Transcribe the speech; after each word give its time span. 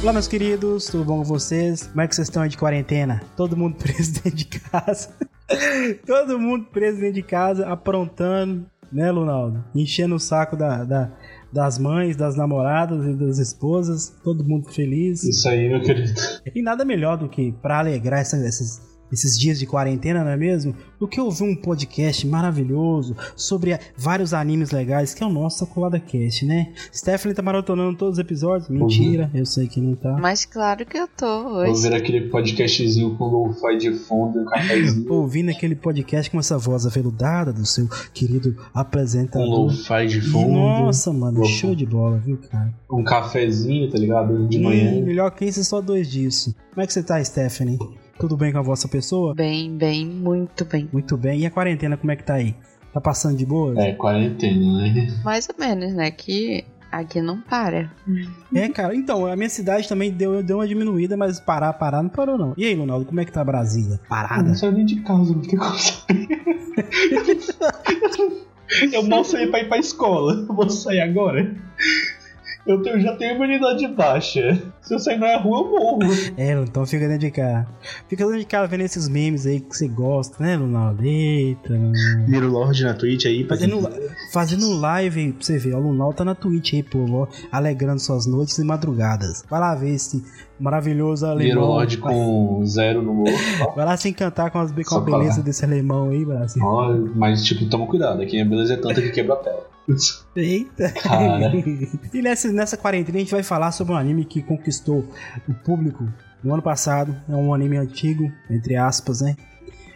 Olá, 0.00 0.12
meus 0.12 0.28
queridos, 0.28 0.86
tudo 0.86 1.04
bom 1.04 1.18
com 1.18 1.24
vocês? 1.24 1.88
Como 1.88 2.00
é 2.00 2.06
que 2.06 2.14
vocês 2.14 2.28
estão 2.28 2.40
aí 2.40 2.48
de 2.48 2.56
quarentena? 2.56 3.20
Todo 3.36 3.56
mundo 3.56 3.74
preso 3.82 4.14
dentro 4.14 4.30
de 4.30 4.44
casa. 4.44 5.10
Todo 6.06 6.38
mundo 6.38 6.66
preso 6.66 7.00
dentro 7.00 7.14
de 7.14 7.22
casa, 7.22 7.66
aprontando, 7.66 8.64
né, 8.92 9.10
Lunaldo? 9.10 9.64
Enchendo 9.74 10.14
o 10.14 10.20
saco 10.20 10.56
da, 10.56 10.84
da, 10.84 11.10
das 11.52 11.80
mães, 11.80 12.16
das 12.16 12.36
namoradas 12.36 13.04
e 13.06 13.12
das 13.12 13.38
esposas. 13.38 14.14
Todo 14.22 14.44
mundo 14.44 14.68
feliz. 14.70 15.24
Isso 15.24 15.48
aí, 15.48 15.68
meu 15.68 15.82
querido. 15.82 16.14
E 16.54 16.62
nada 16.62 16.84
melhor 16.84 17.18
do 17.18 17.28
que 17.28 17.50
para 17.50 17.80
alegrar 17.80 18.20
essa, 18.20 18.36
essas 18.36 18.80
esses 19.12 19.38
dias 19.38 19.58
de 19.58 19.66
quarentena, 19.66 20.24
não 20.24 20.30
é 20.30 20.36
mesmo? 20.36 20.74
Do 20.98 21.06
que 21.06 21.20
ouvir 21.20 21.44
um 21.44 21.54
podcast 21.54 22.26
maravilhoso 22.26 23.16
sobre 23.36 23.78
vários 23.96 24.34
animes 24.34 24.70
legais, 24.70 25.14
que 25.14 25.22
é 25.22 25.26
o 25.26 25.30
nosso 25.30 25.66
Colada 25.66 25.98
Cast, 26.00 26.44
né? 26.44 26.72
Stephanie 26.92 27.34
tá 27.34 27.42
maratonando 27.42 27.96
todos 27.96 28.14
os 28.14 28.18
episódios? 28.18 28.68
Mentira, 28.68 29.30
uhum. 29.32 29.40
eu 29.40 29.46
sei 29.46 29.66
que 29.68 29.80
não 29.80 29.94
tá. 29.94 30.16
Mas 30.20 30.44
claro 30.44 30.84
que 30.84 30.98
eu 30.98 31.08
tô 31.08 31.26
hoje. 31.26 31.70
Ouvindo 31.70 31.94
aquele 31.94 32.20
podcastzinho 32.28 33.16
com 33.16 33.24
o 33.24 33.48
lo 33.48 33.78
de 33.78 33.92
fundo 33.92 34.38
e 34.38 34.42
um 34.42 34.44
cafezinho. 34.46 35.12
Ouvindo 35.12 35.50
aquele 35.50 35.74
podcast 35.74 36.30
com 36.30 36.38
essa 36.38 36.58
voz 36.58 36.86
aveludada 36.86 37.52
do 37.52 37.64
seu 37.64 37.88
querido 38.12 38.56
apresentador. 38.74 39.46
Um 39.46 39.62
lo-fi 39.64 40.06
de 40.06 40.20
fundo. 40.20 40.52
Nossa, 40.52 41.12
mano, 41.12 41.44
show 41.44 41.74
de 41.74 41.86
bola, 41.86 42.18
viu, 42.18 42.38
cara? 42.50 42.72
Um 42.90 43.04
cafezinho, 43.04 43.90
tá 43.90 43.98
ligado? 43.98 44.48
De 44.48 44.58
manhã. 44.58 44.92
Hum, 44.92 45.04
melhor 45.04 45.30
que 45.30 45.44
isso, 45.44 45.62
só 45.64 45.80
dois 45.80 46.10
disso. 46.10 46.54
Como 46.70 46.82
é 46.82 46.86
que 46.86 46.92
você 46.92 47.02
tá, 47.02 47.22
Stephanie? 47.22 47.78
Tudo 48.18 48.36
bem 48.36 48.52
com 48.52 48.58
a 48.58 48.62
vossa 48.62 48.88
pessoa? 48.88 49.34
Bem, 49.34 49.76
bem, 49.76 50.06
muito 50.06 50.64
bem. 50.64 50.88
Muito 50.92 51.16
bem. 51.16 51.40
E 51.40 51.46
a 51.46 51.50
quarentena, 51.50 51.96
como 51.96 52.10
é 52.10 52.16
que 52.16 52.24
tá 52.24 52.34
aí? 52.34 52.54
Tá 52.92 53.00
passando 53.00 53.36
de 53.36 53.46
boa? 53.46 53.80
É, 53.80 53.92
quarentena, 53.92 54.78
né? 54.78 55.20
Mais 55.24 55.48
ou 55.48 55.54
menos, 55.58 55.94
né? 55.94 56.10
Que 56.10 56.64
aqui 56.90 57.20
não 57.20 57.40
para. 57.40 57.90
É, 58.52 58.68
cara. 58.68 58.94
Então, 58.94 59.26
a 59.26 59.36
minha 59.36 59.48
cidade 59.48 59.88
também 59.88 60.10
deu, 60.10 60.42
deu 60.42 60.58
uma 60.58 60.66
diminuída, 60.66 61.16
mas 61.16 61.38
parar, 61.38 61.72
parar 61.74 62.02
não 62.02 62.10
parou, 62.10 62.36
não. 62.36 62.54
E 62.56 62.64
aí, 62.64 62.74
Ronaldo, 62.74 63.04
como 63.04 63.20
é 63.20 63.24
que 63.24 63.32
tá 63.32 63.44
Brasília? 63.44 64.00
Parada? 64.08 64.42
Eu 64.42 64.48
não 64.48 64.54
saio 64.54 64.72
nem 64.72 64.84
de 64.84 65.00
casa, 65.02 65.32
não 65.32 65.42
tem 65.42 65.58
como 65.58 65.78
sair. 65.78 66.28
Eu 68.92 69.02
mal 69.02 69.24
saí 69.24 69.46
pra 69.46 69.60
ir 69.60 69.68
pra 69.68 69.78
escola. 69.78 70.44
Eu 70.48 70.54
vou 70.54 70.68
sair 70.68 71.00
agora. 71.00 71.54
Eu 72.68 72.82
tenho, 72.82 73.00
já 73.00 73.16
tenho 73.16 73.34
imunidade 73.34 73.88
baixa. 73.88 74.62
Se 74.82 74.94
eu 74.94 74.98
sair 74.98 75.18
na 75.18 75.38
rua, 75.38 75.60
eu 75.60 75.70
morro. 75.70 76.00
É, 76.36 76.52
então 76.52 76.84
fica 76.84 77.08
dentro 77.08 77.20
de 77.20 77.30
casa. 77.30 77.66
Fica 78.06 78.24
dentro 78.26 78.40
de 78.40 78.46
casa 78.46 78.66
vendo 78.66 78.82
esses 78.82 79.08
memes 79.08 79.46
aí 79.46 79.58
que 79.58 79.74
você 79.74 79.88
gosta, 79.88 80.44
né, 80.44 80.54
Lunaldo? 80.54 81.02
Eita. 81.02 81.72
Miro 82.26 82.50
Lorde 82.50 82.84
na 82.84 82.92
Twitch 82.92 83.24
aí. 83.24 83.44
Fazendo, 83.48 83.88
fazendo 84.34 84.70
live 84.80 85.32
pra 85.32 85.42
você 85.42 85.56
ver. 85.56 85.76
O 85.76 85.80
Lunaldo 85.80 86.16
tá 86.16 86.26
na 86.26 86.34
Twitch 86.34 86.74
aí, 86.74 86.82
pô, 86.82 87.26
alegrando 87.50 88.00
suas 88.02 88.26
noites 88.26 88.58
e 88.58 88.64
madrugadas. 88.64 89.42
Vai 89.48 89.60
lá 89.60 89.74
ver 89.74 89.94
esse 89.94 90.22
maravilhoso 90.60 91.24
alemão. 91.24 91.54
Miro 91.54 91.60
Lorde 91.60 91.96
com 91.96 92.62
zero 92.66 93.00
no 93.00 93.14
morro. 93.14 93.32
Vai 93.74 93.86
lá 93.86 93.96
se 93.96 94.10
encantar 94.10 94.50
com, 94.50 94.58
as, 94.58 94.72
com 94.72 94.94
a 94.96 95.00
beleza 95.00 95.42
desse 95.42 95.64
alemão 95.64 96.10
aí, 96.10 96.22
Brasil. 96.22 96.62
Oh, 96.62 96.92
mas, 97.14 97.42
tipo, 97.42 97.64
toma 97.64 97.86
cuidado. 97.86 98.20
Aqui 98.20 98.38
a 98.38 98.44
beleza 98.44 98.74
é 98.74 98.76
tanta 98.76 99.00
que 99.00 99.08
quebra 99.08 99.32
a 99.34 99.38
tela. 99.38 99.67
Eita! 100.36 100.90
Cara. 100.90 101.52
e 102.12 102.22
nessa, 102.22 102.52
nessa 102.52 102.76
quarentena 102.76 103.18
a 103.18 103.20
gente 103.20 103.30
vai 103.30 103.42
falar 103.42 103.72
sobre 103.72 103.94
um 103.94 103.96
anime 103.96 104.24
que 104.24 104.42
conquistou 104.42 105.04
o 105.48 105.54
público 105.54 106.06
no 106.42 106.52
ano 106.52 106.62
passado. 106.62 107.14
É 107.28 107.34
um 107.34 107.54
anime 107.54 107.76
antigo, 107.76 108.30
entre 108.50 108.76
aspas, 108.76 109.20
né? 109.20 109.36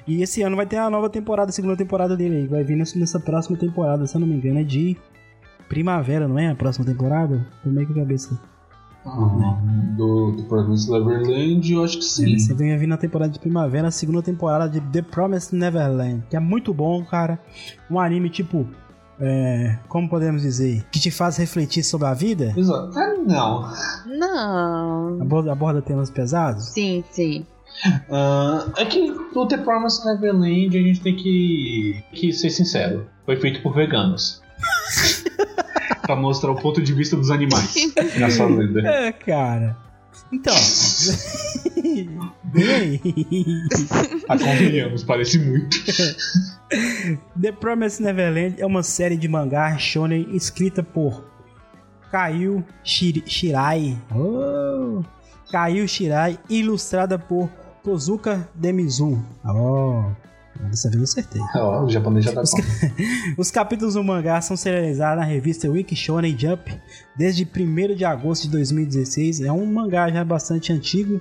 E 0.06 0.22
esse 0.22 0.42
ano 0.42 0.56
vai 0.56 0.66
ter 0.66 0.78
a 0.78 0.90
nova 0.90 1.08
temporada, 1.08 1.50
a 1.50 1.52
segunda 1.52 1.76
temporada 1.76 2.16
dele 2.16 2.36
aí. 2.36 2.46
Vai 2.46 2.64
vir 2.64 2.76
nessa 2.76 3.20
próxima 3.20 3.56
temporada, 3.56 4.06
se 4.06 4.16
eu 4.16 4.20
não 4.20 4.26
me 4.26 4.34
engano, 4.34 4.58
é 4.58 4.64
de 4.64 4.96
primavera, 5.68 6.26
não 6.26 6.38
é? 6.38 6.48
A 6.48 6.54
próxima 6.54 6.84
temporada? 6.84 7.46
Tô 7.62 7.70
meio 7.70 7.86
que 7.86 7.92
a 7.92 7.96
cabeça. 7.96 8.38
Uhum. 9.04 9.96
Do, 9.96 10.32
do 10.32 10.44
Promised 10.44 10.90
Neverland, 10.90 11.72
eu 11.72 11.82
acho 11.82 11.98
que 11.98 12.04
sim. 12.04 12.38
Você 12.38 12.54
vem 12.54 12.76
vir 12.78 12.86
na 12.86 12.96
temporada 12.96 13.32
de 13.32 13.38
primavera, 13.38 13.88
a 13.88 13.90
segunda 13.90 14.22
temporada 14.22 14.68
de 14.68 14.80
The 14.80 15.02
Promised 15.02 15.58
Neverland, 15.58 16.22
que 16.30 16.36
é 16.36 16.40
muito 16.40 16.72
bom, 16.72 17.04
cara. 17.04 17.38
Um 17.90 17.98
anime 17.98 18.30
tipo 18.30 18.66
é, 19.24 19.78
como 19.88 20.08
podemos 20.08 20.42
dizer, 20.42 20.84
que 20.90 20.98
te 20.98 21.10
faz 21.10 21.36
refletir 21.36 21.84
sobre 21.84 22.08
a 22.08 22.14
vida? 22.14 22.52
Exato. 22.56 22.98
Ah, 22.98 23.14
não. 23.24 23.72
Não. 24.06 25.22
Aborda, 25.22 25.52
aborda 25.52 25.80
temas 25.80 26.10
pesados? 26.10 26.70
Sim, 26.70 27.04
sim. 27.10 27.46
Uh, 28.08 28.70
é 28.76 28.84
que 28.84 29.14
no 29.34 29.46
The 29.46 29.58
Promised 29.58 30.04
Neverland 30.04 30.76
a 30.76 30.82
gente 30.82 31.00
tem 31.00 31.14
que, 31.14 32.02
que 32.12 32.32
ser 32.32 32.50
sincero. 32.50 33.08
Foi 33.24 33.36
feito 33.36 33.62
por 33.62 33.74
veganos. 33.74 34.42
pra 36.02 36.16
mostrar 36.16 36.50
o 36.50 36.56
ponto 36.56 36.82
de 36.82 36.92
vista 36.92 37.16
dos 37.16 37.30
animais 37.30 37.74
na 38.18 38.28
sua 38.28 38.46
lenda. 38.46 38.80
É, 38.88 39.12
cara. 39.12 39.76
Então. 40.32 40.54
Bem. 42.44 43.00
Convenhamos, 44.26 45.04
parece 45.04 45.38
muito. 45.38 45.76
The 47.40 47.52
Promised 47.52 48.02
Neverland 48.02 48.60
é 48.60 48.66
uma 48.66 48.82
série 48.82 49.16
de 49.16 49.28
mangá 49.28 49.76
shonen 49.76 50.34
escrita 50.34 50.82
por 50.82 51.30
Kaiu 52.10 52.64
Shir 52.82 53.22
Shirai. 53.26 53.98
Oh. 54.14 55.02
Kaiu 55.50 55.86
Shirai, 55.86 56.38
ilustrada 56.48 57.18
por 57.18 57.50
Tozuka 57.84 58.48
Demizu. 58.54 59.22
Oh. 59.44 60.04
Dessa 60.60 60.88
vez 60.88 60.98
eu 60.98 61.04
acertei. 61.04 61.42
Oh, 61.56 61.84
o 61.84 61.90
japonês 61.90 62.24
já 62.24 62.32
tá 62.32 62.42
os, 62.42 62.52
os 63.38 63.50
capítulos 63.50 63.94
do 63.94 64.04
mangá 64.04 64.40
são 64.40 64.56
serializados 64.56 65.18
na 65.18 65.24
revista 65.24 65.68
Wiki 65.68 65.96
Shonen 65.96 66.38
Jump 66.38 66.78
desde 67.16 67.44
1 67.44 67.94
de 67.94 68.04
agosto 68.04 68.44
de 68.44 68.50
2016. 68.50 69.40
É 69.40 69.52
um 69.52 69.66
mangá 69.66 70.10
já 70.10 70.24
bastante 70.24 70.72
antigo, 70.72 71.20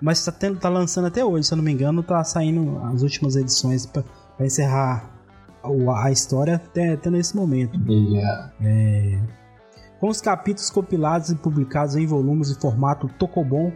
mas 0.00 0.18
está 0.18 0.32
tá 0.54 0.68
lançando 0.68 1.06
até 1.06 1.24
hoje, 1.24 1.46
se 1.46 1.54
eu 1.54 1.56
não 1.56 1.64
me 1.64 1.72
engano, 1.72 2.02
tá 2.02 2.22
saindo 2.24 2.78
as 2.84 3.02
últimas 3.02 3.36
edições 3.36 3.86
para 3.86 4.04
encerrar 4.40 5.10
a, 5.62 6.04
a 6.04 6.10
história 6.10 6.56
até, 6.56 6.92
até 6.92 7.10
nesse 7.10 7.36
momento. 7.36 7.80
Yeah. 7.88 8.52
É, 8.60 9.18
com 10.00 10.08
os 10.08 10.20
capítulos 10.20 10.68
compilados 10.68 11.30
e 11.30 11.36
publicados 11.36 11.94
em 11.94 12.06
volumes 12.06 12.50
em 12.50 12.60
formato 12.60 13.08
Tokobon 13.18 13.72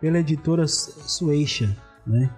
pela 0.00 0.20
editora 0.20 0.68
Sueisha, 0.68 1.76
né? 2.06 2.30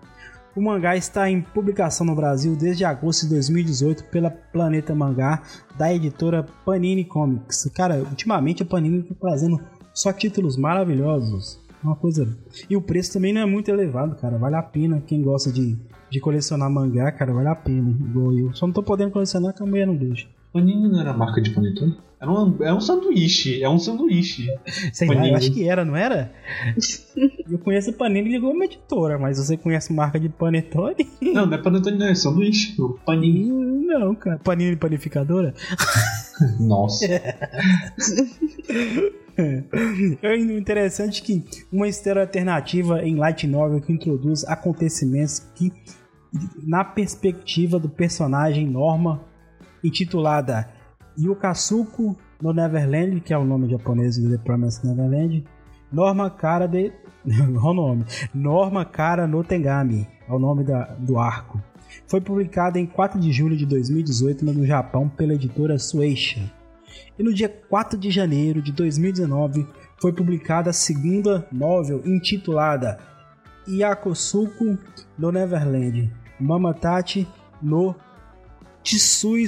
O 0.54 0.60
mangá 0.60 0.96
está 0.96 1.30
em 1.30 1.40
publicação 1.40 2.04
no 2.04 2.14
Brasil 2.14 2.56
desde 2.56 2.84
agosto 2.84 3.22
de 3.22 3.34
2018 3.34 4.04
pela 4.04 4.30
Planeta 4.30 4.94
Mangá, 4.94 5.42
da 5.78 5.94
editora 5.94 6.44
Panini 6.64 7.04
Comics. 7.04 7.70
Cara, 7.74 7.98
ultimamente 7.98 8.62
a 8.62 8.66
Panini 8.66 9.00
está 9.00 9.14
trazendo 9.14 9.60
só 9.94 10.12
títulos 10.12 10.56
maravilhosos. 10.56 11.60
Uma 11.82 11.94
coisa. 11.94 12.28
E 12.68 12.76
o 12.76 12.82
preço 12.82 13.12
também 13.12 13.32
não 13.32 13.40
é 13.40 13.46
muito 13.46 13.70
elevado, 13.70 14.16
cara. 14.16 14.36
Vale 14.36 14.56
a 14.56 14.62
pena. 14.62 15.00
Quem 15.00 15.22
gosta 15.22 15.50
de, 15.52 15.78
de 16.10 16.20
colecionar 16.20 16.68
mangá, 16.68 17.10
cara, 17.12 17.32
vale 17.32 17.48
a 17.48 17.54
pena. 17.54 17.88
Igual 17.88 18.36
eu. 18.36 18.52
Só 18.52 18.66
não 18.66 18.74
tô 18.74 18.82
podendo 18.82 19.12
colecionar 19.12 19.52
porque 19.52 19.62
a 19.62 19.66
mulher 19.66 19.86
não 19.86 19.96
deixa. 19.96 20.28
Panini 20.52 20.90
não 20.90 21.00
era 21.00 21.12
marca 21.12 21.40
de 21.40 21.50
panetone? 21.50 21.96
Era 22.20 22.30
um, 22.30 22.56
é 22.62 22.74
um 22.74 22.80
sanduíche, 22.80 23.62
é 23.62 23.68
um 23.68 23.78
sanduíche. 23.78 24.46
Sei 24.92 25.08
lá, 25.08 25.26
eu 25.26 25.34
acho 25.34 25.50
que 25.52 25.66
era, 25.66 25.84
não 25.84 25.96
era? 25.96 26.30
eu 27.50 27.58
conheço 27.58 27.94
Panini 27.94 28.36
igual 28.36 28.52
uma 28.52 28.66
editora, 28.66 29.18
mas 29.18 29.38
você 29.38 29.56
conhece 29.56 29.90
marca 29.92 30.20
de 30.20 30.28
panetone? 30.28 31.08
Não, 31.22 31.46
não 31.46 31.54
é 31.54 31.58
panetone, 31.58 31.98
não, 31.98 32.06
é 32.06 32.14
sanduíche. 32.14 32.76
Panini. 33.06 33.48
Não, 33.86 34.14
cara. 34.14 34.38
Panini 34.38 34.76
panificadora? 34.76 35.54
Nossa. 36.58 37.06
É 40.22 40.36
interessante 40.36 41.22
que 41.22 41.44
uma 41.72 41.88
história 41.88 42.22
alternativa 42.22 43.02
em 43.02 43.16
light 43.16 43.46
novel 43.46 43.80
que 43.80 43.92
introduz 43.92 44.44
acontecimentos 44.44 45.40
que, 45.54 45.72
na 46.62 46.84
perspectiva 46.84 47.78
do 47.78 47.88
personagem 47.88 48.66
Norma, 48.66 49.24
intitulada 49.82 50.68
Yukasuko 51.18 52.16
no 52.40 52.52
Neverland, 52.52 53.20
que 53.20 53.32
é 53.32 53.38
o 53.38 53.44
nome 53.44 53.68
japonês 53.68 54.16
de 54.16 54.28
The 54.28 54.38
Promised 54.38 54.84
Neverland, 54.84 55.44
Norma 55.92 56.30
Cara 56.30 56.66
de. 56.66 56.92
o 57.26 57.74
nome? 57.74 58.04
Norma 58.34 58.84
Cara 58.84 59.26
no 59.26 59.44
Tengami, 59.44 60.08
é 60.28 60.32
o 60.32 60.38
nome 60.38 60.64
da, 60.64 60.84
do 60.98 61.18
arco. 61.18 61.60
Foi 62.06 62.20
publicada 62.20 62.78
em 62.78 62.86
4 62.86 63.18
de 63.18 63.32
julho 63.32 63.56
de 63.56 63.66
2018 63.66 64.44
no 64.44 64.64
Japão 64.64 65.08
pela 65.08 65.34
editora 65.34 65.78
Sueisha. 65.78 66.40
E 67.18 67.22
no 67.22 67.34
dia 67.34 67.48
4 67.48 67.98
de 67.98 68.10
janeiro 68.10 68.62
de 68.62 68.72
2019 68.72 69.66
foi 70.00 70.12
publicada 70.12 70.70
a 70.70 70.72
segunda 70.72 71.46
novel 71.52 72.02
intitulada 72.06 72.98
Yakosuko 73.68 74.78
no 75.18 75.30
Neverland, 75.30 76.10
Mamatachi 76.38 77.28
no 77.60 77.94
Tsui 78.82 79.46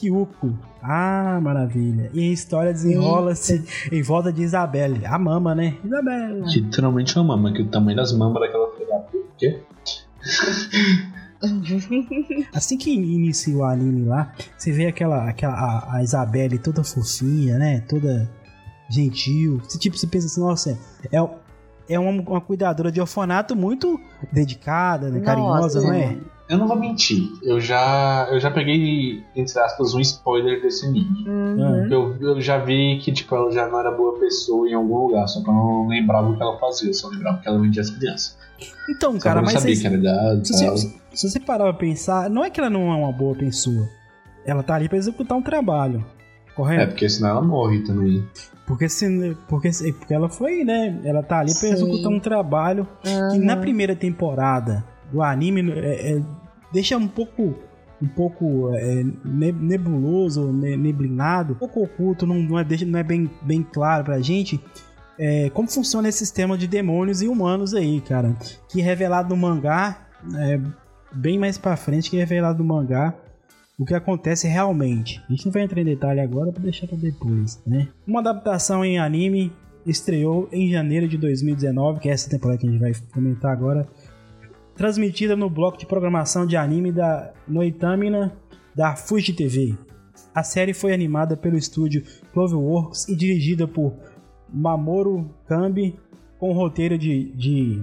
Sokyuko. 0.00 0.54
Ah, 0.82 1.38
maravilha. 1.42 2.10
E 2.14 2.20
a 2.20 2.32
história 2.32 2.72
desenrola-se 2.72 3.62
em 3.92 4.02
volta 4.02 4.32
de 4.32 4.42
Isabelle, 4.42 5.04
a 5.04 5.18
mama, 5.18 5.54
né? 5.54 5.76
Isabelle. 5.84 6.42
Literalmente 6.46 7.16
uma 7.18 7.36
mama, 7.36 7.52
que 7.52 7.62
o 7.62 7.68
tamanho 7.68 7.96
das 7.96 8.12
mamas 8.12 8.40
daquela 8.40 8.70
filha. 8.72 8.96
O 9.14 9.36
quê? 9.36 9.60
Assim 12.52 12.76
que 12.76 12.92
inicia 12.92 13.56
o 13.56 13.64
anime 13.64 14.06
lá, 14.06 14.30
você 14.58 14.70
vê 14.72 14.86
aquela, 14.86 15.26
aquela 15.26 15.54
a, 15.54 15.96
a 15.96 16.02
Isabelle 16.02 16.58
toda 16.58 16.84
fofinha, 16.84 17.56
né? 17.56 17.80
Toda 17.88 18.30
gentil. 18.90 19.58
Você, 19.66 19.78
tipo, 19.78 19.96
você 19.96 20.06
pensa 20.06 20.26
assim, 20.26 20.40
nossa, 20.40 20.78
é, 21.10 21.16
é 21.88 21.98
uma, 21.98 22.10
uma 22.10 22.40
cuidadora 22.42 22.92
de 22.92 23.00
orfanato 23.00 23.56
muito 23.56 23.98
dedicada, 24.30 25.08
né, 25.08 25.20
carinhosa, 25.20 25.80
Nossa. 25.80 25.92
não 25.92 25.94
é? 25.94 26.18
Eu 26.50 26.58
não 26.58 26.66
vou 26.66 26.76
mentir, 26.76 27.28
eu 27.44 27.60
já, 27.60 28.26
eu 28.30 28.40
já 28.40 28.50
peguei, 28.50 29.22
entre 29.36 29.58
aspas, 29.60 29.94
um 29.94 30.00
spoiler 30.00 30.60
desse 30.60 30.84
anime. 30.84 31.24
Uhum. 31.28 31.86
Eu, 31.90 32.16
eu 32.20 32.40
já 32.40 32.58
vi 32.58 32.98
que 32.98 33.12
tipo, 33.12 33.34
ela 33.36 33.52
já 33.52 33.68
não 33.68 33.78
era 33.78 33.92
boa 33.92 34.18
pessoa 34.18 34.68
em 34.68 34.74
algum 34.74 35.06
lugar, 35.06 35.28
só 35.28 35.42
que 35.44 35.48
eu 35.48 35.54
não 35.54 35.86
lembrava 35.86 36.28
o 36.28 36.36
que 36.36 36.42
ela 36.42 36.58
fazia, 36.58 36.90
eu 36.90 36.94
só 36.94 37.08
lembrava 37.08 37.38
que 37.38 37.48
ela 37.48 37.58
vendia 37.60 37.80
as 37.82 37.90
crianças. 37.90 38.36
Então, 38.90 39.12
Só 39.12 39.20
cara, 39.20 39.34
que 39.34 39.38
eu 39.38 39.42
não 39.42 39.42
mas 39.44 39.52
sabia 39.54 39.76
vocês- 39.76 39.80
que 39.80 39.86
era 39.86 39.96
idade 39.96 40.48
se, 40.48 40.54
e 40.62 40.66
tal. 40.66 40.76
você, 40.76 40.94
se 41.14 41.30
você 41.30 41.40
parar 41.40 41.64
pra 41.64 41.72
pensar, 41.74 42.28
não 42.28 42.44
é 42.44 42.50
que 42.50 42.58
ela 42.58 42.68
não 42.68 42.92
é 42.92 42.96
uma 42.96 43.12
boa 43.12 43.34
pessoa. 43.36 43.88
Ela 44.44 44.62
tá 44.64 44.74
ali 44.74 44.88
pra 44.88 44.98
executar 44.98 45.38
um 45.38 45.42
trabalho. 45.42 46.04
É, 46.48 46.52
Correto? 46.52 46.88
porque 46.90 47.08
senão 47.08 47.30
ela 47.30 47.42
morre 47.42 47.80
também. 47.84 48.22
Porque, 48.66 48.88
se, 48.88 49.36
porque, 49.48 49.72
se- 49.72 49.92
porque 49.92 50.12
ela 50.12 50.28
foi, 50.28 50.64
né? 50.64 50.98
Ela 51.04 51.22
tá 51.22 51.38
ali 51.38 51.52
pra 51.52 51.60
Sim. 51.60 51.72
executar 51.74 52.10
um 52.12 52.20
trabalho 52.20 52.86
que 53.02 53.38
na 53.38 53.54
Uhum. 53.54 53.60
primeira 53.60 53.94
temporada 53.96 54.84
do 55.12 55.22
anime 55.22 55.72
é, 55.72 56.12
é, 56.18 56.22
deixa 56.72 56.96
um 56.96 57.08
pouco 57.08 57.54
um 58.02 58.08
pouco 58.08 58.70
é, 58.74 59.04
ne- 59.24 59.52
nebuloso, 59.52 60.50
ne- 60.50 60.74
neblinado, 60.76 61.52
um 61.52 61.56
pouco 61.56 61.82
oculto, 61.82 62.26
não, 62.26 62.36
não 62.36 62.58
é, 62.58 62.64
não 62.86 62.98
é 62.98 63.02
bem, 63.02 63.28
bem 63.42 63.62
claro 63.62 64.04
pra 64.04 64.18
gente 64.20 64.58
é, 65.18 65.50
como 65.50 65.70
funciona 65.70 66.08
esse 66.08 66.18
sistema 66.20 66.56
de 66.56 66.66
demônios 66.66 67.20
e 67.20 67.28
humanos 67.28 67.74
aí, 67.74 68.00
cara. 68.00 68.34
Que 68.70 68.80
é 68.80 68.84
revelado 68.84 69.28
no 69.28 69.36
mangá, 69.36 70.08
é, 70.34 70.58
bem 71.12 71.38
mais 71.38 71.58
pra 71.58 71.76
frente 71.76 72.08
que 72.08 72.16
é 72.16 72.20
revelado 72.20 72.62
no 72.62 72.64
mangá, 72.64 73.14
o 73.78 73.84
que 73.84 73.92
acontece 73.92 74.48
realmente. 74.48 75.22
A 75.28 75.32
gente 75.32 75.44
não 75.44 75.52
vai 75.52 75.62
entrar 75.62 75.82
em 75.82 75.84
detalhe 75.84 76.20
agora 76.20 76.50
pra 76.50 76.62
deixar 76.62 76.86
pra 76.86 76.96
depois, 76.96 77.60
né? 77.66 77.88
Uma 78.06 78.20
adaptação 78.20 78.82
em 78.82 78.98
anime 78.98 79.52
estreou 79.84 80.48
em 80.50 80.70
janeiro 80.70 81.06
de 81.06 81.18
2019, 81.18 82.00
que 82.00 82.08
é 82.08 82.12
essa 82.12 82.30
temporada 82.30 82.58
que 82.58 82.66
a 82.66 82.70
gente 82.70 82.80
vai 82.80 82.92
comentar 83.12 83.52
agora, 83.52 83.86
transmitida 84.80 85.36
no 85.36 85.50
bloco 85.50 85.76
de 85.76 85.84
programação 85.84 86.46
de 86.46 86.56
anime 86.56 86.90
da 86.90 87.34
Noitamina 87.46 88.32
da 88.74 88.96
Fuji 88.96 89.34
TV. 89.34 89.76
A 90.34 90.42
série 90.42 90.72
foi 90.72 90.94
animada 90.94 91.36
pelo 91.36 91.58
estúdio 91.58 92.02
Cloverworks 92.32 93.06
e 93.06 93.14
dirigida 93.14 93.68
por 93.68 93.92
Mamoru 94.48 95.28
Kambi, 95.46 95.98
com 96.38 96.48
o 96.48 96.54
roteiro 96.54 96.96
de, 96.96 97.30
de 97.32 97.82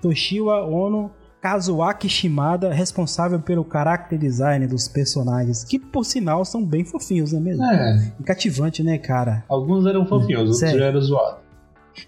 Toshiwa 0.00 0.64
Ono, 0.64 1.10
Kazuaki 1.42 2.08
Shimada, 2.08 2.72
responsável 2.72 3.38
pelo 3.38 3.66
character 3.70 4.18
design 4.18 4.66
dos 4.66 4.88
personagens, 4.88 5.62
que 5.62 5.78
por 5.78 6.06
sinal 6.06 6.42
são 6.46 6.64
bem 6.64 6.86
fofinhos, 6.86 7.32
não 7.32 7.40
é 7.40 7.42
mesmo? 7.42 7.64
É, 7.64 8.12
E 8.18 8.22
cativante, 8.22 8.82
né, 8.82 8.96
cara? 8.96 9.44
alguns 9.46 9.84
eram 9.84 10.06
fofinhos, 10.06 10.48
os 10.48 10.62
outros 10.62 10.80
eram 10.80 11.00
zoados. 11.02 11.43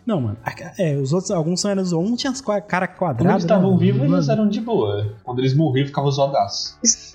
Não, 0.05 0.21
mano. 0.21 0.37
É, 0.79 0.97
os 0.97 1.13
outros, 1.13 1.31
alguns 1.31 1.61
são 1.61 1.71
eram 1.71 1.83
um 1.93 2.17
tinha 2.17 2.31
as 2.33 2.41
cara 2.41 2.87
Quando 2.87 2.97
quadrada. 2.99 3.31
eles 3.35 3.45
estavam 3.45 3.73
né? 3.73 3.79
vivos, 3.79 4.03
eles 4.03 4.29
eram 4.29 4.49
de 4.49 4.61
boa. 4.61 5.15
Quando 5.25 5.39
eles 5.41 5.55
morriam, 5.55 5.87
ficavam 5.87 6.11
zoadaços. 6.11 6.79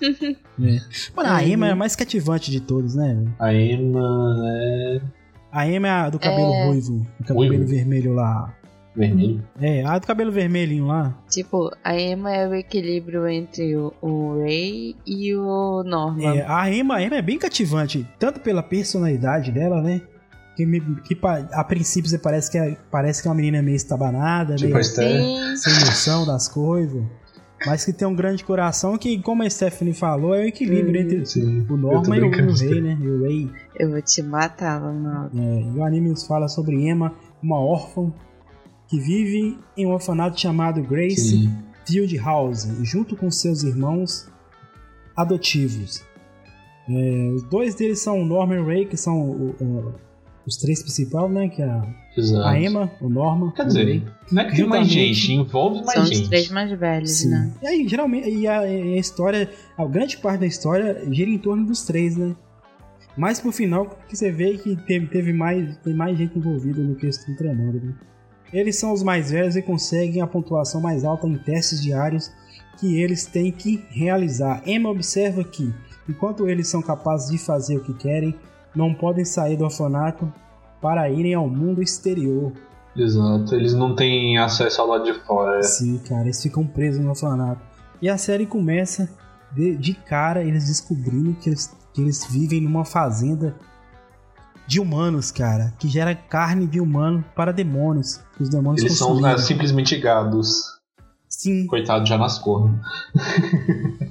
Mano, 1.16 1.28
a 1.30 1.44
Emma 1.44 1.68
é 1.68 1.70
a 1.72 1.76
mais 1.76 1.96
cativante 1.96 2.50
de 2.50 2.60
todos, 2.60 2.94
né? 2.94 3.24
A 3.38 3.52
Emma 3.54 4.34
é 4.46 5.00
A 5.50 5.68
Emma 5.68 5.88
é 5.88 5.90
a 5.90 6.10
do 6.10 6.18
cabelo 6.18 6.52
É. 6.52 6.66
ruivo, 6.66 7.06
do 7.20 7.26
cabelo 7.26 7.48
Ruivo? 7.48 7.66
vermelho 7.66 8.14
lá. 8.14 8.54
vermelho. 8.94 9.42
É, 9.60 9.84
a 9.84 9.98
do 9.98 10.06
cabelo 10.06 10.30
vermelhinho 10.30 10.86
lá. 10.86 11.16
Tipo, 11.30 11.70
a 11.82 11.98
Emma 11.98 12.30
é 12.30 12.46
o 12.48 12.54
equilíbrio 12.54 13.26
entre 13.26 13.74
o, 13.76 13.92
o 14.02 14.38
Ray 14.42 14.94
e 15.06 15.34
o 15.34 15.82
Norman. 15.82 16.36
É, 16.38 16.46
a 16.46 16.70
Emma, 16.70 16.96
a 16.96 17.02
Emma 17.02 17.16
é 17.16 17.22
bem 17.22 17.38
cativante, 17.38 18.06
tanto 18.18 18.40
pela 18.40 18.62
personalidade 18.62 19.50
dela, 19.50 19.80
né? 19.82 20.02
Que, 20.56 20.66
me- 20.66 21.00
que 21.02 21.14
pa- 21.14 21.48
a 21.52 21.64
princípio 21.64 22.10
você 22.10 22.18
parece 22.18 22.50
que 22.50 22.58
é, 22.58 22.76
parece 22.90 23.22
que 23.22 23.28
é 23.28 23.30
uma 23.30 23.36
menina 23.36 23.62
meio 23.62 23.74
estabanada, 23.76 24.54
Tipo 24.56 24.70
meio 24.72 24.84
sem 25.56 25.72
noção 25.80 26.26
das 26.26 26.46
coisas. 26.48 27.02
Mas 27.64 27.84
que 27.84 27.92
tem 27.92 28.06
um 28.08 28.14
grande 28.14 28.44
coração 28.44 28.98
que, 28.98 29.22
como 29.22 29.42
a 29.44 29.48
Stephanie 29.48 29.94
falou, 29.94 30.34
é 30.34 30.40
o 30.40 30.44
equilíbrio 30.48 31.00
entre 31.00 31.24
Sim. 31.24 31.64
o 31.70 31.76
Norman 31.76 32.16
e 32.16 32.22
o. 32.22 32.30
Ray, 32.30 32.80
né? 32.80 32.98
E 33.00 33.08
o 33.08 33.22
Ray. 33.22 33.50
Eu 33.78 33.90
vou 33.92 34.02
te 34.02 34.20
matar, 34.20 34.82
Ronaldo. 34.82 35.30
É, 35.40 35.60
e 35.62 35.78
o 35.78 35.84
anime 35.84 36.08
nos 36.10 36.26
fala 36.26 36.48
sobre 36.48 36.74
Emma, 36.88 37.14
uma 37.42 37.58
órfã 37.60 38.12
que 38.88 38.98
vive 38.98 39.56
em 39.76 39.86
um 39.86 39.90
orfanato 39.92 40.38
chamado 40.40 40.82
Grace 40.82 41.16
Sim. 41.16 41.56
Field 41.86 42.16
House, 42.18 42.68
junto 42.82 43.16
com 43.16 43.30
seus 43.30 43.62
irmãos 43.62 44.28
adotivos. 45.16 46.02
É, 46.88 47.30
os 47.34 47.44
dois 47.44 47.74
deles 47.74 48.00
são 48.00 48.20
o 48.20 48.24
Norman 48.24 48.56
e 48.56 48.58
o 48.58 48.66
Ray, 48.66 48.86
que 48.86 48.96
são 48.96 49.20
o- 49.20 49.54
o- 49.60 49.94
os 50.46 50.56
três 50.56 50.82
principais, 50.82 51.30
né? 51.30 51.48
Que 51.48 51.62
é 51.62 51.66
a, 51.66 51.86
Exato. 52.16 52.46
a 52.46 52.60
Emma, 52.60 52.90
o 53.00 53.08
Norman. 53.08 53.50
Quer 53.52 53.62
o 53.62 53.66
dizer, 53.66 53.84
Ray. 53.84 54.04
não 54.30 54.42
é 54.42 54.44
que 54.50 54.56
tem 54.56 54.66
mais 54.66 54.88
gente, 54.88 55.32
envolve 55.32 55.84
mais 55.84 55.92
São 55.92 56.06
gente. 56.06 56.22
os 56.22 56.28
três 56.28 56.50
mais 56.50 56.78
velhos, 56.78 57.10
Sim. 57.10 57.30
né? 57.30 57.52
E 57.62 57.66
aí, 57.66 57.88
geralmente, 57.88 58.28
e 58.28 58.46
a, 58.46 58.66
e 58.66 58.94
a 58.94 58.98
história, 58.98 59.50
a 59.76 59.84
grande 59.84 60.16
parte 60.18 60.40
da 60.40 60.46
história 60.46 61.02
gira 61.10 61.30
em 61.30 61.38
torno 61.38 61.64
dos 61.66 61.82
três, 61.82 62.16
né? 62.16 62.34
Mas 63.16 63.40
pro 63.40 63.52
final 63.52 63.98
que 64.08 64.16
você 64.16 64.30
vê 64.32 64.56
que 64.56 64.74
teve, 64.74 65.06
teve 65.06 65.32
mais, 65.32 65.76
tem 65.78 65.94
mais 65.94 66.16
gente 66.16 66.38
envolvida 66.38 66.80
no 66.82 66.94
que 66.94 67.04
eles 67.04 67.18
estão 67.18 67.34
treinando, 67.36 67.80
né? 67.80 67.94
Eles 68.52 68.76
são 68.76 68.92
os 68.92 69.02
mais 69.02 69.30
velhos 69.30 69.56
e 69.56 69.62
conseguem 69.62 70.20
a 70.20 70.26
pontuação 70.26 70.80
mais 70.80 71.04
alta 71.04 71.26
em 71.26 71.36
testes 71.38 71.80
diários 71.82 72.30
que 72.78 73.00
eles 73.00 73.24
têm 73.24 73.50
que 73.50 73.82
realizar. 73.90 74.62
Emma 74.66 74.90
observa 74.90 75.42
que, 75.44 75.72
enquanto 76.08 76.48
eles 76.48 76.68
são 76.68 76.82
capazes 76.82 77.30
de 77.30 77.38
fazer 77.38 77.76
o 77.76 77.84
que 77.84 77.94
querem, 77.94 78.34
não 78.74 78.94
podem 78.94 79.24
sair 79.24 79.56
do 79.56 79.64
orfanato 79.64 80.32
para 80.80 81.08
irem 81.10 81.34
ao 81.34 81.48
mundo 81.48 81.82
exterior. 81.82 82.52
Exato, 82.96 83.54
eles 83.54 83.72
não 83.72 83.94
têm 83.94 84.36
acesso 84.38 84.80
ao 84.80 84.88
lado 84.88 85.04
de 85.04 85.14
fora. 85.14 85.62
Sim, 85.62 85.98
cara, 85.98 86.22
eles 86.22 86.42
ficam 86.42 86.66
presos 86.66 87.02
no 87.02 87.10
orfanato. 87.10 87.62
E 88.00 88.08
a 88.08 88.18
série 88.18 88.46
começa 88.46 89.08
de, 89.52 89.76
de 89.76 89.94
cara 89.94 90.42
eles 90.42 90.66
descobrindo 90.66 91.34
que 91.34 91.48
eles, 91.48 91.74
que 91.92 92.00
eles 92.00 92.26
vivem 92.30 92.60
numa 92.60 92.84
fazenda 92.84 93.54
de 94.66 94.80
humanos, 94.80 95.30
cara, 95.30 95.72
que 95.78 95.88
gera 95.88 96.14
carne 96.14 96.66
de 96.66 96.80
humano 96.80 97.24
para 97.34 97.52
demônios. 97.52 98.20
Os 98.38 98.48
demônios 98.48 98.82
Eles 98.82 98.98
são 98.98 99.20
né, 99.20 99.36
simplesmente 99.38 99.98
gados. 99.98 100.64
Sim, 101.28 101.66
Coitado, 101.66 102.06
já 102.06 102.18
nas 102.18 102.38
corno. 102.38 102.78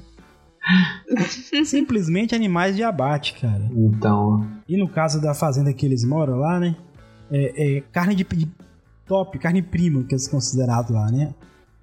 simplesmente 1.66 2.36
animais 2.36 2.76
de 2.76 2.84
abate, 2.84 3.34
cara. 3.40 3.70
Então, 3.76 4.48
E 4.68 4.78
no 4.78 4.88
caso 4.88 5.22
da 5.22 5.34
fazenda 5.34 5.74
que 5.74 5.86
eles 5.86 6.04
moram 6.04 6.38
lá, 6.38 6.60
né? 6.60 6.76
É, 7.32 7.78
é 7.78 7.82
carne 7.92 8.16
de, 8.16 8.26
top, 9.06 9.38
carne 9.40 9.62
prima, 9.62 10.04
que 10.04 10.16
é 10.16 10.18
considerado 10.30 10.92
lá, 10.94 11.12
né? 11.12 11.34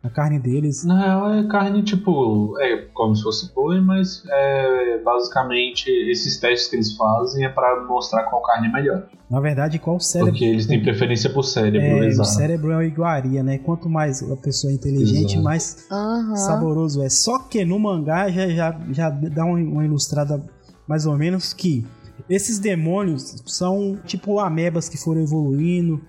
A 0.09 0.11
carne 0.11 0.39
deles. 0.39 0.85
na 0.85 0.99
real 0.99 1.35
é 1.35 1.47
carne 1.47 1.83
tipo. 1.83 2.59
É 2.61 2.79
como 2.95 3.15
se 3.15 3.23
fosse 3.23 3.53
boi, 3.55 3.81
mas 3.81 4.23
é 4.31 4.99
basicamente 5.05 5.91
esses 6.11 6.39
testes 6.39 6.69
que 6.69 6.77
eles 6.77 6.97
fazem 6.97 7.45
é 7.45 7.49
pra 7.49 7.85
mostrar 7.87 8.25
qual 8.25 8.43
carne 8.43 8.69
é 8.69 8.73
melhor. 8.73 9.07
Na 9.31 9.41
verdade, 9.41 9.79
qual 9.79 10.01
cérebro. 10.01 10.33
Porque 10.33 10.45
eles 10.47 10.67
têm 10.67 10.83
preferência 10.83 11.29
por 11.31 11.43
cérebro, 11.43 11.81
É, 11.87 12.01
o 12.01 12.05
exato. 12.05 12.29
cérebro 12.31 12.71
é 12.73 12.77
uma 12.77 12.85
iguaria, 12.85 13.43
né? 13.43 13.59
Quanto 13.59 13.89
mais 13.89 14.23
a 14.23 14.37
pessoa 14.37 14.71
é 14.73 14.75
inteligente, 14.75 15.33
Exato. 15.33 15.43
mais 15.45 15.87
Aham. 15.91 16.37
saboroso 16.37 17.03
é. 17.03 17.11
Só 17.11 17.39
que 17.41 17.65
no 17.65 17.79
mangá 17.79 18.31
já, 18.31 18.49
já, 18.49 18.81
já 18.91 19.11
dá 19.11 19.45
uma 19.45 19.85
ilustrada 19.85 20.43
mais 20.87 21.05
ou 21.05 21.17
menos 21.19 21.53
que 21.53 21.85
esses 22.29 22.59
demônios 22.59 23.43
são 23.47 23.99
tipo 24.07 24.41
amebas 24.41 24.89
que 24.89 24.97
foram 24.97 25.21
evoluindo, 25.23 26.01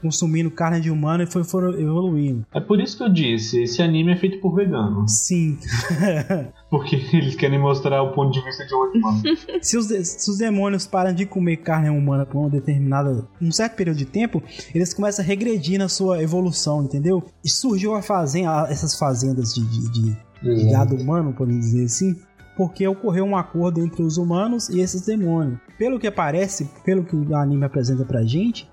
consumindo 0.00 0.50
carne 0.50 0.80
de 0.80 0.90
humano 0.90 1.22
e 1.22 1.26
foi, 1.26 1.44
foram 1.44 1.72
evoluindo. 1.78 2.44
É 2.54 2.60
por 2.60 2.80
isso 2.80 2.96
que 2.96 3.02
eu 3.02 3.08
disse, 3.08 3.62
esse 3.62 3.82
anime 3.82 4.12
é 4.12 4.16
feito 4.16 4.40
por 4.40 4.54
veganos. 4.54 5.12
Sim. 5.12 5.58
Porque 6.70 6.96
eles 7.12 7.34
querem 7.34 7.58
mostrar 7.58 8.02
o 8.02 8.12
ponto 8.12 8.32
de 8.32 8.40
vista 8.44 8.64
de 8.66 8.74
um 8.74 8.90
humano. 8.94 9.22
se, 9.60 9.76
os, 9.76 9.86
se 9.86 10.30
os 10.30 10.38
demônios 10.38 10.86
param 10.86 11.12
de 11.12 11.26
comer 11.26 11.58
carne 11.58 11.90
humana 11.90 12.24
por 12.24 12.38
uma 12.38 12.50
determinada. 12.50 13.26
um 13.40 13.50
certo 13.52 13.74
período 13.74 13.96
de 13.96 14.04
tempo, 14.06 14.42
eles 14.74 14.94
começam 14.94 15.24
a 15.24 15.26
regredir 15.26 15.78
na 15.78 15.88
sua 15.88 16.22
evolução, 16.22 16.82
entendeu? 16.84 17.22
E 17.44 17.50
surgiu 17.50 17.94
a 17.94 18.02
fazenda, 18.02 18.66
essas 18.70 18.96
fazendas 18.98 19.54
de- 19.54 19.66
de- 19.66 19.90
de 19.90 20.30
de 20.42 20.70
gado 20.70 20.96
humano, 20.96 21.34
podemos 21.34 21.66
dizer 21.66 21.84
assim, 21.84 22.16
porque 22.56 22.86
ocorreu 22.88 23.26
um 23.26 23.36
acordo 23.36 23.78
entre 23.84 24.02
os 24.02 24.16
humanos 24.16 24.70
e 24.70 24.80
esses 24.80 25.02
demônios. 25.04 25.58
Pelo 25.78 25.98
que 25.98 26.10
parece, 26.10 26.70
pelo 26.82 27.04
que 27.04 27.14
o 27.14 27.36
anime 27.36 27.64
apresenta 27.66 28.06
pra 28.06 28.22
gente, 28.22 28.66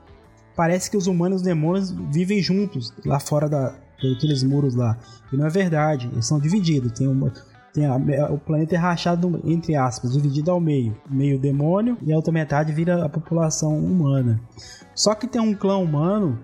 parece 0.58 0.92
que 0.92 0.98
os 0.98 1.08
humanos 1.08 1.38
e 1.38 1.42
os 1.42 1.42
demônios 1.44 1.92
vivem 2.12 2.42
juntos 2.42 2.92
lá 3.06 3.20
fora 3.20 3.48
da, 3.48 3.76
daqueles 4.04 4.44
muros 4.44 4.76
lá. 4.76 4.98
E 5.32 5.38
não 5.38 5.46
é 5.46 5.50
verdade, 5.50 6.10
eles 6.12 6.26
são 6.26 6.40
divididos. 6.40 6.92
Tem 6.92 7.08
uma, 7.08 7.32
tem 7.74 7.86
a- 7.86 7.96
o 8.32 8.38
planeta 8.40 8.74
é 8.76 8.78
rachado, 8.78 9.40
entre 9.46 9.76
aspas, 9.76 10.12
dividido 10.14 10.50
ao 10.52 10.60
meio. 10.60 10.98
Meio 11.10 11.40
demônio 11.40 11.96
e 12.02 12.12
a 12.12 12.16
outra 12.16 12.34
metade 12.34 12.74
vira 12.74 13.06
a 13.06 13.10
população 13.10 13.78
humana. 13.78 14.42
Só 14.96 15.14
que 15.14 15.28
tem 15.28 15.40
um 15.40 15.54
clã 15.54 15.78
humano 15.78 16.40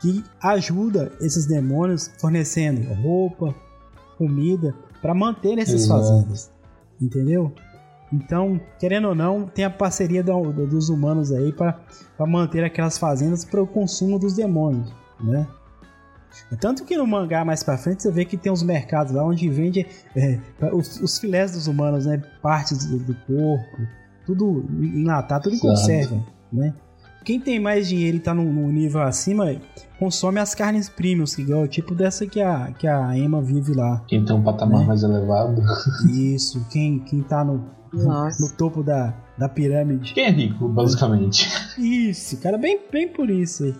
que 0.00 0.24
ajuda 0.42 1.12
esses 1.20 1.44
demônios 1.46 2.10
fornecendo 2.18 2.90
roupa, 2.94 3.54
comida 4.16 4.74
para 5.02 5.14
manter 5.14 5.58
essas 5.58 5.82
Exato. 5.84 6.00
fazendas. 6.00 6.50
Entendeu? 7.00 7.52
Então, 8.12 8.60
querendo 8.78 9.08
ou 9.08 9.14
não, 9.14 9.46
tem 9.46 9.64
a 9.64 9.70
parceria 9.70 10.22
do- 10.22 10.52
do- 10.52 10.66
dos 10.66 10.88
humanos 10.88 11.30
aí 11.32 11.52
para 11.52 11.78
manter 12.26 12.64
aquelas 12.64 12.98
fazendas 12.98 13.44
para 13.44 13.62
o 13.62 13.66
consumo 13.66 14.18
dos 14.18 14.34
demônios, 14.34 14.92
né? 15.20 15.46
Tanto 16.60 16.84
que 16.84 16.96
no 16.96 17.06
mangá 17.06 17.44
mais 17.44 17.62
pra 17.62 17.76
frente 17.76 18.02
você 18.02 18.10
vê 18.10 18.24
que 18.24 18.36
tem 18.36 18.52
uns 18.52 18.62
mercados 18.62 19.12
lá 19.12 19.24
onde 19.24 19.48
vende 19.48 19.84
é, 20.16 20.38
os, 20.72 21.00
os 21.00 21.18
filés 21.18 21.52
dos 21.52 21.66
humanos, 21.66 22.06
né? 22.06 22.22
Partes 22.40 22.84
do, 22.86 22.98
do 22.98 23.14
corpo, 23.26 23.86
tudo 24.26 24.64
enlatado, 24.80 25.44
tudo 25.44 25.56
em 25.56 25.58
conserva, 25.58 26.24
né? 26.52 26.72
Quem 27.24 27.38
tem 27.40 27.60
mais 27.60 27.86
dinheiro 27.86 28.16
e 28.16 28.20
tá 28.20 28.32
num, 28.32 28.50
num 28.50 28.70
nível 28.72 29.02
acima, 29.02 29.54
consome 29.98 30.40
as 30.40 30.54
carnes 30.54 30.88
premiums, 30.88 31.34
que 31.34 31.42
igual 31.42 31.62
o 31.62 31.68
tipo 31.68 31.94
dessa 31.94 32.26
que 32.26 32.40
a, 32.40 32.72
que 32.72 32.86
a 32.86 33.16
Emma 33.18 33.42
vive 33.42 33.74
lá. 33.74 34.02
Quem 34.08 34.24
tem 34.24 34.34
um 34.34 34.42
patamar 34.42 34.80
Né? 34.80 34.86
mais 34.86 35.02
elevado. 35.02 35.60
Isso, 36.10 36.64
quem, 36.70 36.98
quem 37.00 37.22
tá 37.22 37.44
no, 37.44 37.62
Nossa. 37.92 38.42
no 38.44 38.52
topo 38.56 38.82
da, 38.82 39.14
da 39.38 39.48
pirâmide. 39.48 40.12
Quem 40.14 40.24
é 40.26 40.30
rico, 40.30 40.68
basicamente. 40.68 41.48
Isso, 41.78 42.36
cara, 42.40 42.56
bem, 42.58 42.80
bem 42.92 43.08
por 43.08 43.28
isso 43.30 43.64
aí. 43.64 43.74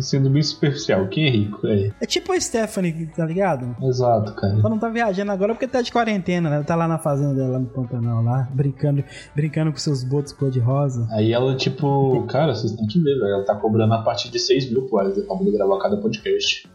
Sendo 0.00 0.30
bem 0.30 0.40
superficial, 0.44 1.08
quem 1.08 1.26
é 1.26 1.30
rico? 1.30 1.66
É. 1.66 1.90
É 2.00 2.06
tipo 2.06 2.32
a 2.32 2.38
Stephanie, 2.40 3.06
tá 3.16 3.26
ligado? 3.26 3.74
Exato, 3.82 4.32
cara. 4.34 4.52
Ela 4.52 4.68
não 4.68 4.78
tá 4.78 4.88
viajando 4.88 5.32
agora 5.32 5.54
porque 5.54 5.66
tá 5.66 5.82
de 5.82 5.90
quarentena, 5.90 6.48
né? 6.48 6.54
Ela 6.54 6.64
tá 6.64 6.76
lá 6.76 6.86
na 6.86 6.98
fazenda 6.98 7.34
dela, 7.34 7.58
no 7.58 7.66
Pantanal, 7.66 8.22
lá, 8.22 8.48
brincando, 8.54 9.02
brincando 9.34 9.72
com 9.72 9.78
seus 9.78 10.04
botos 10.04 10.32
cor-de-rosa. 10.32 11.04
Aí 11.10 11.32
ela, 11.32 11.56
tipo, 11.56 12.24
cara, 12.28 12.54
vocês 12.54 12.70
têm 12.76 12.86
que 12.86 13.00
ver, 13.00 13.18
velho. 13.18 13.34
Ela 13.34 13.44
tá 13.44 13.56
cobrando 13.56 13.92
a 13.92 14.02
partir 14.02 14.30
de 14.30 14.38
6 14.38 14.70
mil 14.70 14.82
por 14.82 15.02
pra 15.02 15.36
poder 15.36 15.50
gravar 15.50 15.80
cada 15.80 15.96
podcast. 15.96 16.68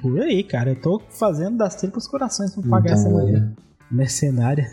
Por 0.00 0.20
aí, 0.20 0.44
cara. 0.44 0.70
Eu 0.70 0.80
tô 0.80 1.02
fazendo 1.10 1.56
das 1.56 1.74
tripas 1.74 2.06
corações 2.06 2.54
pra 2.54 2.62
pagar 2.70 2.92
essa 2.92 3.08
Então, 3.08 3.20
mulher. 3.20 3.34
olha, 3.36 3.52
Mercenária. 3.92 4.66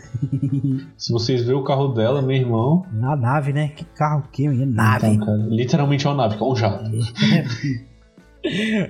se 0.96 1.12
vocês 1.12 1.42
verem 1.42 1.60
o 1.60 1.64
carro 1.64 1.88
dela, 1.88 2.22
meu 2.22 2.36
irmão. 2.36 2.86
Na 2.92 3.14
nave, 3.14 3.52
né? 3.52 3.68
Que 3.68 3.84
carro 3.84 4.24
que, 4.32 4.46
é 4.46 4.50
nave. 4.66 5.06
Então, 5.08 5.26
cara, 5.26 5.46
literalmente 5.48 6.06
é 6.06 6.10
uma 6.10 6.16
nave, 6.16 6.36
que 6.36 6.42
é 6.42 6.46
um 6.46 6.56
jato. 6.56 6.84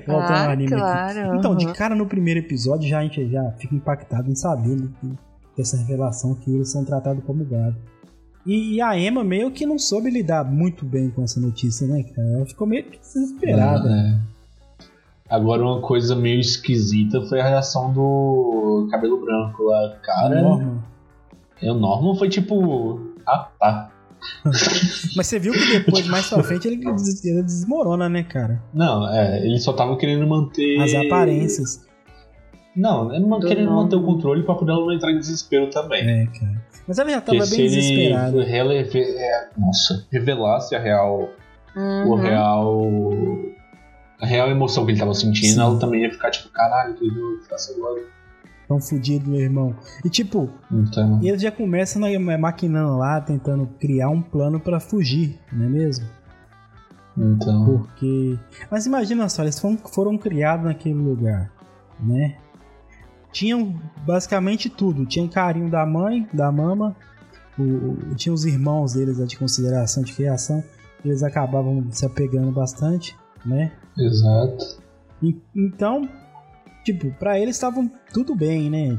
Voltando 0.06 0.12
ao 0.14 0.20
Ah, 0.20 0.52
anime 0.52 0.72
aqui. 0.72 0.80
claro. 0.80 1.36
Então, 1.36 1.56
de 1.56 1.72
cara 1.72 1.94
no 1.96 2.06
primeiro 2.06 2.38
episódio 2.38 2.88
já 2.88 3.00
a 3.00 3.02
gente 3.02 3.28
já 3.28 3.50
fica 3.58 3.74
impactado 3.74 4.30
em 4.30 4.34
saber 4.36 4.76
né, 4.76 4.88
dessa 5.56 5.76
revelação 5.76 6.34
que 6.36 6.54
eles 6.54 6.70
são 6.70 6.84
tratados 6.84 7.24
como 7.24 7.44
gado. 7.44 7.76
E, 8.46 8.74
e 8.76 8.80
a 8.80 8.96
Emma 8.98 9.24
meio 9.24 9.50
que 9.50 9.66
não 9.66 9.78
soube 9.78 10.08
lidar 10.08 10.44
muito 10.44 10.84
bem 10.86 11.10
com 11.10 11.22
essa 11.22 11.40
notícia, 11.40 11.86
né, 11.86 12.02
cara? 12.04 12.28
Ela 12.36 12.46
ficou 12.46 12.66
meio 12.66 12.84
que 12.84 12.98
desesperada. 12.98 13.90
É. 13.90 14.39
Agora, 15.30 15.62
uma 15.62 15.80
coisa 15.80 16.16
meio 16.16 16.40
esquisita 16.40 17.22
foi 17.22 17.40
a 17.40 17.48
reação 17.48 17.92
do 17.92 18.88
cabelo 18.90 19.20
branco 19.24 19.62
lá. 19.64 19.96
Cara, 20.02 20.40
é, 21.62 21.70
o 21.70 21.74
Norman 21.74 22.16
foi 22.16 22.28
tipo. 22.28 23.00
Ah, 23.26 23.48
tá. 23.58 23.90
Mas 25.16 25.26
você 25.26 25.38
viu 25.38 25.52
que 25.52 25.78
depois, 25.78 26.06
mais 26.08 26.28
pra 26.28 26.42
frente, 26.42 26.66
ele, 26.68 26.76
des- 26.94 27.24
ele 27.24 27.42
desmorona, 27.42 28.08
né, 28.08 28.22
cara? 28.22 28.60
Não, 28.74 29.08
é, 29.08 29.44
ele 29.46 29.58
só 29.58 29.72
tava 29.72 29.96
querendo 29.96 30.26
manter. 30.26 30.78
As 30.80 30.94
aparências. 30.94 31.88
Não, 32.76 33.12
ele 33.14 33.24
Do 33.26 33.40
querendo 33.40 33.70
manter 33.72 33.96
o 33.96 34.02
controle 34.02 34.42
pra 34.42 34.54
poder 34.54 34.72
não 34.72 34.92
entrar 34.92 35.10
em 35.12 35.18
desespero 35.18 35.68
também. 35.70 36.02
É, 36.08 36.26
cara. 36.26 36.64
Mas 36.86 36.98
ela 36.98 37.10
já 37.10 37.20
tava 37.20 37.38
Porque 37.38 37.50
se 37.50 37.56
bem 37.56 37.66
ele 37.66 37.76
desesperada. 37.76 38.42
releve- 38.44 39.00
é, 39.16 39.48
nossa, 39.56 40.06
revelasse 40.10 40.74
a 40.74 40.78
real, 40.80 41.28
o 41.76 41.80
Uhum. 41.80 42.14
real, 42.16 42.88
a 44.20 44.26
real 44.26 44.48
emoção 44.50 44.84
que 44.84 44.92
ele 44.92 44.98
tava 44.98 45.14
sentindo, 45.14 45.54
Sim. 45.54 45.60
ela 45.60 45.78
também 45.78 46.02
ia 46.02 46.10
ficar 46.10 46.30
tipo, 46.30 46.48
caralho, 46.50 46.96
vou 46.98 47.40
fazer 47.48 47.74
agora. 47.74 48.02
Tão 48.68 48.80
fudido, 48.80 49.28
meu 49.28 49.40
irmão. 49.40 49.74
E 50.04 50.08
tipo, 50.08 50.48
Então, 50.70 51.18
e 51.22 51.28
eles 51.28 51.42
já 51.42 51.50
começam 51.50 52.02
né, 52.02 52.36
maquinando 52.36 52.98
lá, 52.98 53.20
tentando 53.20 53.66
criar 53.80 54.10
um 54.10 54.22
plano 54.22 54.60
pra 54.60 54.78
fugir, 54.78 55.38
não 55.52 55.66
é 55.66 55.68
mesmo? 55.68 56.06
então, 57.18 57.64
Porque. 57.64 58.38
Mas 58.70 58.86
imagina 58.86 59.28
só, 59.28 59.42
eles 59.42 59.58
foram, 59.58 59.76
foram 59.76 60.16
criados 60.16 60.64
naquele 60.66 60.94
lugar, 60.94 61.50
né? 61.98 62.36
Tinham 63.32 63.80
basicamente 64.06 64.68
tudo. 64.68 65.04
Tinha 65.06 65.28
carinho 65.28 65.70
da 65.70 65.84
mãe, 65.84 66.28
da 66.32 66.50
mama, 66.50 66.96
o, 67.58 68.14
tinha 68.14 68.32
os 68.32 68.44
irmãos 68.44 68.94
deles 68.94 69.18
lá 69.18 69.26
de 69.26 69.36
consideração, 69.36 70.02
de 70.02 70.12
criação. 70.12 70.62
Eles 71.04 71.22
acabavam 71.22 71.84
se 71.90 72.04
apegando 72.06 72.50
bastante, 72.52 73.16
né? 73.44 73.72
exato. 73.98 74.80
E- 75.22 75.36
então, 75.54 76.08
tipo, 76.84 77.10
pra 77.18 77.38
eles 77.38 77.56
estavam 77.56 77.90
tudo 78.12 78.34
bem, 78.34 78.70
né? 78.70 78.98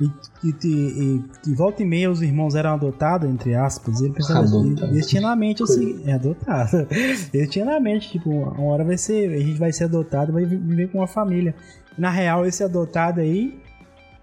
E, 0.00 0.04
e, 0.44 0.54
e- 0.64 1.24
e- 1.48 1.54
volta 1.54 1.82
e 1.82 1.86
meia 1.86 2.10
os 2.10 2.22
irmãos 2.22 2.54
eram 2.54 2.70
adotados, 2.74 3.28
entre 3.28 3.54
aspas, 3.54 4.00
e 4.00 4.04
ele 4.06 4.14
pensava, 4.14 4.46
eles 4.88 5.06
tinham 5.06 5.22
na 5.28 5.36
mente 5.36 5.64
seguinte, 5.66 6.08
é 6.08 6.12
adotado. 6.14 6.86
Eles 7.34 7.50
tinham 7.50 7.66
na 7.66 7.78
mente, 7.80 8.10
tipo, 8.10 8.30
uma 8.30 8.72
hora 8.72 8.84
vai 8.84 8.96
ser, 8.96 9.32
a 9.32 9.38
gente 9.38 9.58
vai 9.58 9.72
ser 9.72 9.84
adotado 9.84 10.30
e 10.30 10.34
vai 10.34 10.44
vi- 10.44 10.56
viver 10.56 10.88
com 10.90 10.98
uma 10.98 11.06
família. 11.08 11.54
Na 11.98 12.10
real, 12.10 12.46
esse 12.46 12.62
adotado 12.64 13.20
aí 13.20 13.60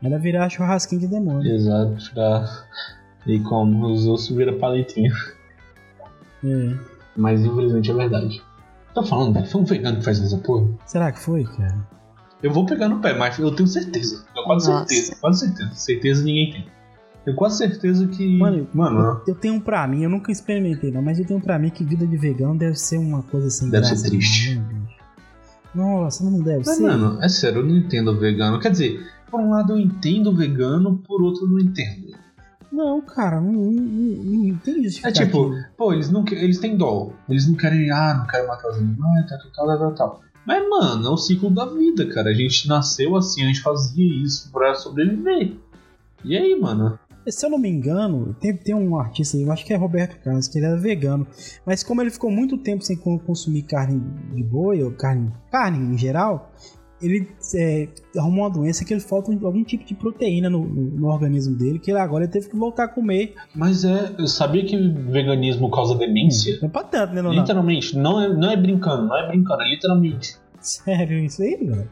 era 0.01 0.17
virar 0.17 0.49
churrasquinho 0.49 1.01
de 1.01 1.07
demônio. 1.07 1.49
Exato, 1.53 2.11
pra... 2.13 2.45
E 3.27 3.39
como 3.41 3.85
os 3.87 4.05
outros 4.05 4.29
vira 4.29 4.53
palitinho. 4.53 5.11
É. 6.43 6.73
Mas 7.17 7.41
infelizmente 7.41 7.91
é 7.91 7.93
verdade. 7.93 8.41
Tô 8.93 9.03
falando, 9.03 9.33
velho, 9.33 9.45
foi 9.47 9.61
um 9.61 9.65
vegano 9.65 9.97
que 9.99 10.05
faz 10.05 10.21
essa 10.21 10.37
porra. 10.37 10.67
Será 10.85 11.11
que 11.11 11.19
foi, 11.19 11.43
cara? 11.43 11.87
Eu 12.41 12.51
vou 12.51 12.65
pegar 12.65 12.87
no 12.87 12.99
pé, 12.99 13.13
mas 13.13 13.37
eu 13.37 13.53
tenho 13.53 13.67
certeza. 13.67 14.25
Eu 14.35 14.43
quase 14.43 14.69
Nossa. 14.69 14.87
certeza, 14.87 15.15
quase 15.19 15.39
certeza. 15.39 15.71
Certeza 15.75 16.23
ninguém 16.23 16.51
tem. 16.51 16.65
Tenho 17.25 17.35
quase 17.35 17.57
certeza 17.57 18.07
que. 18.07 18.37
Mano, 18.37 18.67
Mano, 18.73 19.21
Eu 19.27 19.35
tenho 19.35 19.55
um 19.55 19.59
pra 19.59 19.85
mim, 19.87 20.03
eu 20.03 20.09
nunca 20.09 20.31
experimentei 20.31 20.89
não, 20.89 21.01
mas 21.01 21.19
eu 21.19 21.25
tenho 21.25 21.39
um 21.39 21.41
pra 21.41 21.59
mim 21.59 21.69
que 21.69 21.83
vida 21.83 22.07
de 22.07 22.17
vegano 22.17 22.57
deve 22.57 22.75
ser 22.77 22.97
uma 22.97 23.21
coisa 23.23 23.47
assim. 23.47 23.69
Deve 23.69 23.85
ser 23.85 24.09
triste. 24.09 24.61
Nossa, 25.75 26.23
não 26.23 26.39
deve 26.39 26.63
mas, 26.65 26.77
ser. 26.77 26.83
mano, 26.83 27.21
é 27.21 27.29
sério, 27.29 27.59
eu 27.59 27.65
não 27.65 27.75
entendo 27.77 28.11
o 28.11 28.17
vegano. 28.19 28.59
Quer 28.59 28.71
dizer, 28.71 29.05
por 29.29 29.39
um 29.39 29.51
lado 29.51 29.73
eu 29.73 29.77
entendo 29.77 30.31
o 30.31 30.35
vegano, 30.35 30.97
por 31.05 31.21
outro 31.21 31.45
eu 31.45 31.49
não 31.49 31.59
entendo. 31.59 32.17
Não, 32.71 33.01
cara, 33.01 33.41
não, 33.41 33.51
não, 33.51 33.71
não, 33.71 34.43
não 34.49 34.57
tem 34.59 34.79
É 34.79 34.83
justificativa. 34.83 35.25
tipo, 35.25 35.51
pô, 35.75 35.91
eles 35.93 36.09
não 36.09 36.23
eles 36.31 36.59
têm 36.59 36.77
dó. 36.77 37.11
Eles 37.27 37.47
não 37.47 37.55
querem, 37.55 37.89
ah, 37.91 38.13
não 38.19 38.27
quero 38.27 38.47
matar 38.47 38.69
os 38.69 38.77
animais, 38.77 39.27
tal, 39.27 39.39
tal, 39.39 39.51
tal, 39.67 39.77
tal, 39.79 39.95
tal. 39.95 40.21
Mas, 40.45 40.67
mano, 40.69 41.07
é 41.07 41.09
o 41.09 41.17
ciclo 41.17 41.49
da 41.49 41.65
vida, 41.65 42.07
cara. 42.13 42.29
A 42.29 42.33
gente 42.33 42.67
nasceu 42.67 43.15
assim, 43.15 43.43
a 43.43 43.47
gente 43.47 43.61
fazia 43.61 44.23
isso 44.23 44.51
pra 44.51 44.73
sobreviver. 44.75 45.55
E 46.23 46.37
aí, 46.37 46.59
mano? 46.59 46.97
Se 47.27 47.45
eu 47.45 47.49
não 47.49 47.59
me 47.59 47.69
engano, 47.69 48.35
tem, 48.39 48.55
tem 48.55 48.73
um 48.73 48.97
artista 48.97 49.37
aí, 49.37 49.43
eu 49.43 49.51
acho 49.51 49.63
que 49.65 49.73
é 49.73 49.75
Roberto 49.75 50.17
Carlos, 50.23 50.47
que 50.47 50.57
ele 50.57 50.65
era 50.65 50.77
vegano. 50.77 51.27
Mas 51.65 51.83
como 51.83 52.01
ele 52.01 52.09
ficou 52.09 52.31
muito 52.31 52.57
tempo 52.57 52.83
sem 52.83 52.95
co- 52.97 53.19
consumir 53.19 53.63
carne 53.63 53.99
de 54.33 54.41
boi, 54.43 54.81
ou 54.83 54.91
carne, 54.91 55.31
carne 55.51 55.77
em 55.93 55.97
geral, 55.97 56.51
ele 57.01 57.27
é, 57.55 57.87
arrumou 58.17 58.43
uma 58.45 58.49
doença 58.49 58.83
que 58.85 58.93
ele 58.93 58.99
falta 58.99 59.31
algum 59.31 59.63
tipo 59.63 59.85
de 59.85 59.93
proteína 59.95 60.49
no, 60.49 60.65
no- 60.65 60.91
no 60.99 61.07
organismo 61.07 61.55
dele, 61.55 61.79
que 61.79 61.91
ele 61.91 61.99
agora 61.99 62.23
ele 62.25 62.31
teve 62.31 62.49
que 62.49 62.55
voltar 62.55 62.83
a 62.85 62.87
comer. 62.87 63.35
Mas 63.55 63.83
é. 63.85 64.13
Eu 64.17 64.27
sabia 64.27 64.65
que 64.65 64.75
veganismo 64.77 65.69
causa 65.71 65.95
demência? 65.95 66.57
Não 66.61 66.67
é 66.69 66.71
pra 66.71 66.83
tanto, 66.83 67.09
né, 67.13 67.21
Leonardo? 67.21 67.39
Literalmente, 67.41 67.97
não 67.97 68.21
é, 68.21 68.29
não 68.33 68.51
é 68.51 68.57
brincando, 68.57 69.07
não 69.07 69.17
é 69.17 69.27
brincando, 69.27 69.61
é 69.61 69.69
literalmente. 69.69 70.35
Sério, 70.59 71.19
isso 71.19 71.41
aí, 71.41 71.55
velho? 71.55 71.89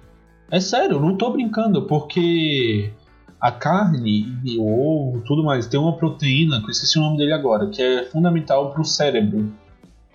É 0.51 0.59
sério, 0.59 0.95
eu 0.97 0.99
não 1.01 1.15
tô 1.17 1.31
brincando, 1.31 1.87
porque 1.87 2.91
a 3.39 3.51
carne 3.51 4.25
e 4.43 4.57
o 4.57 4.63
ovo, 4.65 5.21
tudo 5.25 5.43
mais, 5.43 5.67
tem 5.67 5.79
uma 5.79 5.95
proteína, 5.97 6.59
que 6.59 6.65
eu 6.67 6.71
esqueci 6.71 6.97
o 6.97 7.01
nome 7.01 7.17
dele 7.17 7.33
agora, 7.33 7.69
que 7.69 7.81
é 7.81 8.05
fundamental 8.05 8.71
pro 8.73 8.83
cérebro. 8.83 9.51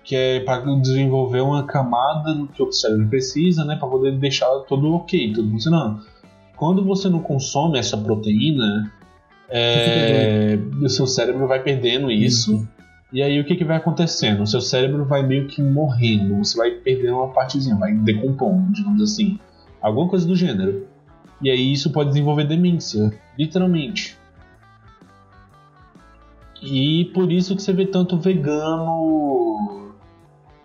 Que 0.03 0.15
é 0.15 0.39
para 0.41 0.61
desenvolver 0.81 1.41
uma 1.41 1.63
camada 1.63 2.47
que 2.53 2.61
o 2.61 2.71
cérebro 2.71 3.07
precisa, 3.07 3.63
né? 3.63 3.75
Pra 3.75 3.87
poder 3.87 4.17
deixar 4.17 4.47
tudo 4.67 4.93
ok, 4.93 5.33
tudo 5.33 5.49
funcionando. 5.49 6.01
Quando 6.57 6.83
você 6.83 7.09
não 7.09 7.19
consome 7.19 7.79
essa 7.79 7.97
proteína, 7.97 8.91
é, 9.49 10.57
o 10.81 10.89
seu 10.89 11.07
cérebro 11.07 11.47
vai 11.47 11.61
perdendo 11.61 12.11
isso. 12.11 12.67
E 13.11 13.21
aí 13.21 13.39
o 13.39 13.45
que, 13.45 13.55
que 13.55 13.63
vai 13.63 13.77
acontecendo? 13.77 14.41
O 14.41 14.47
seu 14.47 14.59
cérebro 14.59 15.05
vai 15.05 15.21
meio 15.21 15.47
que 15.47 15.61
morrendo, 15.61 16.37
você 16.37 16.57
vai 16.57 16.71
perdendo 16.71 17.17
uma 17.17 17.29
partezinha, 17.29 17.75
vai 17.75 17.93
decompondo, 17.93 18.73
digamos 18.73 19.01
assim. 19.01 19.39
Alguma 19.81 20.09
coisa 20.09 20.27
do 20.27 20.35
gênero. 20.35 20.87
E 21.41 21.49
aí 21.49 21.71
isso 21.71 21.91
pode 21.91 22.09
desenvolver 22.09 22.45
demência, 22.45 23.13
literalmente. 23.37 24.17
E 26.61 27.11
por 27.13 27.31
isso 27.31 27.55
que 27.55 27.61
você 27.61 27.73
vê 27.73 27.85
tanto 27.85 28.17
vegano. 28.17 29.82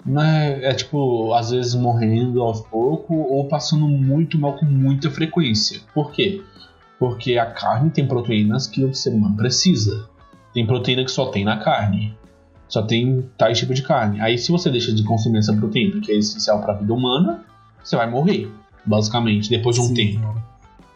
Né, 0.08 0.64
é 0.64 0.72
tipo, 0.72 1.34
às 1.34 1.50
vezes 1.50 1.74
morrendo 1.74 2.40
aos 2.42 2.62
poucos 2.62 3.14
ou 3.14 3.46
passando 3.46 3.86
muito 3.86 4.38
mal 4.38 4.56
com 4.56 4.64
muita 4.64 5.10
frequência. 5.10 5.80
Por 5.92 6.12
quê? 6.12 6.42
Porque 6.98 7.36
a 7.36 7.44
carne 7.44 7.90
tem 7.90 8.08
proteínas 8.08 8.66
que 8.66 8.82
o 8.82 8.94
ser 8.94 9.10
humano 9.10 9.36
precisa. 9.36 10.08
Tem 10.54 10.66
proteína 10.66 11.04
que 11.04 11.10
só 11.10 11.26
tem 11.26 11.44
na 11.44 11.58
carne. 11.58 12.16
Só 12.68 12.82
tem 12.82 13.28
tais 13.36 13.58
tipo 13.58 13.74
de 13.74 13.82
carne. 13.82 14.18
Aí 14.20 14.38
se 14.38 14.50
você 14.50 14.70
deixa 14.70 14.94
de 14.94 15.04
consumir 15.04 15.38
essa 15.40 15.54
proteína, 15.54 16.00
que 16.00 16.10
é 16.10 16.16
essencial 16.16 16.60
para 16.62 16.72
a 16.72 16.76
vida 16.76 16.92
humana, 16.92 17.44
você 17.84 17.94
vai 17.94 18.10
morrer, 18.10 18.50
basicamente, 18.86 19.50
depois 19.50 19.76
de 19.76 19.82
um 19.82 19.88
Sim, 19.88 19.94
tempo. 19.94 20.42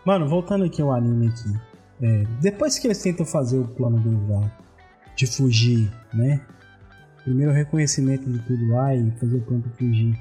Mano, 0.07 0.26
voltando 0.26 0.64
aqui 0.64 0.81
ao 0.81 0.92
anime 0.92 1.28
aqui. 1.28 1.54
é, 2.02 2.25
depois 2.40 2.78
que 2.78 2.87
eles 2.87 3.02
tentam 3.02 3.26
fazer 3.26 3.59
o 3.59 3.69
plano 3.69 3.99
deles 4.00 4.28
lá 4.28 4.50
de 5.14 5.26
fugir, 5.26 5.92
né? 6.14 6.40
Primeiro 7.25 7.52
reconhecimento 7.52 8.29
de 8.29 8.38
tudo 8.41 8.69
lá 8.69 8.95
e 8.95 9.11
fazer 9.12 9.37
o 9.37 9.59
de 9.59 9.69
fugir. 9.71 10.19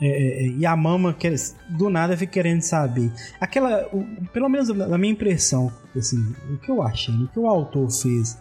É, 0.00 0.06
é, 0.06 0.46
é, 0.46 0.48
e 0.48 0.66
a 0.66 0.76
mama 0.76 1.14
quer, 1.14 1.34
do 1.70 1.88
nada 1.88 2.16
fica 2.16 2.32
querendo 2.32 2.62
saber. 2.62 3.12
Aquela, 3.40 3.86
o, 3.92 4.04
pelo 4.32 4.48
menos 4.48 4.68
na 4.68 4.98
minha 4.98 5.12
impressão, 5.12 5.72
assim, 5.96 6.34
o 6.50 6.58
que 6.58 6.70
eu 6.70 6.82
achei, 6.82 7.14
o 7.14 7.28
que 7.28 7.38
o 7.38 7.46
autor 7.46 7.90
fez 7.90 8.38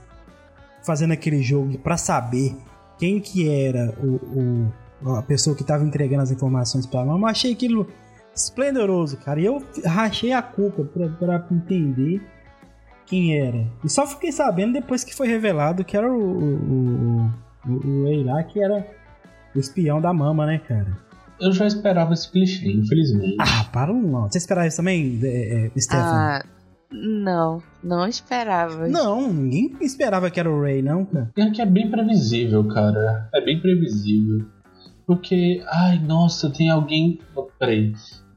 fazendo 0.84 1.14
aquele 1.14 1.42
jogo 1.42 1.78
para 1.78 1.96
saber 1.96 2.56
quem 2.98 3.20
que 3.20 3.50
era 3.50 3.96
o, 4.00 4.16
o 4.16 4.74
a 5.18 5.22
pessoa 5.22 5.56
que 5.56 5.62
estava 5.62 5.84
entregando 5.84 6.24
as 6.24 6.32
informações 6.32 6.86
para 6.86 7.04
mama, 7.04 7.28
eu 7.28 7.32
achei 7.32 7.52
aquilo 7.52 7.88
esplendoroso, 8.34 9.18
cara. 9.18 9.40
E 9.40 9.46
eu 9.46 9.62
rachei 9.86 10.32
a 10.32 10.42
culpa 10.42 10.84
para 10.84 11.46
entender 11.52 12.22
quem 13.06 13.38
era. 13.38 13.68
E 13.84 13.90
só 13.90 14.08
fiquei 14.08 14.32
sabendo 14.32 14.74
depois 14.74 15.04
que 15.04 15.14
foi 15.14 15.28
revelado 15.28 15.84
que 15.84 15.98
era 15.98 16.12
o, 16.12 16.18
o, 16.18 16.56
o, 16.56 17.34
o 17.66 18.08
Eira, 18.08 18.44
que 18.44 18.64
era 18.64 18.86
o 19.56 19.60
espião 19.60 20.02
da 20.02 20.14
mama, 20.14 20.46
né, 20.46 20.60
cara? 20.60 20.98
Eu 21.40 21.52
já 21.52 21.66
esperava 21.66 22.14
esse 22.14 22.32
clichê, 22.32 22.72
infelizmente. 22.72 23.36
Ah, 23.40 23.66
para 23.72 23.92
não. 23.94 24.30
Você 24.30 24.38
esperava 24.38 24.68
isso 24.68 24.78
também, 24.78 25.20
é, 25.24 25.66
é, 25.66 25.80
Stefan? 25.80 26.02
Ah, 26.02 26.46
não, 26.92 27.62
não 27.84 28.08
esperava. 28.08 28.88
Não, 28.88 29.34
ninguém 29.34 29.78
esperava 29.82 30.30
que 30.30 30.40
era 30.40 30.50
o 30.50 30.62
Ray, 30.62 30.82
não, 30.82 31.06
cara. 31.06 31.32
É 31.38 31.50
que 31.50 31.62
é 31.62 31.66
bem 31.66 31.90
previsível, 31.90 32.68
cara. 32.68 33.30
É 33.34 33.42
bem 33.42 33.60
previsível. 33.60 34.46
Porque, 35.06 35.64
ai, 35.68 36.00
nossa, 36.00 36.50
tem 36.50 36.70
alguém. 36.70 37.20
Oh, 37.36 37.48
peraí. 37.60 37.94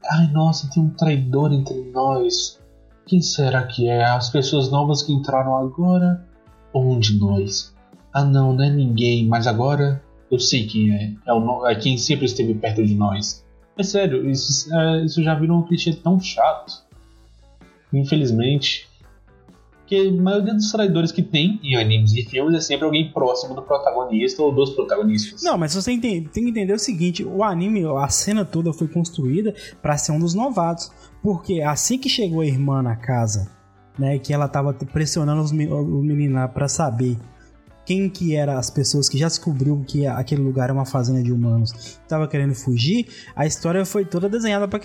Ai, 0.09 0.31
nossa, 0.31 0.69
tem 0.69 0.83
um 0.83 0.89
traidor 0.89 1.53
entre 1.53 1.79
nós. 1.91 2.59
Quem 3.05 3.21
será 3.21 3.63
que 3.63 3.87
é? 3.87 4.03
As 4.03 4.29
pessoas 4.29 4.69
novas 4.69 5.01
que 5.01 5.13
entraram 5.13 5.55
agora? 5.55 6.25
Ou 6.73 6.93
um 6.93 6.99
de 6.99 7.17
nós? 7.17 7.73
Ah, 8.17 8.25
não, 8.25 8.51
não 8.51 8.63
é 8.63 8.69
ninguém, 8.71 9.27
mas 9.27 9.45
agora 9.45 10.01
eu 10.31 10.39
sei 10.39 10.65
quem 10.65 10.91
é. 10.91 11.13
É, 11.27 11.31
o, 11.31 11.67
é 11.67 11.75
quem 11.75 11.99
sempre 11.99 12.25
esteve 12.25 12.55
perto 12.55 12.83
de 12.83 12.95
nós. 12.95 13.45
É 13.77 13.83
sério, 13.83 14.27
isso, 14.27 14.73
é, 14.75 15.05
isso 15.05 15.21
já 15.21 15.35
virou 15.35 15.59
um 15.59 15.61
clichê 15.61 15.93
tão 15.93 16.19
chato. 16.19 16.83
Infelizmente. 17.93 18.87
Que 19.85 20.07
a 20.07 20.11
maioria 20.11 20.55
dos 20.55 20.71
traidores 20.71 21.11
que 21.11 21.21
tem 21.21 21.59
em 21.63 21.75
animes 21.75 22.11
e 22.13 22.23
filmes 22.23 22.55
é 22.55 22.59
sempre 22.59 22.85
alguém 22.85 23.11
próximo 23.13 23.53
do 23.53 23.61
protagonista 23.61 24.41
ou 24.41 24.51
dos 24.51 24.71
protagonistas. 24.71 25.43
Não, 25.43 25.55
mas 25.55 25.75
você 25.75 25.95
tem, 25.99 26.23
tem 26.23 26.43
que 26.43 26.49
entender 26.49 26.73
o 26.73 26.79
seguinte: 26.79 27.23
o 27.23 27.43
anime, 27.43 27.85
a 27.85 28.09
cena 28.09 28.43
toda 28.43 28.73
foi 28.73 28.87
construída 28.87 29.53
para 29.79 29.95
ser 29.95 30.11
um 30.11 30.19
dos 30.19 30.33
novatos. 30.33 30.91
Porque 31.21 31.61
assim 31.61 31.99
que 31.99 32.09
chegou 32.09 32.41
a 32.41 32.47
irmã 32.47 32.81
na 32.81 32.95
casa, 32.95 33.51
né, 33.97 34.17
que 34.17 34.33
ela 34.33 34.47
tava 34.47 34.73
pressionando 34.73 35.41
os, 35.41 35.51
os 35.51 36.03
meninos 36.03 36.33
lá 36.33 36.47
pra 36.47 36.67
saber 36.67 37.15
quem 37.87 38.09
que 38.09 38.35
eram 38.35 38.57
as 38.57 38.69
pessoas 38.69 39.07
que 39.07 39.17
já 39.17 39.27
descobriu 39.27 39.81
que 39.87 40.05
aquele 40.05 40.41
lugar 40.41 40.65
era 40.65 40.73
uma 40.73 40.85
fazenda 40.85 41.23
de 41.23 41.31
humanos, 41.31 41.71
estava 41.71 42.27
querendo 42.27 42.53
fugir, 42.53 43.07
a 43.33 43.45
história 43.45 43.85
foi 43.85 44.03
toda 44.03 44.27
desenhada 44.27 44.67
para 44.67 44.77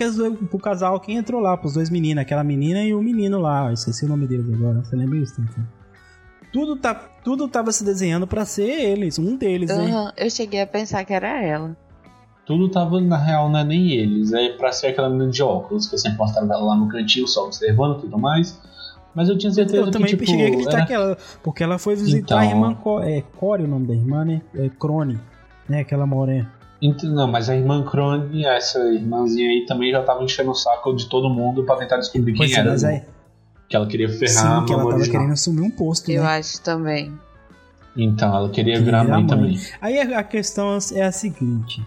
o 0.49 0.57
casal 0.57 0.97
que 1.01 1.11
entrou 1.11 1.41
lá, 1.41 1.57
para 1.57 1.67
os 1.67 1.73
dois 1.73 1.89
meninos, 1.89 2.21
aquela 2.21 2.45
menina 2.45 2.81
e 2.81 2.93
o 2.93 3.01
menino 3.01 3.39
lá, 3.39 3.67
eu 3.67 3.73
esqueci 3.73 4.05
o 4.05 4.07
nome 4.07 4.25
deles 4.25 4.45
agora, 4.49 4.79
você 4.79 4.95
lembra 4.95 5.17
isso? 5.17 5.33
Então? 5.41 5.67
Tudo, 6.53 6.77
tá, 6.77 6.95
tudo 6.95 7.49
tava 7.49 7.73
se 7.73 7.83
desenhando 7.83 8.25
para 8.25 8.45
ser 8.45 8.69
eles, 8.69 9.19
um 9.19 9.35
deles, 9.35 9.69
uhum, 9.69 9.85
né? 9.85 10.11
Eu 10.15 10.29
cheguei 10.29 10.61
a 10.61 10.67
pensar 10.67 11.03
que 11.03 11.11
era 11.11 11.43
ela. 11.43 11.75
Tudo 12.45 12.69
tava, 12.69 13.01
na 13.01 13.17
real, 13.17 13.49
não 13.49 13.59
é 13.59 13.65
nem 13.65 13.91
eles, 13.91 14.31
é 14.31 14.53
pra 14.53 14.71
ser 14.71 14.87
aquela 14.87 15.09
menina 15.09 15.29
de 15.29 15.43
óculos, 15.43 15.87
que 15.87 15.95
eu 15.95 15.99
sempre 15.99 16.19
mostrava 16.19 16.53
ela 16.53 16.63
lá 16.63 16.75
no 16.77 16.87
cantinho, 16.87 17.27
só 17.27 17.47
observando 17.47 17.97
e 17.97 18.01
tudo 18.03 18.17
mais. 18.17 18.57
Mas 19.15 19.29
eu 19.29 19.37
tinha 19.37 19.51
certeza 19.51 19.77
eu 19.77 19.85
que, 19.85 19.91
também 19.91 20.09
tipo, 20.09 20.25
cheguei 20.25 20.45
a 20.45 20.47
acreditar 20.49 20.77
era... 20.77 20.85
que 20.85 20.93
ela... 20.93 21.17
Porque 21.43 21.63
ela 21.63 21.77
foi 21.77 21.95
visitar 21.95 22.17
então... 22.17 22.37
a 22.39 22.45
irmã... 22.45 22.77
É, 23.03 23.21
Core 23.37 23.63
o 23.63 23.67
nome 23.67 23.87
da 23.87 23.93
irmã, 23.93 24.25
né? 24.25 24.41
É 24.55 24.69
Crone, 24.69 25.19
né? 25.69 25.81
Aquela 25.81 26.05
morena. 26.05 26.51
Não, 27.03 27.27
mas 27.27 27.49
a 27.49 27.55
irmã 27.55 27.83
Crone, 27.83 28.43
essa 28.45 28.79
irmãzinha 28.79 29.49
aí, 29.49 29.65
também 29.65 29.91
já 29.91 30.01
tava 30.03 30.23
enchendo 30.23 30.51
o 30.51 30.55
saco 30.55 30.93
de 30.95 31.07
todo 31.07 31.29
mundo 31.29 31.63
pra 31.63 31.75
tentar 31.75 31.97
descobrir 31.97 32.33
quem 32.33 32.53
era. 32.53 32.71
Mas 32.71 32.83
aí... 32.83 33.03
Que 33.69 33.75
ela 33.75 33.87
queria 33.87 34.09
ferrar 34.09 34.59
Sim, 34.59 34.65
que 34.65 34.73
ela 34.73 34.83
tava 34.83 34.95
original. 34.95 35.11
querendo 35.11 35.33
assumir 35.33 35.61
um 35.61 35.71
posto, 35.71 36.11
Eu 36.11 36.23
né? 36.23 36.29
acho 36.29 36.61
também. 36.61 37.13
Então, 37.95 38.35
ela 38.35 38.49
queria, 38.49 38.73
queria 38.73 38.85
virar 38.85 39.03
mãe, 39.03 39.23
mãe 39.23 39.27
também. 39.27 39.59
Aí 39.79 39.99
a 39.99 40.23
questão 40.23 40.77
é 40.93 41.03
a 41.03 41.11
seguinte... 41.11 41.85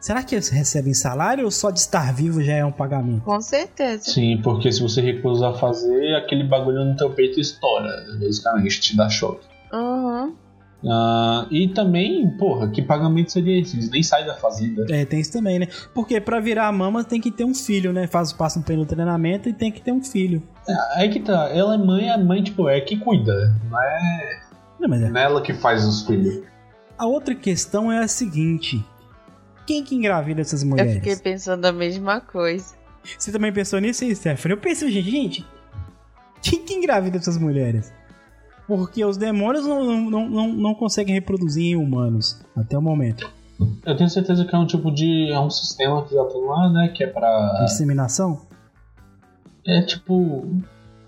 Será 0.00 0.22
que 0.22 0.34
eles 0.34 0.48
recebem 0.48 0.94
salário 0.94 1.44
ou 1.44 1.50
só 1.50 1.70
de 1.70 1.78
estar 1.78 2.12
vivo 2.14 2.42
já 2.42 2.54
é 2.54 2.64
um 2.64 2.72
pagamento? 2.72 3.22
Com 3.22 3.40
certeza. 3.40 4.10
Sim, 4.10 4.40
porque 4.42 4.72
se 4.72 4.80
você 4.80 5.02
recusar 5.02 5.54
fazer, 5.58 6.14
aquele 6.16 6.44
bagulho 6.44 6.84
no 6.86 6.96
teu 6.96 7.10
peito 7.10 7.38
estoura, 7.38 8.06
basicamente, 8.18 8.80
te 8.80 8.96
dá 8.96 9.10
choque. 9.10 9.46
Uhum. 9.70 10.34
Uh, 10.82 11.46
e 11.50 11.68
também, 11.68 12.26
porra, 12.38 12.70
que 12.70 12.80
pagamento 12.80 13.30
seria 13.30 13.60
esse? 13.60 13.76
Eles 13.76 13.90
nem 13.90 14.02
saem 14.02 14.26
da 14.26 14.34
fazenda. 14.34 14.86
É, 14.88 15.04
tem 15.04 15.20
isso 15.20 15.30
também, 15.32 15.58
né? 15.58 15.68
Porque 15.94 16.18
pra 16.18 16.40
virar 16.40 16.68
a 16.68 16.72
mama 16.72 17.04
tem 17.04 17.20
que 17.20 17.30
ter 17.30 17.44
um 17.44 17.54
filho, 17.54 17.92
né? 17.92 18.06
Faz, 18.06 18.32
passa 18.32 18.58
um 18.58 18.62
pelo 18.62 18.86
treinamento 18.86 19.50
e 19.50 19.52
tem 19.52 19.70
que 19.70 19.82
ter 19.82 19.92
um 19.92 20.02
filho. 20.02 20.42
É, 20.66 21.00
aí 21.00 21.10
que 21.10 21.20
tá. 21.20 21.50
Ela 21.50 21.74
é 21.74 21.78
mãe, 21.78 22.08
a 22.08 22.16
mãe, 22.16 22.42
tipo, 22.42 22.66
é 22.66 22.80
que 22.80 22.96
cuida. 22.96 23.54
Não 23.70 23.82
é. 23.82 24.40
Não, 24.80 24.88
mas 24.88 25.02
é. 25.02 25.10
Nela 25.10 25.42
que 25.42 25.52
faz 25.52 25.84
os 25.84 26.06
filhos. 26.06 26.42
A 26.96 27.06
outra 27.06 27.34
questão 27.34 27.92
é 27.92 27.98
a 27.98 28.08
seguinte: 28.08 28.82
quem 29.70 29.84
que 29.84 29.94
engravida 29.94 30.40
essas 30.40 30.64
mulheres? 30.64 30.96
Eu 30.96 31.00
fiquei 31.00 31.16
pensando 31.16 31.64
a 31.64 31.70
mesma 31.70 32.20
coisa. 32.20 32.74
Você 33.16 33.30
também 33.30 33.52
pensou 33.52 33.78
nisso 33.78 34.02
aí, 34.02 34.12
Stephanie? 34.16 34.56
Eu 34.56 34.60
pensei, 34.60 34.90
gente, 34.90 35.08
gente, 35.08 35.46
quem 36.42 36.64
que 36.64 36.74
engravida 36.74 37.18
essas 37.18 37.38
mulheres? 37.38 37.92
Porque 38.66 39.04
os 39.04 39.16
demônios 39.16 39.64
não, 39.64 40.10
não, 40.10 40.28
não, 40.28 40.48
não 40.48 40.74
conseguem 40.74 41.14
reproduzir 41.14 41.66
em 41.66 41.76
humanos 41.76 42.44
até 42.56 42.76
o 42.76 42.82
momento. 42.82 43.30
Eu 43.86 43.96
tenho 43.96 44.10
certeza 44.10 44.44
que 44.44 44.52
é 44.52 44.58
um 44.58 44.66
tipo 44.66 44.90
de. 44.90 45.30
É 45.30 45.38
um 45.38 45.50
sistema 45.50 46.04
que 46.04 46.14
já 46.14 46.24
tem 46.24 46.44
lá, 46.44 46.68
né? 46.70 46.88
Que 46.88 47.04
é 47.04 47.06
pra. 47.06 47.64
Disseminação? 47.64 48.40
É 49.64 49.82
tipo. 49.82 50.48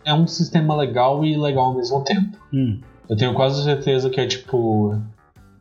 É 0.05 0.15
um 0.15 0.27
sistema 0.27 0.77
legal 0.77 1.25
e 1.25 1.33
ilegal 1.33 1.67
ao 1.67 1.75
mesmo 1.75 2.03
tempo. 2.05 2.39
Hum. 2.53 2.81
Eu 3.09 3.17
tenho 3.17 3.35
quase 3.35 3.65
certeza 3.65 4.09
que 4.09 4.21
é 4.21 4.27
tipo 4.27 5.01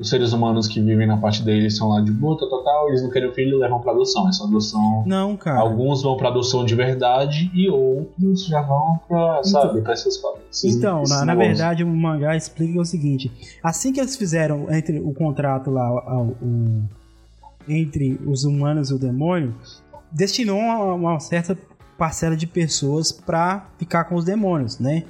os 0.02 0.10
seres 0.10 0.34
humanos 0.34 0.68
que 0.68 0.82
vivem 0.82 1.06
na 1.06 1.16
parte 1.16 1.44
deles 1.44 1.78
são 1.78 1.90
lá 1.90 2.02
de 2.02 2.12
boa, 2.12 2.36
tal, 2.36 2.64
tal, 2.64 2.90
eles 2.90 3.04
não 3.04 3.12
querem 3.12 3.30
o 3.30 3.34
filho 3.34 3.60
levam 3.60 3.80
pra 3.80 3.92
adoção. 3.92 4.28
Essa 4.28 4.44
adoção. 4.44 5.04
Não, 5.06 5.38
cara. 5.38 5.60
Alguns 5.60 6.02
vão 6.02 6.18
pra 6.18 6.30
adoção 6.30 6.66
de 6.66 6.74
verdade 6.74 7.52
e 7.54 7.70
outros 7.70 8.48
já 8.48 8.62
vão 8.64 9.00
pra, 9.08 9.40
então, 9.40 9.44
sabe, 9.44 9.82
pra 9.82 9.94
essas 9.94 10.18
coisas. 10.18 10.64
Então, 10.66 11.04
na, 11.08 11.24
na, 11.24 11.36
verdade, 11.36 11.84
o 11.84 11.88
mangá 11.88 12.36
explica 12.36 12.82
o 12.82 12.86
seguinte: 12.86 13.32
assim 13.64 13.94
que 13.94 14.00
eles 14.00 14.16
fizeram 14.16 14.66
entre 14.72 15.00
o 15.00 15.14
contrato 15.14 15.70
lá, 15.70 16.20
o, 16.20 16.36
o, 16.42 16.84
entre 17.68 18.20
os 18.26 18.44
humanos 18.44 18.90
e 18.90 18.96
o 18.96 18.98
demônio, 18.98 19.54
destinou 20.12 20.58
uma, 20.58 20.94
uma 20.96 21.20
certa 21.20 21.56
parcela 21.96 22.36
de 22.36 22.48
pessoas 22.48 23.12
para 23.12 23.68
ficar 23.78 24.06
com 24.06 24.16
os 24.16 24.26
demônios, 24.26 24.80
né? 24.80 25.04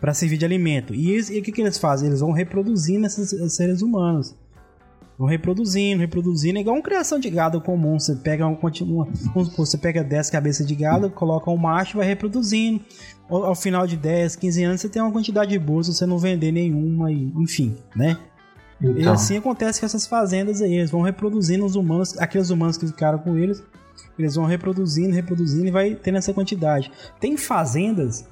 Para 0.00 0.14
servir 0.14 0.36
de 0.36 0.44
alimento. 0.44 0.94
E, 0.94 1.18
o 1.20 1.42
que, 1.42 1.52
que 1.52 1.60
eles 1.60 1.78
fazem? 1.78 2.08
Eles 2.08 2.20
vão 2.20 2.32
reproduzindo 2.32 3.06
esses, 3.06 3.52
seres 3.52 3.82
humanos. 3.82 4.34
Vão 5.18 5.26
reproduzindo, 5.26 6.00
reproduzindo. 6.00 6.58
É 6.58 6.60
igual 6.60 6.76
uma 6.76 6.82
criação 6.82 7.18
de 7.18 7.28
gado 7.28 7.60
comum. 7.60 7.98
Você 7.98 8.14
pega 8.14 8.46
um, 8.46 8.54
continua, 8.54 9.08
você 9.56 9.76
pega 9.76 10.04
10 10.04 10.30
cabeças 10.30 10.64
de 10.64 10.74
gado, 10.76 11.10
coloca 11.10 11.50
um 11.50 11.56
macho 11.56 11.96
e 11.96 11.98
vai 11.98 12.06
reproduzindo. 12.06 12.80
Ao, 13.28 13.46
ao, 13.46 13.54
final 13.54 13.86
de 13.86 13.96
10, 13.96 14.36
15 14.36 14.62
anos, 14.62 14.80
você 14.80 14.88
tem 14.88 15.02
uma 15.02 15.10
quantidade 15.10 15.58
boa 15.58 15.82
se 15.82 15.92
você 15.92 16.06
não 16.06 16.18
vender 16.18 16.52
nenhuma, 16.52 17.10
e, 17.10 17.32
enfim, 17.36 17.76
né? 17.96 18.16
Então. 18.80 18.96
E 18.96 19.08
assim 19.08 19.36
acontece 19.36 19.80
com 19.80 19.86
essas 19.86 20.06
fazendas 20.06 20.62
aí. 20.62 20.74
Eles 20.74 20.90
vão 20.90 21.02
reproduzindo 21.02 21.64
os 21.64 21.74
humanos, 21.74 22.16
aqueles 22.18 22.50
humanos 22.50 22.76
que 22.78 22.86
ficaram 22.86 23.18
com 23.18 23.36
eles, 23.36 23.62
eles 24.16 24.36
vão 24.36 24.44
reproduzindo, 24.44 25.12
reproduzindo 25.12 25.66
e 25.66 25.70
vai 25.70 25.94
tendo 25.96 26.18
essa 26.18 26.32
quantidade. 26.32 26.90
Tem 27.18 27.36
fazendas 27.36 28.24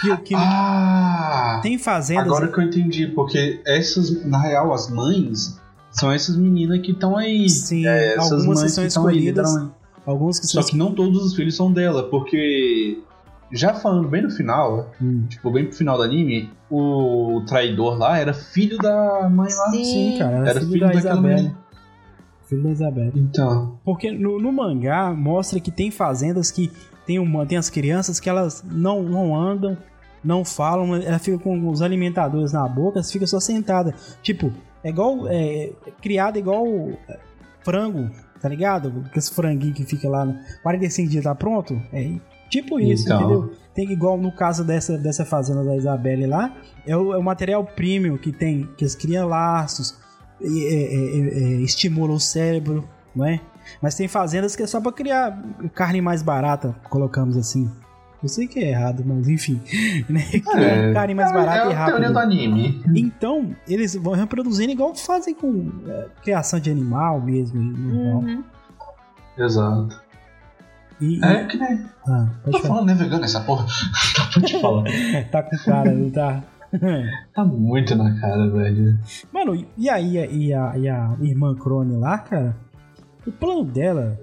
que, 0.00 0.16
que 0.18 0.34
ah, 0.34 1.60
tem 1.62 1.78
fazendas. 1.78 2.26
Agora 2.26 2.48
que 2.48 2.58
eu 2.58 2.64
entendi, 2.64 3.06
porque 3.08 3.60
essas, 3.66 4.24
na 4.24 4.40
real, 4.40 4.72
as 4.72 4.90
mães 4.90 5.60
são 5.90 6.12
essas 6.12 6.36
meninas 6.36 6.80
que 6.80 6.92
estão 6.92 7.16
aí. 7.16 7.48
Sim, 7.48 7.86
é, 7.86 8.14
essas 8.14 8.32
algumas 8.32 8.60
mães 8.60 8.72
são 8.72 8.84
que 8.84 8.88
escolhidas. 8.88 9.56
Aí, 9.56 9.68
alguns 10.04 10.38
que 10.38 10.46
Só 10.46 10.62
são... 10.62 10.70
que 10.70 10.76
não 10.76 10.94
todos 10.94 11.24
os 11.24 11.34
filhos 11.34 11.56
são 11.56 11.72
dela, 11.72 12.08
porque 12.10 12.98
já 13.50 13.74
falando 13.74 14.08
bem 14.08 14.22
no 14.22 14.30
final, 14.30 14.90
hum. 15.00 15.24
tipo, 15.28 15.50
bem 15.50 15.66
pro 15.66 15.76
final 15.76 15.96
do 15.96 16.02
anime, 16.02 16.50
o 16.70 17.42
traidor 17.46 17.96
lá 17.96 18.18
era 18.18 18.34
filho 18.34 18.76
da 18.78 19.28
mãe 19.28 19.52
lá. 19.52 19.70
Sim, 19.70 19.84
Sim 19.84 20.18
cara, 20.18 20.36
era, 20.36 20.50
era 20.50 20.60
filho, 20.60 20.72
filho 20.72 20.86
da 20.86 20.94
Isabelle. 20.94 21.54
Filho 22.46 22.62
da 22.62 22.70
Isabelle. 22.70 23.12
Então. 23.14 23.78
Porque 23.84 24.10
no, 24.12 24.40
no, 24.40 24.52
mangá 24.52 25.12
mostra 25.12 25.60
que 25.60 25.70
tem 25.70 25.90
fazendas 25.90 26.50
que 26.50 26.70
tem, 27.06 27.18
uma, 27.18 27.46
tem 27.46 27.56
as 27.56 27.70
crianças 27.70 28.18
que 28.18 28.28
elas 28.28 28.62
não, 28.64 29.02
não 29.02 29.34
andam, 29.34 29.76
não 30.22 30.44
falam, 30.44 30.96
ela 30.96 31.18
fica 31.18 31.38
com 31.38 31.68
os 31.68 31.80
alimentadores 31.80 32.52
na 32.52 32.66
boca, 32.66 33.02
fica 33.02 33.26
só 33.26 33.38
sentada. 33.38 33.94
Tipo, 34.22 34.52
é 34.82 34.88
igual. 34.88 35.28
É, 35.28 35.66
é 35.86 35.90
criada 36.02 36.38
igual 36.38 36.66
frango, 37.64 38.10
tá 38.40 38.48
ligado? 38.48 39.04
Esse 39.14 39.32
franguinho 39.32 39.74
que 39.74 39.84
fica 39.84 40.08
lá, 40.08 40.26
45 40.62 41.08
dias 41.08 41.24
tá 41.24 41.34
pronto? 41.34 41.80
É, 41.92 42.18
Tipo 42.48 42.78
isso, 42.78 43.06
Então. 43.06 43.20
entendeu? 43.20 43.52
Tem 43.74 43.90
igual 43.90 44.16
no 44.16 44.32
caso 44.32 44.64
dessa, 44.64 44.96
dessa 44.96 45.24
fazenda 45.24 45.64
da 45.64 45.76
Isabelle 45.76 46.26
lá, 46.26 46.56
é 46.86 46.96
o, 46.96 47.12
é 47.12 47.18
o 47.18 47.22
material 47.22 47.64
premium 47.64 48.16
que 48.16 48.32
tem, 48.32 48.68
que 48.76 48.84
eles 48.84 48.94
criam 48.94 49.28
laços, 49.28 49.96
e, 50.40 50.66
é, 50.66 50.72
é, 50.72 50.96
é, 50.96 51.58
é, 51.58 51.62
estimula 51.62 52.14
o 52.14 52.20
cérebro, 52.20 52.88
não 53.14 53.26
é? 53.26 53.40
Mas 53.82 53.94
tem 53.94 54.08
fazendas 54.08 54.54
que 54.56 54.62
é 54.62 54.66
só 54.66 54.80
pra 54.80 54.92
criar 54.92 55.38
carne 55.74 56.00
mais 56.00 56.22
barata, 56.22 56.74
colocamos 56.90 57.36
assim. 57.36 57.70
Eu 58.22 58.28
sei 58.30 58.46
que 58.48 58.58
é 58.58 58.70
errado, 58.70 59.02
mas 59.06 59.28
enfim. 59.28 59.60
Né? 60.08 60.22
Criar 60.22 60.92
carne 60.94 61.14
mais 61.14 61.32
barata 61.32 61.68
é 61.68 61.72
e 61.72 61.74
a 61.74 61.84
teoria 61.86 62.06
rápida. 62.08 62.12
do 62.12 62.18
anime. 62.18 62.82
Então, 62.94 63.54
eles 63.68 63.94
vão 63.94 64.14
reproduzindo 64.14 64.72
igual 64.72 64.94
fazem 64.94 65.34
com 65.34 65.70
é, 65.86 66.06
criação 66.22 66.58
de 66.58 66.70
animal 66.70 67.20
mesmo. 67.20 67.60
e 67.60 67.64
normal. 67.64 68.22
Uhum. 68.22 68.44
Exato. 69.38 70.00
E, 71.00 71.18
e- 71.20 71.24
É 71.24 71.44
que 71.44 71.58
nem. 71.58 71.84
ah, 72.08 72.26
Tô 72.44 72.52
falar. 72.52 72.64
falando, 72.68 72.86
né, 72.86 72.94
vegano, 72.94 73.24
essa 73.24 73.40
porra. 73.40 73.66
Tá 74.16 74.30
pra 74.32 74.42
te 74.42 74.58
falar. 74.60 74.84
tá 75.30 75.42
com 75.42 75.56
cara, 75.58 75.92
não 75.92 76.10
tá? 76.10 76.42
Tá 77.34 77.44
muito 77.44 77.94
na 77.94 78.18
cara, 78.20 78.50
velho. 78.50 78.98
Mano, 79.32 79.66
e 79.76 79.88
aí 79.88 80.14
e 80.16 80.52
a, 80.54 80.76
e 80.76 80.88
a 80.88 81.14
irmã 81.20 81.54
Crone 81.54 81.96
lá, 81.96 82.18
cara? 82.18 82.56
O 83.26 83.32
plano 83.32 83.64
dela, 83.64 84.18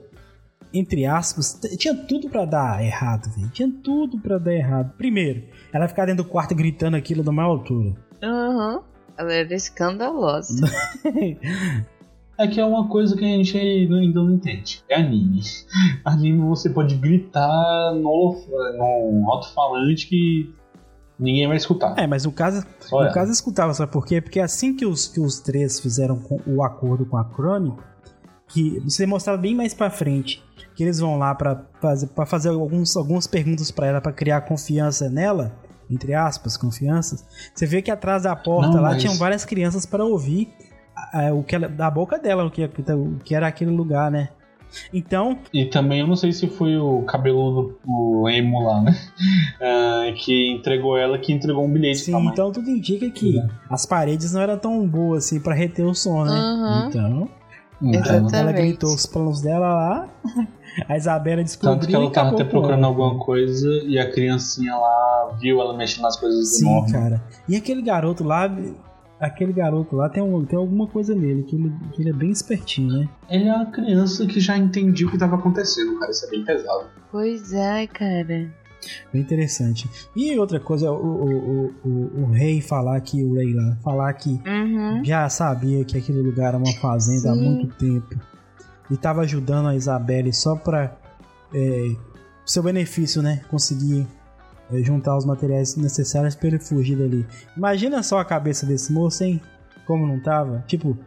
entre 0.74 1.06
aspas, 1.06 1.60
tinha 1.78 1.96
tudo 1.96 2.30
pra 2.30 2.46
dar 2.46 2.84
errado, 2.84 3.30
velho. 3.36 3.50
Tinha 3.50 3.72
tudo 3.84 4.20
pra 4.20 4.38
dar 4.38 4.54
errado. 4.54 4.94
Primeiro, 4.98 5.44
ela 5.72 5.88
ficar 5.88 6.06
dentro 6.06 6.24
do 6.24 6.30
quarto 6.30 6.56
gritando 6.56 6.96
aquilo 6.96 7.24
da 7.24 7.32
maior 7.32 7.50
altura. 7.50 7.96
Uhum. 8.24 8.82
Ela 9.18 9.34
era 9.34 9.54
escandalosa. 9.54 10.66
É 12.38 12.48
que 12.48 12.60
é 12.60 12.66
uma 12.66 12.88
coisa 12.88 13.16
que 13.16 13.24
a 13.24 13.28
gente 13.28 13.56
ainda 13.56 14.22
não 14.24 14.32
entende. 14.32 14.84
É 14.90 14.96
anime. 14.96 15.40
Anime 16.04 16.40
você 16.40 16.70
pode 16.70 16.96
gritar 16.96 17.94
no, 17.94 18.36
no 18.76 19.32
alto-falante 19.32 20.08
que 20.08 20.52
ninguém 21.20 21.48
vai 21.48 21.58
escutar. 21.58 21.98
É, 21.98 22.08
mas 22.08 22.26
no 22.26 22.32
caso, 22.32 22.66
ela. 22.92 23.12
caso 23.12 23.30
eu 23.30 23.34
escutava, 23.34 23.74
sabe 23.74 23.92
por 23.92 24.06
quê? 24.06 24.20
Porque 24.20 24.40
assim 24.40 24.76
que 24.76 24.86
os, 24.86 25.08
que 25.08 25.20
os 25.20 25.40
três 25.40 25.80
fizeram 25.80 26.20
o 26.48 26.64
acordo 26.64 27.06
com 27.06 27.18
a 27.18 27.24
Crone, 27.24 27.74
que 28.48 28.82
isso 28.86 29.02
é 29.02 29.06
mostrado 29.06 29.42
bem 29.42 29.56
mais 29.56 29.74
pra 29.74 29.90
frente, 29.90 30.44
que 30.76 30.84
eles 30.84 31.00
vão 31.00 31.18
lá 31.18 31.34
pra 31.34 31.62
fazer, 31.82 32.08
pra 32.08 32.26
fazer 32.26 32.50
alguns, 32.50 32.96
algumas 32.96 33.26
perguntas 33.28 33.72
pra 33.72 33.88
ela, 33.88 34.02
pra 34.02 34.12
criar 34.12 34.42
confiança 34.42 35.10
nela, 35.10 35.56
entre 35.90 36.14
aspas, 36.14 36.56
confianças. 36.58 37.26
Você 37.54 37.66
vê 37.66 37.82
que 37.82 37.92
atrás 37.92 38.24
da 38.24 38.36
porta 38.36 38.70
Não, 38.76 38.82
lá 38.82 38.92
mas- 38.92 39.02
tinham 39.02 39.16
várias 39.16 39.44
crianças 39.46 39.86
pra 39.86 40.04
ouvir 40.04 40.50
o 41.34 41.44
que 41.44 41.56
ela, 41.56 41.68
da 41.68 41.90
boca 41.90 42.18
dela 42.20 42.46
o 42.46 42.52
que, 42.52 42.64
o 42.66 43.18
que 43.24 43.34
era 43.36 43.48
aquele 43.48 43.72
lugar, 43.72 44.10
né? 44.12 44.30
Então, 44.92 45.38
E 45.54 45.66
também 45.66 46.00
eu 46.00 46.08
não 46.08 46.16
sei 46.16 46.32
se 46.32 46.48
foi 46.48 46.78
o 46.78 47.04
cabeludo, 47.04 47.78
o 47.86 48.28
emo 48.28 48.64
lá, 48.64 48.82
né? 48.82 48.96
Ah, 49.62 50.12
que 50.16 50.52
entregou 50.52 50.98
ela, 50.98 51.18
que 51.20 51.32
entregou 51.32 51.64
um 51.64 51.72
bilhete 51.72 52.00
sim, 52.00 52.28
então 52.28 52.52
tudo 52.52 52.70
indica 52.70 53.08
que 53.10 53.40
as 53.70 53.86
paredes 53.86 54.34
não 54.34 54.42
eram 54.42 54.58
tão 54.58 54.86
boas 54.88 55.26
assim 55.26 55.40
pra 55.40 55.54
reter 55.54 55.86
o 55.86 55.94
som, 55.94 56.24
né? 56.26 56.32
Uhum. 56.32 56.88
Então, 56.90 57.30
Então, 57.84 58.00
Exatamente. 58.00 58.36
ela 58.36 58.52
gritou 58.54 58.96
os 58.96 59.06
planos 59.06 59.42
dela 59.42 59.68
lá, 59.68 60.10
a 60.88 60.98
Isabela 60.98 61.44
descobriu 61.44 61.74
tanto 61.76 61.88
que 61.88 61.96
ela 61.96 62.06
e 62.06 62.12
tava 62.12 62.28
acabou 62.30 62.42
até 62.42 62.50
procurando 62.50 62.86
alguma 62.86 63.20
coisa 63.20 63.70
e 63.86 64.00
a 64.00 64.10
criancinha 64.10 64.74
lá 64.74 65.36
viu 65.40 65.60
ela 65.60 65.76
mexendo 65.76 66.04
nas 66.04 66.16
coisas 66.16 66.40
do 66.40 66.46
Sim, 66.46 66.66
Norman. 66.66 66.92
cara. 66.92 67.24
E 67.48 67.58
aquele 67.58 67.82
garoto 67.82 68.24
lá, 68.24 68.50
aquele 69.20 69.52
garoto 69.52 69.98
lá 69.98 70.08
tem, 70.08 70.24
um, 70.24 70.46
tem 70.46 70.58
alguma 70.58 70.88
coisa 70.88 71.14
nele, 71.14 71.44
que 71.44 71.58
ele, 71.58 71.74
que 71.92 72.02
ele 72.02 72.10
é 72.10 72.14
bem 72.14 72.32
espertinho, 72.32 73.00
né? 73.00 73.10
Ele 73.30 73.50
é 73.50 73.54
uma 73.54 73.66
criança 73.66 74.26
que 74.26 74.40
já 74.40 74.58
entendia 74.58 75.06
o 75.06 75.12
que 75.12 75.18
tava 75.18 75.36
acontecendo, 75.36 76.00
cara. 76.00 76.12
Isso 76.12 76.26
é 76.26 76.30
bem 76.30 76.46
pesado. 76.46 76.86
Pois 77.12 77.52
é, 77.52 77.86
cara. 77.88 78.50
Bem 79.12 79.22
interessante. 79.22 79.90
E 80.16 80.38
outra 80.38 80.60
coisa, 80.60 80.92
o, 80.92 80.96
o, 80.96 81.74
o, 81.86 82.22
o, 82.24 82.32
rei 82.32 82.62
falar 82.62 83.00
que, 83.02 83.24
o 83.24 83.36
rei 83.36 83.54
lá, 83.54 83.78
falar 83.84 84.14
que 84.14 84.30
Uhum. 84.46 85.04
já 85.04 85.28
sabia 85.30 85.84
que 85.86 85.98
aquele 85.98 86.22
lugar 86.22 86.50
era 86.50 86.58
uma 86.58 86.74
fazenda 86.74 87.32
há 87.32 87.36
Sim. 87.36 87.44
muito 87.44 87.76
tempo. 87.76 88.20
E 88.92 88.98
tava 88.98 89.22
ajudando 89.22 89.70
a 89.70 89.76
Isabelle 89.76 90.34
só 90.34 90.56
pra 90.56 90.96
é, 91.54 91.96
seu 92.46 92.62
benefício, 92.64 93.22
né? 93.22 93.42
Conseguir 93.50 94.06
é, 94.72 94.82
juntar 94.84 95.16
os 95.18 95.26
materiais 95.26 95.76
necessários 95.76 96.36
pra 96.36 96.48
ele 96.48 96.60
fugir 96.60 96.98
dali. 96.98 97.26
Imagina 97.56 98.04
só 98.04 98.20
a 98.20 98.26
cabeça 98.26 98.66
desse 98.66 98.92
moço, 98.92 99.24
hein? 99.24 99.42
Como 99.86 100.06
não 100.08 100.20
tava? 100.20 100.64
Tipo, 100.68 100.98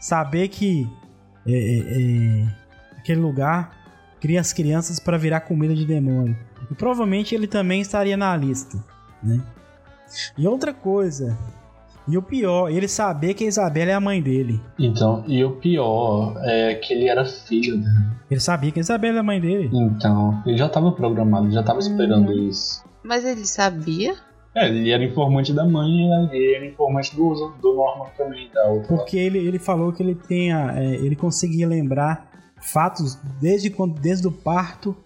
saber 0.00 0.48
que 0.48 0.88
é, 1.46 1.52
é, 1.52 1.78
é, 2.42 2.46
aquele 2.98 3.20
lugar 3.20 3.76
cria 4.20 4.40
as 4.40 4.52
crianças 4.52 4.98
pra 4.98 5.16
virar 5.16 5.40
comida 5.40 5.74
de 5.74 5.84
demônio. 5.84 6.36
E 6.70 6.74
provavelmente 6.74 7.34
ele 7.34 7.46
também 7.46 7.80
estaria 7.80 8.16
na 8.16 8.36
lista, 8.36 8.82
né? 9.22 9.40
E 10.38 10.46
outra 10.46 10.72
coisa, 10.72 11.36
e 12.08 12.16
o 12.16 12.22
pior, 12.22 12.70
ele 12.70 12.86
saber 12.86 13.34
que 13.34 13.44
a 13.44 13.48
Isabela 13.48 13.90
é 13.90 13.94
a 13.94 14.00
mãe 14.00 14.22
dele. 14.22 14.60
Então, 14.78 15.24
e 15.26 15.42
o 15.44 15.56
pior 15.56 16.36
é 16.44 16.74
que 16.74 16.94
ele 16.94 17.08
era 17.08 17.24
filho 17.24 17.78
dela. 17.78 18.16
Ele 18.30 18.40
sabia 18.40 18.70
que 18.70 18.78
a 18.78 18.82
Isabela 18.82 19.16
é 19.16 19.20
a 19.20 19.24
mãe 19.24 19.40
dele. 19.40 19.68
Então, 19.72 20.40
ele 20.46 20.56
já 20.56 20.68
tava 20.68 20.92
programado, 20.92 21.50
já 21.50 21.64
tava 21.64 21.80
esperando 21.80 22.32
isso. 22.32 22.84
Mas 23.02 23.24
ele 23.24 23.44
sabia? 23.44 24.14
É, 24.54 24.68
ele 24.68 24.90
era 24.90 25.04
informante 25.04 25.52
da 25.52 25.64
mãe 25.64 25.88
e 25.88 26.36
ele 26.36 26.54
era 26.54 26.66
informante 26.66 27.14
do, 27.14 27.52
do 27.60 27.74
Norman 27.74 28.06
também, 28.16 28.48
da 28.54 28.66
outra. 28.68 28.88
Porque 28.96 29.16
ele, 29.16 29.38
ele 29.38 29.58
falou 29.58 29.92
que 29.92 30.02
ele 30.02 30.14
tenha. 30.14 30.72
é, 30.76 30.94
ele 30.94 31.16
conseguia 31.16 31.66
lembrar 31.66 32.30
fatos 32.60 33.18
desde, 33.40 33.68
quando, 33.68 34.00
desde 34.00 34.26
o 34.26 34.32
parto 34.32 34.96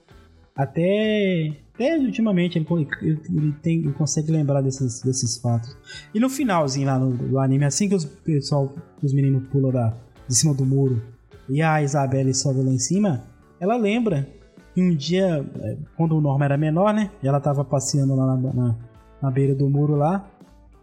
até. 0.55 1.53
Até 1.75 1.97
ultimamente 1.97 2.59
ele, 2.59 2.67
ele, 3.01 3.53
tem, 3.63 3.79
ele 3.79 3.93
consegue 3.93 4.31
lembrar 4.31 4.61
desses, 4.61 5.01
desses 5.01 5.39
fatos. 5.39 5.75
E 6.15 6.21
no 6.21 6.29
finalzinho 6.29 6.87
lá 6.87 6.99
no, 6.99 7.17
do 7.17 7.39
anime, 7.39 7.65
assim 7.65 7.89
que 7.89 7.95
os 7.95 8.05
pessoal, 8.05 8.75
os 9.03 9.15
meninos 9.15 9.49
pulam 9.49 9.73
da, 9.73 9.97
de 10.29 10.35
cima 10.35 10.53
do 10.53 10.67
muro 10.67 11.03
e 11.49 11.63
a 11.63 11.83
Isabelle 11.83 12.35
sobe 12.35 12.63
lá 12.63 12.71
em 12.71 12.79
cima, 12.79 13.25
ela 13.59 13.77
lembra 13.77 14.29
que 14.75 14.83
um 14.83 14.95
dia, 14.95 15.45
é, 15.61 15.77
quando 15.97 16.17
o 16.17 16.21
Norma 16.21 16.45
era 16.45 16.57
menor, 16.57 16.95
né? 16.95 17.11
Ela 17.23 17.41
tava 17.41 17.65
passeando 17.65 18.15
lá 18.15 18.37
na, 18.37 18.53
na, 18.53 18.77
na 19.23 19.31
beira 19.31 19.55
do 19.55 19.69
muro 19.69 19.97
lá. 19.97 20.29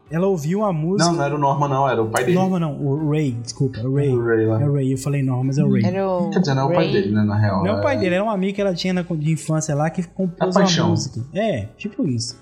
Ela 0.09 0.27
ouviu 0.27 0.63
a 0.63 0.71
música. 0.71 1.09
Não, 1.11 1.17
não 1.17 1.23
era 1.25 1.35
o 1.35 1.37
Norman, 1.37 1.67
não, 1.67 1.89
era 1.89 2.01
o 2.01 2.09
pai 2.09 2.23
dele. 2.23 2.37
Norma 2.37 2.59
não, 2.59 2.81
o 2.81 3.09
Ray, 3.11 3.31
desculpa, 3.33 3.79
o 3.81 3.95
Ray. 3.95 4.09
O 4.09 4.23
Ray 4.25 4.45
lá. 4.45 4.61
É 4.61 4.69
o 4.69 4.73
Ray, 4.73 4.93
eu 4.93 4.97
falei 4.97 5.21
Norma, 5.21 5.43
mas 5.45 5.57
é 5.57 5.63
o 5.65 5.71
Ray. 5.71 5.83
Era 5.83 6.09
o. 6.09 6.29
Quer 6.29 6.39
dizer, 6.39 6.53
não 6.53 6.63
é 6.63 6.65
o 6.65 6.73
pai 6.75 6.91
dele, 6.91 7.11
né, 7.13 7.23
na 7.23 7.37
real. 7.37 7.63
Não 7.63 7.75
é 7.75 7.79
o 7.79 7.81
pai 7.81 7.97
dele, 7.97 8.15
era 8.15 8.23
um 8.23 8.29
amigo 8.29 8.55
que 8.55 8.61
ela 8.61 8.73
tinha 8.73 8.93
na- 8.93 9.01
de 9.01 9.31
infância 9.31 9.75
lá 9.75 9.89
que 9.89 10.01
compôs 10.07 10.55
A 10.55 10.61
uma 10.61 10.87
música. 10.89 11.19
É, 11.33 11.67
tipo 11.77 12.07
isso. 12.07 12.37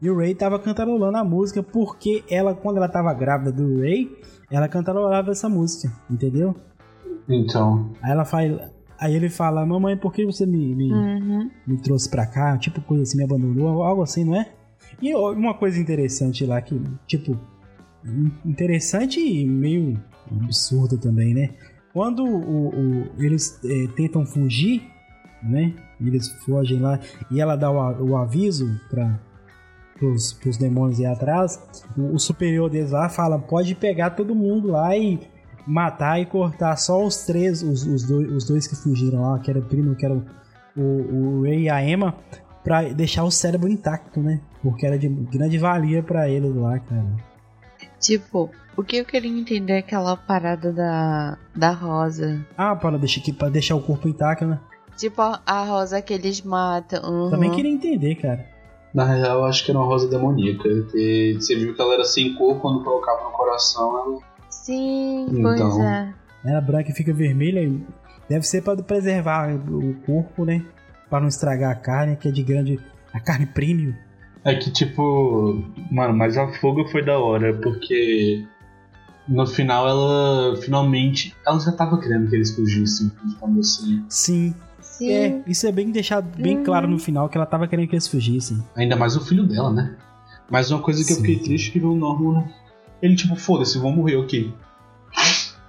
E 0.00 0.08
o 0.10 0.16
Ray 0.16 0.34
tava 0.34 0.58
cantarolando 0.58 1.16
a 1.18 1.22
música 1.24 1.62
porque 1.62 2.24
ela, 2.30 2.54
quando 2.54 2.78
ela 2.78 2.88
tava 2.88 3.12
grávida 3.14 3.52
do 3.52 3.80
Ray, 3.80 4.10
ela 4.50 4.66
cantarolava 4.66 5.30
essa 5.30 5.48
música, 5.48 5.92
entendeu? 6.10 6.56
Então, 7.28 7.90
Aí 8.02 8.10
ela 8.10 8.24
fala. 8.24 8.70
Aí 8.98 9.14
ele 9.16 9.28
fala, 9.28 9.66
mamãe, 9.66 9.96
por 9.96 10.12
que 10.12 10.24
você 10.24 10.46
me, 10.46 10.74
me, 10.76 10.92
Uhum. 10.92 11.50
me 11.66 11.76
trouxe 11.76 12.08
pra 12.08 12.24
cá? 12.24 12.56
Tipo, 12.56 12.80
coisa 12.82 13.02
assim, 13.02 13.16
me 13.18 13.24
abandonou, 13.24 13.82
algo 13.82 14.00
assim, 14.02 14.24
não 14.24 14.36
é? 14.36 14.46
E 15.02 15.14
uma 15.14 15.52
coisa 15.54 15.78
interessante 15.80 16.46
lá 16.46 16.62
que, 16.62 16.80
tipo, 17.06 17.36
interessante 18.44 19.20
e 19.20 19.44
meio 19.46 20.00
absurdo 20.30 20.96
também, 20.96 21.34
né? 21.34 21.50
Quando 21.92 22.24
o, 22.24 22.68
o- 22.68 23.06
eles 23.18 23.60
eh, 23.64 23.88
tentam 23.96 24.24
fugir, 24.24 24.82
né? 25.42 25.74
Eles 26.00 26.28
fogem 26.44 26.78
lá 26.80 26.98
e 27.30 27.40
ela 27.40 27.56
dá 27.56 27.70
o, 27.70 28.10
o 28.10 28.16
aviso 28.16 28.80
para 28.88 29.18
os 30.02 30.56
demônios 30.58 30.98
ir 31.00 31.06
atrás. 31.06 31.60
O, 31.98 32.14
o 32.14 32.18
superior 32.18 32.70
deles 32.70 32.92
lá 32.92 33.08
fala: 33.08 33.38
pode 33.38 33.74
pegar 33.74 34.10
todo 34.10 34.34
mundo 34.34 34.68
lá 34.68 34.96
e 34.96 35.18
matar 35.66 36.20
e 36.20 36.26
cortar 36.26 36.76
só 36.76 37.04
os 37.04 37.24
três, 37.26 37.62
os, 37.62 37.84
os, 37.84 38.04
dois, 38.04 38.30
os 38.32 38.44
dois 38.46 38.66
que 38.66 38.76
fugiram 38.76 39.22
lá, 39.22 39.38
que 39.38 39.50
era 39.50 39.58
o 39.60 39.62
primo, 39.62 39.94
que 39.94 40.04
era 40.04 40.14
o, 40.14 40.24
o, 40.76 41.38
o 41.38 41.42
Ray 41.42 41.62
e 41.64 41.68
a 41.70 41.84
Emma, 41.86 42.16
pra 42.64 42.82
deixar 42.82 43.24
o 43.24 43.30
cérebro 43.30 43.68
intacto, 43.68 44.20
né? 44.20 44.40
Porque 44.62 44.86
era 44.86 44.98
de 44.98 45.08
grande 45.08 45.58
valia 45.58 46.02
pra 46.02 46.28
eles 46.28 46.54
lá, 46.54 46.78
cara. 46.78 47.06
Tipo, 48.00 48.50
o 48.76 48.82
que 48.82 48.96
eu 48.96 49.04
queria 49.04 49.30
entender 49.30 49.74
é 49.74 49.78
aquela 49.78 50.16
parada 50.16 50.72
da, 50.72 51.38
da 51.54 51.70
rosa. 51.70 52.44
Ah, 52.56 52.74
para 52.74 52.98
deixar, 52.98 53.20
pra 53.34 53.48
deixar 53.48 53.76
o 53.76 53.82
corpo 53.82 54.08
intacto, 54.08 54.46
né? 54.46 54.58
Tipo, 54.96 55.22
a, 55.22 55.64
rosa 55.64 56.02
que 56.02 56.12
eles 56.12 56.42
matam. 56.42 57.02
uhum. 57.02 57.30
Também 57.30 57.50
queria 57.50 57.70
entender, 57.72 58.14
cara. 58.16 58.46
na 58.94 59.04
real, 59.04 59.38
eu 59.38 59.44
acho 59.44 59.64
que 59.64 59.70
era 59.70 59.78
uma 59.78 59.86
rosa 59.86 60.08
demoníaca. 60.08 60.62
Porque 60.68 61.36
você 61.40 61.56
viu 61.56 61.74
que 61.74 61.80
ela 61.80 61.94
era 61.94 62.04
sem 62.04 62.34
cor, 62.34 62.60
quando 62.60 62.84
colocava 62.84 63.24
no 63.24 63.30
coração, 63.30 63.98
ela... 63.98 64.18
Sim, 64.50 65.26
Então. 65.30 65.42
pois 65.42 65.78
é. 65.78 66.12
Ela 66.44 66.60
branca 66.60 66.90
e 66.90 66.94
fica 66.94 67.12
vermelha. 67.12 67.60
e 67.62 67.80
Deve 68.28 68.46
ser 68.46 68.62
pra 68.62 68.76
preservar 68.76 69.54
o 69.54 69.94
corpo, 70.06 70.44
né? 70.44 70.64
Pra 71.12 71.20
não 71.20 71.28
estragar 71.28 71.70
a 71.70 71.74
carne, 71.74 72.16
que 72.16 72.26
é 72.26 72.30
de 72.30 72.42
grande. 72.42 72.80
A 73.12 73.20
carne 73.20 73.44
premium. 73.44 73.92
É 74.46 74.54
que, 74.54 74.70
tipo... 74.70 75.62
Mano, 75.90 76.14
mas 76.16 76.38
a 76.38 76.48
fuga 76.54 76.88
foi 76.88 77.04
da 77.04 77.18
hora, 77.18 77.52
porque... 77.58 78.46
No 79.28 79.46
final, 79.46 79.86
ela... 79.86 80.56
Finalmente... 80.56 81.36
Ela 81.46 81.60
já 81.60 81.70
tava 81.72 82.00
querendo 82.00 82.30
que 82.30 82.36
eles 82.36 82.54
fugissem, 82.54 83.12
digamos 83.26 83.78
assim. 83.78 84.02
Sim. 84.08 84.54
Sim. 84.80 85.10
É, 85.10 85.42
isso 85.46 85.66
é 85.66 85.72
bem 85.72 85.90
deixado 85.90 86.24
bem 86.34 86.56
Uhum. 86.56 86.64
claro 86.64 86.88
no 86.88 86.98
final 86.98 87.28
que 87.28 87.36
ela 87.36 87.44
tava 87.44 87.68
querendo 87.68 87.88
que 87.88 87.94
eles 87.94 88.08
fugissem. 88.08 88.62
Ainda 88.74 88.96
mais 88.96 89.14
o 89.14 89.20
filho 89.22 89.46
dela, 89.46 89.70
né? 89.70 89.94
Mas 90.50 90.70
uma 90.70 90.80
coisa 90.80 91.04
que 91.04 91.12
eu 91.12 91.16
Sim. 91.16 91.20
fiquei 91.26 91.40
triste 91.40 91.68
é 91.68 91.72
que 91.72 91.84
o 91.84 91.94
Norman. 91.94 92.48
Ele, 93.02 93.14
tipo, 93.16 93.36
foda-se, 93.36 93.78
vão 93.78 93.92
morrer, 93.92 94.16
ok. 94.16 94.50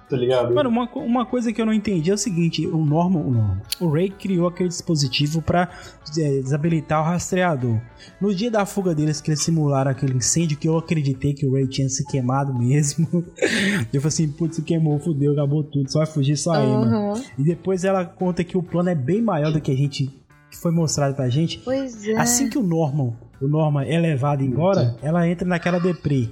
Tá 0.08 0.16
ligado? 0.16 0.54
Mano, 0.54 0.68
uma, 0.68 0.84
uma 0.96 1.26
coisa 1.26 1.52
que 1.52 1.60
eu 1.60 1.64
não 1.64 1.72
entendi 1.72 2.10
é 2.10 2.14
o 2.14 2.18
seguinte: 2.18 2.66
o 2.66 2.84
Norman, 2.84 3.20
o 3.20 3.30
Norman, 3.30 3.62
o 3.80 3.88
Ray 3.88 4.10
criou 4.10 4.46
aquele 4.46 4.68
dispositivo 4.68 5.40
pra 5.40 5.70
é, 6.18 6.40
desabilitar 6.40 7.00
o 7.00 7.04
rastreador. 7.04 7.80
No 8.20 8.34
dia 8.34 8.50
da 8.50 8.66
fuga 8.66 8.94
deles, 8.94 9.20
que 9.20 9.30
eles 9.30 9.42
simularam 9.42 9.90
aquele 9.90 10.14
incêndio, 10.14 10.58
que 10.58 10.68
eu 10.68 10.76
acreditei 10.76 11.32
que 11.32 11.46
o 11.46 11.54
Ray 11.54 11.66
tinha 11.66 11.88
se 11.88 12.06
queimado 12.06 12.52
mesmo. 12.52 13.08
eu 13.92 14.00
falei 14.00 14.08
assim: 14.08 14.28
putz, 14.28 14.56
se 14.56 14.62
queimou, 14.62 14.98
fudeu, 14.98 15.32
acabou 15.32 15.64
tudo, 15.64 15.90
só 15.90 16.00
vai 16.00 16.06
fugir 16.06 16.36
só 16.36 16.52
aí, 16.52 16.66
mano. 16.66 17.12
Aham. 17.12 17.22
E 17.38 17.42
depois 17.42 17.82
ela 17.84 18.04
conta 18.04 18.44
que 18.44 18.58
o 18.58 18.62
plano 18.62 18.90
é 18.90 18.94
bem 18.94 19.22
maior 19.22 19.52
do 19.52 19.60
que 19.60 19.70
a 19.70 19.76
gente. 19.76 20.06
que 20.50 20.58
foi 20.58 20.70
mostrado 20.70 21.14
pra 21.14 21.28
gente. 21.30 21.58
Pois 21.64 22.06
é. 22.06 22.14
Assim 22.16 22.50
que 22.50 22.58
o 22.58 22.62
Norman, 22.62 23.14
o 23.40 23.48
Norman 23.48 23.84
é 23.84 23.98
levado 23.98 24.42
embora, 24.44 24.96
ela 25.02 25.26
entra 25.26 25.48
naquela 25.48 25.80
deprê. 25.80 26.28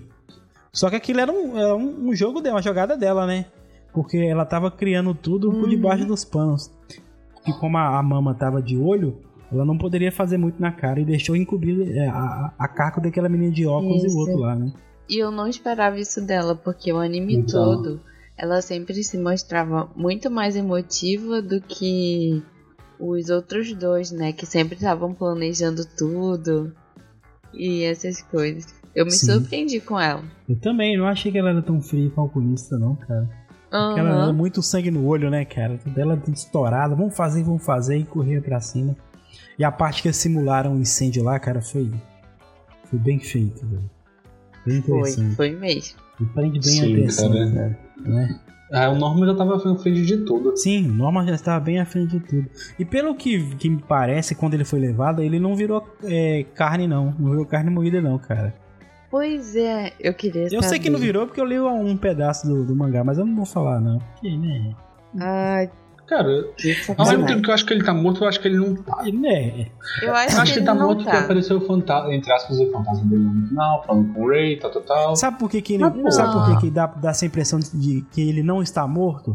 Só 0.73 0.89
que 0.89 0.97
aquilo 0.97 1.21
era 1.21 1.31
um, 1.33 1.59
era 1.59 1.75
um 1.75 2.09
um 2.09 2.15
jogo 2.15 2.41
dela, 2.41 2.57
uma 2.57 2.63
jogada 2.63 2.97
dela, 2.97 3.27
né? 3.27 3.47
Porque 3.93 4.17
ela 4.19 4.45
tava 4.45 4.71
criando 4.71 5.15
tudo 5.15 5.51
por 5.51 5.65
Uhum. 5.65 5.69
debaixo 5.69 6.07
dos 6.07 6.25
panos. 6.25 6.71
E 7.47 7.53
como 7.55 7.77
a, 7.77 7.99
a 7.99 8.03
mama 8.03 8.35
tava 8.35 8.63
de 8.63 8.77
olho, 8.79 9.19
ela 9.51 9.65
não 9.65 9.77
poderia 9.77 10.11
fazer 10.11 10.39
muito 10.39 10.61
na 10.61 10.73
cara 10.73 11.01
e 11.01 11.05
deixou 11.05 11.37
encobrir 11.37 11.97
é, 11.97 12.09
a, 12.09 12.53
a, 12.59 12.65
a 12.65 13.01
daquela 13.01 13.29
menina 13.29 13.53
de 13.53 13.67
óculos 13.67 14.03
e 14.03 14.07
Isso. 14.07 14.17
o 14.17 14.21
outro 14.21 14.37
lá, 14.39 14.55
né? 14.55 14.73
E 15.09 15.19
eu 15.19 15.31
não 15.31 15.47
esperava 15.47 15.99
isso 15.99 16.25
dela, 16.25 16.55
porque 16.55 16.93
o 16.93 16.99
anime 16.99 17.35
Então. 17.37 17.77
todo, 17.77 18.01
ela 18.39 18.63
sempre 18.63 19.03
se 19.05 19.19
mostrava 19.19 19.91
muito 19.95 20.31
mais 20.31 20.57
emotiva 20.57 21.43
do 21.43 21.61
que 21.61 22.43
os 22.99 23.29
outros 23.29 23.75
dois, 23.75 24.11
né? 24.11 24.33
Que 24.33 24.47
sempre 24.47 24.77
estavam 24.77 25.13
planejando 25.13 25.85
tudo 25.99 26.73
e 27.53 27.83
essas 27.83 28.23
coisas. 28.23 28.73
Eu 28.95 29.05
me 29.05 29.11
Sim. 29.11 29.27
surpreendi 29.27 29.81
com 29.81 29.99
ela. 30.01 30.23
Eu 30.49 30.57
também 30.61 30.97
não 30.97 31.07
achei 31.07 31.33
que 31.33 31.39
ela 31.39 31.51
era 31.51 31.63
tão 31.63 31.81
fria 31.81 32.07
e 32.07 32.11
calculista, 32.11 32.79
não, 32.79 32.95
cara. 32.95 33.29
Porque 33.73 34.01
ela 34.01 34.25
era 34.25 34.33
muito 34.33 34.63
sangue 34.63 34.91
no 34.91 35.07
olho, 35.07 35.31
né, 35.31 35.47
cara? 35.47 35.79
Tudo 35.79 35.99
Ela 35.99 36.23
estourada. 36.29 36.95
Vamos 36.95 37.17
fazer, 37.17 37.43
vamos 37.43 37.65
fazer 37.65 37.97
e 37.97 38.05
correr 38.05 38.43
pra 38.43 38.61
cima. 38.61 38.95
E 39.59 39.65
a 39.65 39.73
parte 39.73 40.03
que 40.03 40.09
eles 40.09 40.17
simularam 40.19 40.75
o 40.75 40.81
incêndio 40.81 41.25
lá, 41.25 41.39
cara, 41.39 41.63
foi. 41.63 41.91
Foi 42.91 42.99
bem 42.99 43.19
feito, 43.19 43.67
velho. 43.67 43.91
Bem 44.67 44.83
Foi, 44.83 44.99
interessante. 44.99 45.35
foi 45.37 45.51
mesmo. 45.51 45.99
E 46.21 46.25
prende 46.27 46.61
bem 46.61 46.81
a 46.81 46.85
Sim, 46.85 46.93
atenção, 46.93 47.33
cara. 47.33 47.51
cara. 47.51 47.79
Né? 48.01 48.41
Ah, 48.73 48.89
o 48.91 48.99
Norman 48.99 49.27
já 49.27 49.35
tava 49.35 49.57
à 49.57 49.79
frente 49.79 50.03
de 50.03 50.19
tudo. 50.19 50.57
Sim, 50.57 50.89
o 50.89 50.95
Norman 50.95 51.27
já 51.27 51.35
estava 51.35 51.61
bem 51.61 51.79
à 51.79 51.85
frente 51.85 52.19
de 52.19 52.21
tudo. 52.21 52.49
E 52.79 52.85
pelo 52.85 53.15
que, 53.15 53.55
que 53.57 53.69
me 53.69 53.83
parece, 53.83 54.35
quando 54.35 54.55
ele 54.55 54.65
foi 54.65 54.81
levado, 54.81 55.23
ele 55.23 55.39
não 55.39 55.57
virou 55.57 55.87
é, 56.05 56.45
carne, 56.55 56.87
não. 56.87 57.15
Não 57.19 57.31
virou 57.31 57.45
carne 57.45 57.71
moída, 57.71 58.01
não, 58.01 58.19
cara. 58.19 58.55
Pois 59.13 59.55
é, 59.55 59.93
eu 60.01 60.15
queria 60.15 60.49
Eu 60.51 60.63
sei 60.63 60.79
que 60.79 60.89
não 60.89 60.99
saber. 60.99 61.07
virou 61.07 61.27
porque 61.27 61.39
eu 61.39 61.45
li 61.45 61.61
um 61.61 61.95
pedaço 61.99 62.47
do, 62.49 62.65
do 62.65 62.75
mangá, 62.75 63.05
mas 63.05 63.19
eu 63.19 63.27
não 63.27 63.37
vou 63.37 63.45
falar, 63.45 63.79
não. 63.79 63.99
Porque, 63.99 64.35
né? 64.35 64.75
Ai, 65.21 65.71
Cara, 66.13 66.45
que 66.59 66.77
ao 66.99 67.07
mesmo 67.09 67.27
tempo 67.27 67.43
que 67.43 67.49
eu 67.49 67.55
acho 67.55 67.65
que 67.65 67.73
ele 67.73 67.83
tá 67.85 67.95
morto, 67.95 68.23
eu 68.23 68.29
acho 68.29 68.39
que 68.39 68.47
ele 68.49 68.59
não 68.59 68.75
tá. 68.77 68.99
Ele, 69.07 69.19
né? 69.19 69.67
Eu 70.03 70.15
acho, 70.15 70.37
Eu 70.37 70.43
acho 70.43 70.53
que 70.53 70.59
ele 70.59 70.67
tá 70.67 70.75
não 70.75 70.87
morto 70.89 70.99
porque 71.05 71.17
tá. 71.17 71.25
apareceu 71.25 71.57
o 71.57 71.61
fantasma, 71.63 72.15
entre 72.15 72.31
aspas, 72.33 72.61
o 72.61 72.71
fantasma 72.71 73.05
dele 73.07 73.23
no 73.25 73.49
final, 73.49 73.83
falando 73.87 74.13
com 74.13 74.23
o 74.23 74.29
Ray, 74.29 74.59
tal, 74.59 74.71
tal, 74.71 74.83
tal. 74.83 75.17
Sabe 75.17 75.39
por 75.39 75.49
que, 75.51 75.63
que 75.63 75.73
ele, 75.75 75.85
Mas, 75.85 76.15
sabe 76.15 76.33
por 76.33 76.45
que, 76.55 76.67
que 76.67 76.71
dá, 76.71 76.87
dá 76.87 77.11
essa 77.11 77.25
impressão 77.25 77.59
de 77.59 78.05
que 78.13 78.21
ele 78.29 78.43
não 78.43 78.63
está 78.63 78.87
morto? 78.87 79.35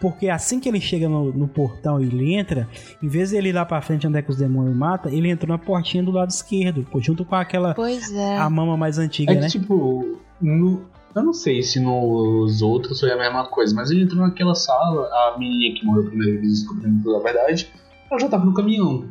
Porque 0.00 0.28
assim 0.28 0.60
que 0.60 0.68
ele 0.68 0.80
chega 0.80 1.08
no, 1.08 1.32
no 1.32 1.48
portão 1.48 2.00
e 2.00 2.04
ele 2.04 2.34
entra, 2.34 2.68
em 3.02 3.08
vez 3.08 3.30
de 3.30 3.36
ele 3.36 3.48
ir 3.48 3.52
lá 3.52 3.64
pra 3.64 3.80
frente 3.80 4.06
onde 4.06 4.18
é 4.18 4.22
que 4.22 4.30
os 4.30 4.36
demônios 4.36 4.76
matam, 4.76 5.10
ele 5.10 5.30
entrou 5.30 5.48
na 5.56 5.58
portinha 5.58 6.02
do 6.02 6.10
lado 6.10 6.30
esquerdo, 6.30 6.86
junto 6.98 7.24
com 7.24 7.34
aquela 7.34 7.72
Pois 7.74 8.12
é. 8.12 8.36
a 8.36 8.50
mama 8.50 8.76
mais 8.76 8.98
antiga, 8.98 9.32
É 9.32 9.36
que, 9.36 9.40
né? 9.40 9.48
tipo, 9.48 10.18
no- 10.40 10.82
eu 11.18 11.24
não 11.24 11.32
sei 11.32 11.62
se 11.62 11.78
nos 11.80 12.62
outros 12.62 13.00
foi 13.00 13.10
a 13.12 13.16
mesma 13.16 13.46
coisa, 13.46 13.74
mas 13.74 13.90
ele 13.90 14.02
entrou 14.02 14.22
naquela 14.22 14.54
sala, 14.54 15.06
a 15.06 15.36
menina 15.38 15.78
que 15.78 15.84
morreu 15.86 16.04
primeiro, 16.04 16.38
eles 16.38 16.60
descobrindo 16.60 17.02
toda 17.04 17.18
a 17.18 17.22
verdade, 17.22 17.70
ela 18.10 18.18
já 18.20 18.28
tava 18.28 18.44
no 18.44 18.54
caminhão. 18.54 19.04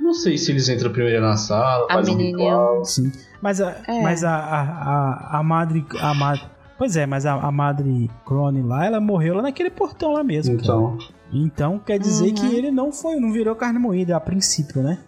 Não 0.00 0.14
sei 0.14 0.38
se 0.38 0.50
eles 0.50 0.68
entram 0.68 0.90
primeiro 0.92 1.20
na 1.20 1.36
sala, 1.36 1.86
A 1.90 1.94
fazem 1.94 2.14
um 2.14 2.18
ritual. 2.18 2.84
Sim. 2.84 3.12
Mas 3.42 3.60
a, 3.60 3.76
É. 3.86 4.02
mas 4.02 4.24
a, 4.24 4.34
a, 4.34 4.60
a, 4.62 5.38
a 5.38 5.42
madre. 5.42 5.84
A 6.00 6.14
madre. 6.14 6.42
Pois 6.78 6.96
é, 6.96 7.04
mas 7.04 7.26
a, 7.26 7.34
a 7.34 7.52
madre 7.52 8.10
Crone 8.24 8.62
lá, 8.62 8.86
ela 8.86 8.98
morreu 9.00 9.34
lá 9.34 9.42
naquele 9.42 9.68
portão 9.70 10.12
lá 10.14 10.24
mesmo. 10.24 10.56
cara. 10.56 10.64
Então, 10.64 10.98
Então 11.32 11.78
quer 11.78 11.98
dizer 11.98 12.28
Uhum. 12.28 12.34
que 12.34 12.46
ele 12.54 12.70
não 12.70 12.90
foi, 12.90 13.16
não 13.16 13.30
virou 13.30 13.54
carne 13.54 13.78
moída 13.78 14.16
a 14.16 14.20
princípio, 14.20 14.82
né? 14.82 14.98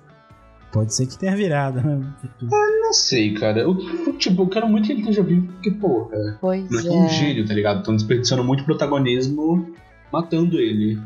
Pode 0.72 0.94
ser 0.94 1.06
que 1.06 1.18
tenha 1.18 1.36
virado, 1.36 1.80
né? 1.82 2.00
não 2.40 2.92
sei, 2.94 3.34
cara. 3.34 3.60
Eu, 3.60 3.76
eu, 4.06 4.16
tipo, 4.16 4.42
eu 4.42 4.48
quero 4.48 4.66
muito 4.68 4.86
que 4.86 4.92
ele 4.92 5.00
esteja 5.00 5.22
vivo, 5.22 5.46
porque, 5.52 5.70
porra, 5.72 6.38
Pois 6.40 6.68
não 6.84 7.02
é 7.02 7.06
é. 7.06 7.08
gênio, 7.10 7.46
tá 7.46 7.52
ligado? 7.52 7.78
Estão 7.80 7.94
desperdiçando 7.94 8.42
muito 8.42 8.64
protagonismo 8.64 9.74
matando 10.10 10.58
ele. 10.58 10.98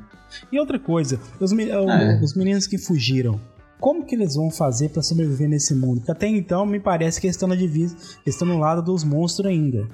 E 0.52 0.58
outra 0.58 0.78
coisa, 0.78 1.18
os, 1.40 1.52
É. 1.52 2.20
os 2.22 2.34
meninos 2.36 2.66
que 2.66 2.78
fugiram, 2.78 3.40
como 3.80 4.04
que 4.04 4.14
eles 4.14 4.34
vão 4.36 4.50
fazer 4.50 4.90
pra 4.90 5.02
sobreviver 5.02 5.48
nesse 5.48 5.74
mundo? 5.74 5.96
Porque 5.98 6.12
até 6.12 6.28
então 6.28 6.64
me 6.64 6.78
parece 6.80 7.20
que 7.20 7.26
eles 7.26 7.34
estão 7.36 7.48
na 7.48 7.56
divisa, 7.56 7.94
eles 8.24 8.34
estão 8.34 8.46
no 8.46 8.58
lado 8.58 8.82
dos 8.82 9.02
monstros 9.04 9.46
ainda. 9.48 9.86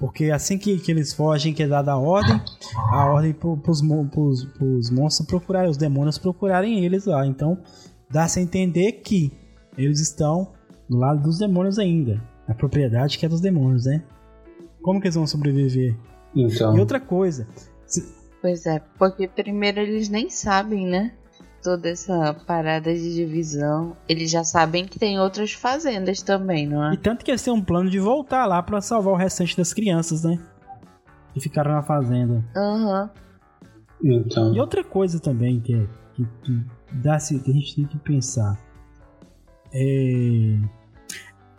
Porque 0.00 0.30
assim 0.32 0.58
que, 0.58 0.78
que 0.78 0.90
eles 0.90 1.12
fogem, 1.12 1.54
que 1.54 1.62
é 1.62 1.68
dada 1.68 1.92
a 1.92 1.96
ordem, 1.96 2.40
a 2.92 3.06
ordem 3.06 3.32
pros, 3.32 3.80
pros 4.58 4.90
monstros 4.90 5.28
procurarem, 5.28 5.70
os 5.70 5.76
demônios 5.76 6.18
procurarem 6.18 6.84
eles 6.84 7.06
lá. 7.06 7.24
Então 7.24 7.58
dá-se 8.12 8.38
a 8.38 8.42
entender 8.42 8.92
que 8.92 9.32
eles 9.76 10.00
estão 10.00 10.52
do 10.88 10.96
lado 10.98 11.22
dos 11.22 11.38
demônios 11.38 11.78
ainda. 11.78 12.22
A 12.46 12.54
propriedade 12.54 13.16
que 13.18 13.24
é 13.24 13.28
dos 13.28 13.40
demônios, 13.40 13.86
né? 13.86 14.02
Como 14.82 15.00
que 15.00 15.06
eles 15.06 15.14
vão 15.14 15.26
sobreviver? 15.26 15.96
Então, 16.34 16.76
E 16.76 16.80
outra 16.80 17.00
coisa, 17.00 17.46
Pois 18.40 18.66
é, 18.66 18.80
porque 18.98 19.28
primeiro 19.28 19.78
eles 19.80 20.08
nem 20.08 20.28
sabem, 20.28 20.86
né? 20.86 21.12
Toda 21.62 21.88
essa 21.88 22.34
parada 22.44 22.92
de 22.92 23.14
divisão. 23.14 23.96
Eles 24.08 24.32
já 24.32 24.42
sabem 24.42 24.84
que 24.84 24.98
tem 24.98 25.20
outras 25.20 25.52
fazendas 25.52 26.20
também, 26.22 26.66
não 26.66 26.90
E 26.92 26.94
é? 26.94 26.98
tanto 26.98 27.24
que 27.24 27.30
eles 27.30 27.42
têm 27.42 27.52
um 27.52 27.62
plano 27.62 27.88
de 27.88 28.00
voltar 28.00 28.44
lá 28.46 28.60
pra 28.60 28.80
salvar 28.80 29.14
o 29.14 29.16
restante 29.16 29.56
das 29.56 29.72
crianças, 29.72 30.24
né? 30.24 30.40
Que 31.32 31.38
ficaram 31.40 31.70
na 31.70 31.82
fazenda. 31.84 32.44
Aham. 32.56 33.10
então. 34.04 34.52
E 34.52 34.58
outra 34.60 34.82
coisa 34.82 35.20
também 35.20 35.60
que, 35.60 35.74
é- 35.74 35.86
que, 36.14 36.26
que 36.42 36.64
dá 36.94 37.18
-se, 37.18 37.38
que 37.38 37.50
a 37.50 37.54
gente 37.54 37.74
tem 37.76 37.84
que 37.86 37.98
pensar. 37.98 38.58
É... 39.72 40.58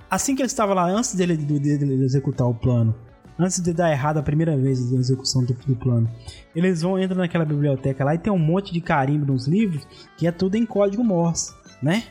Assim 0.10 0.36
que 0.36 0.42
ele 0.42 0.48
estava 0.48 0.74
lá, 0.74 0.86
antes 0.90 1.16
dele, 1.16 1.36
dele 1.36 2.04
executar 2.04 2.48
o 2.48 2.54
plano, 2.54 2.94
antes 3.40 3.60
de 3.62 3.74
dar 3.74 3.92
errado 3.92 4.18
a 4.18 4.24
primeira 4.24 4.56
vez 4.56 4.92
da 4.92 4.98
execução 4.98 5.44
do, 5.44 5.54
do 5.54 5.76
plano, 5.76 6.08
eles 6.56 6.82
vão 6.84 7.00
entrar 7.00 7.18
naquela 7.18 7.46
biblioteca 7.46 8.04
lá 8.04 8.14
e 8.14 8.20
tem 8.20 8.32
um 8.32 8.38
monte 8.38 8.72
de 8.72 8.80
carimbo 8.80 9.26
nos 9.32 9.48
livros 9.48 9.88
que 10.18 10.28
é 10.28 10.32
tudo 10.32 10.56
em 10.56 10.66
código 10.66 11.04
Morse, 11.04 11.52
né? 11.82 12.04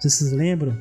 Vocês 0.00 0.32
lembram? 0.32 0.76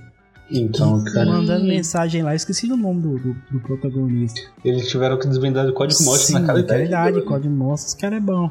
Então, 0.50 1.04
cara, 1.04 1.26
mandando 1.26 1.66
mensagem 1.66 2.24
lá, 2.24 2.32
eu 2.32 2.38
esqueci 2.38 2.72
o 2.72 2.78
nome 2.78 3.02
do, 3.02 3.20
do, 3.20 3.34
do 3.52 3.60
protagonista. 3.60 4.40
eles 4.64 4.88
tiveram 4.88 5.20
que 5.20 5.28
desvendar 5.28 5.68
o 5.68 5.74
código 5.74 6.02
Morse 6.04 6.28
Sim, 6.28 6.34
na 6.36 6.46
cara 6.46 6.60
naquela 6.60 6.84
idade, 6.84 7.14
dele. 7.16 7.26
código 7.26 7.54
Morse, 7.54 7.88
esse 7.88 7.98
cara 7.98 8.16
é 8.16 8.20
bom. 8.22 8.50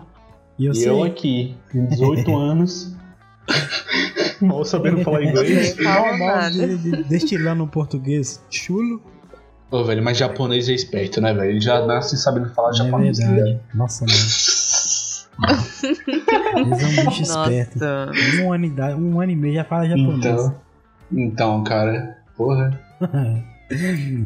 E 0.59 0.67
eu 0.67 0.73
E 0.73 0.77
sei. 0.77 0.89
eu 0.91 1.03
aqui, 1.03 1.57
com 1.73 1.87
18 1.87 2.37
anos, 2.37 2.96
mal 4.41 4.65
sabendo 4.65 5.03
falar 5.03 5.23
inglês. 5.25 5.77
De- 6.53 6.77
de- 6.79 7.05
destilando 7.05 7.65
um 7.65 7.69
português 7.69 8.43
chulo. 8.51 9.03
Ô, 9.71 9.83
velho, 9.85 10.03
mas 10.03 10.17
japonês 10.17 10.69
é 10.69 10.73
esperto, 10.73 11.21
né, 11.21 11.35
velho? 11.35 11.51
Ele 11.51 11.61
já 11.61 11.85
nasce 11.85 12.17
sabendo 12.17 12.49
falar 12.55 12.71
É 12.71 12.75
japonês. 12.75 13.19
verdade. 13.19 13.41
ligado? 13.43 13.61
Nossa, 13.75 14.05
mano. 14.05 14.19
Eles 16.57 16.81
são 16.81 16.91
um 16.91 17.09
bicho 17.09 17.23
esperto. 17.23 17.79
Nossa. 17.79 18.43
Um 18.43 18.53
ano, 18.53 18.65
idade- 18.65 18.95
um 19.01 19.21
ano 19.21 19.33
e 19.33 19.37
meio 19.37 19.55
já 19.55 19.65
fala 19.65 19.87
japonês. 19.89 20.19
Então, 20.25 20.55
então, 21.13 21.65
cara, 21.65 22.17
porra. 22.37 22.81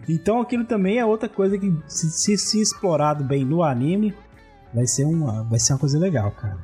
Então 0.07 0.39
aquilo 0.39 0.65
também 0.67 0.99
é 0.99 1.07
outra 1.07 1.27
coisa 1.27 1.57
que, 1.57 1.75
se, 1.89 2.11
se, 2.11 2.37
se 2.37 2.61
explorado 2.61 3.25
bem 3.25 3.43
no 3.43 3.63
anime, 3.63 4.15
vai 4.75 4.87
ser 4.87 5.05
uma, 5.07 5.43
vai 5.45 5.59
ser 5.59 5.73
uma 5.73 5.79
coisa 5.79 5.99
legal, 5.99 6.31
cara. 6.33 6.59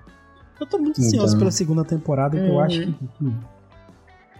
Eu 0.60 0.66
tô 0.66 0.78
muito 0.78 1.00
ansioso 1.00 1.26
Então. 1.28 1.38
pela 1.38 1.50
segunda 1.50 1.84
temporada, 1.84 2.38
que 2.38 2.46
eu 2.46 2.54
Uhum. 2.54 2.60
acho 2.60 2.80
que, 2.80 2.94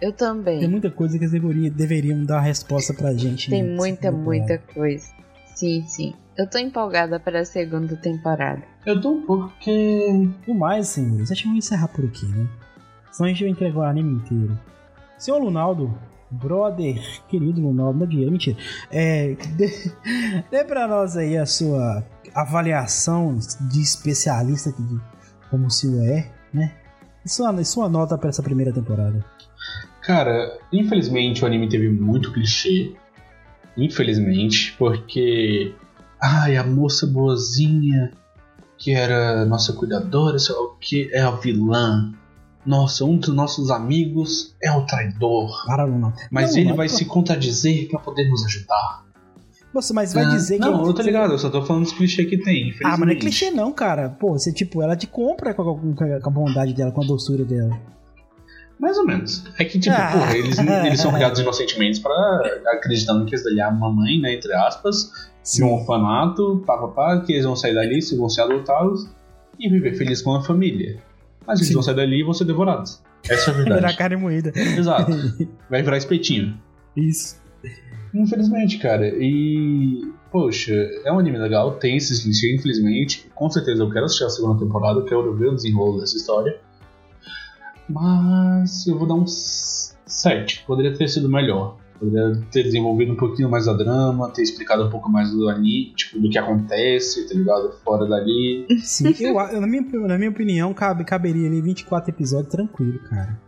Eu 0.01 0.11
tem 0.11 0.17
também. 0.17 0.67
muita 0.67 0.89
coisa 0.91 1.17
que 1.17 1.23
eles 1.23 1.31
deveriam, 1.31 1.73
deveriam 1.73 2.23
dar 2.23 2.39
resposta 2.41 2.93
pra 2.93 3.13
gente. 3.13 3.49
Tem 3.49 3.63
nessa 3.63 3.75
muita, 3.75 4.11
muita 4.11 4.57
coisa. 4.57 5.07
Sim, 5.55 5.83
sim. 5.87 6.13
Eu 6.37 6.47
tô 6.47 6.57
empolgada 6.59 7.19
para 7.19 7.39
a 7.41 7.45
segunda 7.45 7.95
temporada. 7.95 8.61
Eu 8.85 9.01
tô 9.01 9.09
um 9.11 9.25
pouco 9.25 9.47
porque. 9.49 10.29
No 10.47 10.53
mais, 10.53 10.87
senhores, 10.89 11.31
acho 11.31 11.41
que 11.41 11.47
vamos 11.47 11.65
encerrar 11.65 11.87
por 11.87 12.05
aqui, 12.05 12.25
né? 12.27 12.47
Senão 13.11 13.25
a 13.27 13.29
gente 13.33 13.41
vai 13.43 13.49
entregar 13.51 13.77
o 13.79 13.81
anime 13.83 14.13
inteiro. 14.17 14.59
Senhor 15.17 15.39
Lunaldo, 15.41 15.97
brother, 16.29 17.01
querido 17.27 17.59
Lunaldo, 17.59 17.97
não 17.97 18.05
é 18.05 18.09
dinheiro, 18.09 18.31
mentira. 18.31 18.55
É, 18.91 19.35
dê, 19.57 19.91
dê 20.51 20.63
pra 20.63 20.87
nós 20.87 21.17
aí 21.17 21.35
a 21.35 21.45
sua 21.47 22.05
avaliação 22.35 23.39
de 23.71 23.81
especialista, 23.81 24.71
que, 24.71 24.83
de- 24.83 25.01
como 25.49 25.67
o 25.67 25.71
senhor 25.71 26.03
é, 26.05 26.31
né? 26.53 26.73
Sua, 27.25 27.53
e 27.59 27.65
sua 27.65 27.89
nota 27.89 28.17
pra 28.17 28.29
essa 28.29 28.41
primeira 28.41 28.71
temporada? 28.71 29.23
Cara, 30.01 30.57
infelizmente 30.71 31.43
o 31.43 31.47
anime 31.47 31.67
teve 31.67 31.89
muito 31.89 32.31
clichê. 32.31 32.93
Infelizmente, 33.75 34.73
porque. 34.77 35.75
Ai, 36.21 36.57
a 36.57 36.63
moça 36.63 37.05
boazinha, 37.05 38.11
que 38.77 38.91
era 38.91 39.45
nossa 39.45 39.73
cuidadora, 39.73 40.39
sei 40.39 40.55
lá 40.55 40.61
o 40.61 40.75
que, 40.77 41.09
é 41.13 41.19
a 41.21 41.31
vilã. 41.31 42.11
Nossa, 42.65 43.05
um 43.05 43.17
dos 43.17 43.33
nossos 43.33 43.69
amigos 43.69 44.55
é 44.61 44.71
o 44.71 44.85
traidor. 44.85 45.65
Para, 45.65 45.85
não. 45.85 46.11
Mas 46.31 46.51
Não, 46.51 46.57
ele 46.59 46.69
não, 46.69 46.75
vai 46.75 46.87
não. 46.87 46.95
se 46.95 47.05
contradizer 47.05 47.87
pra 47.87 47.99
poder 47.99 48.27
nos 48.29 48.43
ajudar. 48.45 49.05
Nossa, 49.77 49.93
mas 49.93 50.11
vai 50.11 50.23
Ah, 50.25 50.29
dizer 50.29 50.55
que. 50.55 50.61
Não, 50.61 50.85
eu 50.87 50.91
tô 50.93 51.03
ligado, 51.03 51.33
eu 51.33 51.37
só 51.37 51.51
tô 51.51 51.61
falando 51.63 51.83
dos 51.83 51.93
clichês 51.93 52.27
que 52.27 52.37
tem. 52.39 52.73
Ah, 52.83 52.97
mas 52.97 52.99
não 53.01 53.09
é 53.09 53.15
clichê 53.15 53.51
não, 53.51 53.71
cara. 53.71 54.09
Pô, 54.09 54.31
você, 54.33 54.51
tipo, 54.51 54.81
ela 54.81 54.95
te 54.95 55.05
compra 55.05 55.53
com 55.53 55.61
a, 55.61 56.19
com 56.19 56.29
a- 56.29 56.31
bondade 56.31 56.73
dela, 56.73 56.91
com 56.91 57.03
a 57.03 57.05
doçura 57.05 57.45
dela. 57.45 57.77
Mais 58.79 58.97
ou 58.97 59.05
menos. 59.05 59.43
É 59.59 59.63
que, 59.65 59.77
tipo, 59.79 59.95
Ah. 59.95 60.11
porra, 60.13 60.35
eles, 60.35 60.57
eles 60.57 60.99
são 60.99 61.11
criados 61.13 61.39
inocentemente 61.39 61.99
pra 62.01 62.11
acreditando 62.73 63.23
que 63.25 63.35
isso 63.35 63.43
dali 63.43 63.59
é 63.59 63.63
a 63.63 63.71
mamãe, 63.71 64.19
né, 64.19 64.33
entre 64.33 64.51
aspas, 64.53 65.11
de 65.55 65.63
um 65.63 65.73
orfanato, 65.73 66.63
pá, 66.65 66.77
pá, 66.79 66.87
pá, 66.87 67.21
que 67.21 67.33
eles 67.33 67.45
vão 67.45 67.55
sair 67.55 67.75
dali, 67.75 68.01
se 68.01 68.17
vão 68.17 68.29
ser 68.29 68.41
adotados 68.41 69.07
e 69.59 69.69
viver 69.69 69.93
feliz 69.95 70.23
com 70.23 70.33
a 70.33 70.43
família. 70.43 70.97
Mas 71.45 71.59
eles 71.59 71.67
Sim. 71.67 71.73
vão 71.75 71.83
sair 71.83 71.95
dali 71.95 72.19
e 72.19 72.23
vão 72.23 72.33
ser 72.33 72.45
devorados. 72.45 72.99
Essa 73.29 73.51
é 73.51 73.53
a 73.53 73.57
Virar 73.61 73.73
verdade. 73.75 73.97
carne 73.97 74.15
moída. 74.15 74.51
Exato. 74.55 75.11
Vai 75.69 75.83
virar 75.83 75.97
espetinho. 75.97 76.59
Isso. 76.95 77.39
Infelizmente, 78.13 78.77
cara. 78.79 79.07
E. 79.07 80.11
Poxa, 80.31 80.73
é 81.05 81.11
um 81.11 81.19
anime 81.19 81.37
legal, 81.37 81.75
tem 81.75 81.95
esses 81.95 82.21
clichês, 82.21 82.59
infelizmente. 82.59 83.29
Com 83.33 83.49
certeza 83.49 83.81
eu 83.83 83.89
quero 83.89 84.05
assistir 84.05 84.25
a 84.25 84.29
segunda 84.29 84.59
temporada, 84.59 85.01
quero 85.03 85.33
ver 85.35 85.47
o 85.49 85.55
desenrolo 85.55 85.99
dessa 85.99 86.17
história. 86.17 86.59
Mas 87.89 88.85
eu 88.87 88.97
vou 88.97 89.07
dar 89.07 89.15
um 89.15 89.25
7. 89.25 90.65
Poderia 90.67 90.93
ter 90.93 91.07
sido 91.07 91.29
melhor. 91.29 91.77
Poderia 91.97 92.39
ter 92.51 92.63
desenvolvido 92.63 93.13
um 93.13 93.15
pouquinho 93.15 93.49
mais 93.49 93.67
a 93.67 93.73
drama, 93.73 94.29
ter 94.29 94.43
explicado 94.43 94.83
um 94.85 94.89
pouco 94.89 95.09
mais 95.09 95.31
do 95.31 95.49
anime, 95.49 95.93
tipo, 95.95 96.19
do 96.19 96.29
que 96.29 96.37
acontece, 96.37 97.27
tá 97.27 97.33
ligado? 97.33 97.71
Fora 97.83 98.05
dali. 98.05 98.67
Sim, 98.83 99.13
eu- 99.19 99.33
na, 99.33 99.65
minha, 99.65 99.81
na 99.81 100.17
minha 100.17 100.29
opinião, 100.29 100.73
cabe, 100.73 101.03
caberia 101.05 101.47
ali 101.47 101.61
24 101.61 102.11
episódios 102.11 102.51
tranquilo, 102.51 102.99
cara. 103.09 103.39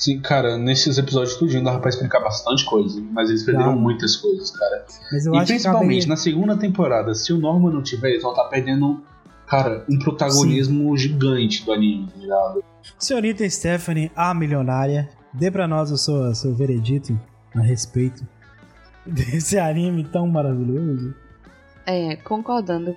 Sim, 0.00 0.18
cara, 0.18 0.56
nesses 0.56 0.96
episódios 0.96 1.36
tudinho 1.36 1.62
dava 1.62 1.78
pra 1.78 1.90
explicar 1.90 2.20
bastante 2.20 2.64
coisa, 2.64 2.98
mas 3.12 3.28
eles 3.28 3.42
perderam 3.42 3.76
muitas 3.76 4.16
coisas, 4.16 4.50
cara. 4.50 4.86
Mas 5.12 5.26
eu 5.26 5.34
e 5.34 5.44
principalmente 5.44 6.08
na 6.08 6.16
segunda 6.16 6.56
temporada, 6.56 7.14
se 7.14 7.34
o 7.34 7.38
Norman 7.38 7.70
não 7.70 7.82
tiver, 7.82 8.12
eles 8.12 8.22
vão 8.22 8.32
estar 8.32 8.44
perdendo, 8.44 9.02
cara, 9.46 9.84
um 9.90 9.98
protagonismo 9.98 10.96
gigante 10.96 11.62
do 11.66 11.72
anime, 11.72 12.08
tá 12.08 12.18
ligado? 12.18 12.64
Senhorita 12.98 13.48
Stephanie, 13.50 14.10
a 14.16 14.32
milionária, 14.32 15.10
dê 15.34 15.50
pra 15.50 15.68
nós 15.68 15.90
o 15.90 15.98
seu, 15.98 16.34
seu 16.34 16.54
veredito 16.54 17.20
a 17.54 17.60
respeito 17.60 18.26
desse 19.04 19.58
anime 19.58 20.04
tão 20.04 20.26
maravilhoso. 20.26 21.14
É, 21.84 22.16
concordando 22.16 22.96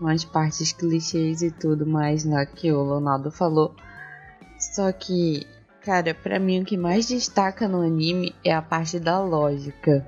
com 0.00 0.08
as 0.08 0.24
partes 0.24 0.72
clichês 0.72 1.42
e 1.42 1.50
tudo 1.52 1.86
mais 1.86 2.24
lá 2.24 2.44
que 2.44 2.72
o 2.72 2.82
Leonardo 2.82 3.30
falou. 3.30 3.72
Só 4.58 4.90
que, 4.90 5.46
cara, 5.84 6.14
pra 6.14 6.38
mim 6.38 6.62
o 6.62 6.64
que 6.64 6.76
mais 6.76 7.06
destaca 7.06 7.68
no 7.68 7.82
anime 7.82 8.34
é 8.44 8.52
a 8.52 8.62
parte 8.62 8.98
da 8.98 9.20
lógica. 9.20 10.06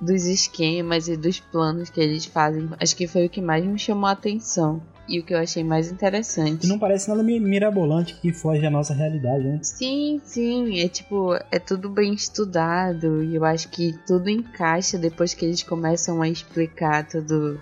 Dos 0.00 0.24
esquemas 0.24 1.06
e 1.06 1.16
dos 1.16 1.38
planos 1.38 1.88
que 1.90 2.00
eles 2.00 2.24
fazem. 2.24 2.68
Acho 2.80 2.96
que 2.96 3.06
foi 3.06 3.26
o 3.26 3.30
que 3.30 3.40
mais 3.40 3.64
me 3.64 3.78
chamou 3.78 4.06
a 4.08 4.12
atenção. 4.12 4.82
E 5.08 5.18
o 5.20 5.24
que 5.24 5.34
eu 5.34 5.38
achei 5.38 5.62
mais 5.64 5.90
interessante. 5.90 6.66
Não 6.66 6.78
parece 6.78 7.08
nada 7.08 7.22
mi- 7.22 7.38
mirabolante 7.38 8.14
que 8.14 8.32
foge 8.32 8.62
da 8.62 8.70
nossa 8.70 8.94
realidade, 8.94 9.44
né? 9.44 9.58
Sim, 9.62 10.20
sim, 10.24 10.80
é 10.80 10.88
tipo, 10.88 11.34
é 11.50 11.58
tudo 11.58 11.88
bem 11.90 12.14
estudado 12.14 13.22
e 13.22 13.34
eu 13.34 13.44
acho 13.44 13.68
que 13.68 13.92
tudo 14.06 14.30
encaixa 14.30 14.96
depois 14.96 15.34
que 15.34 15.44
eles 15.44 15.62
começam 15.62 16.22
a 16.22 16.28
explicar 16.28 17.06
tudo 17.06 17.60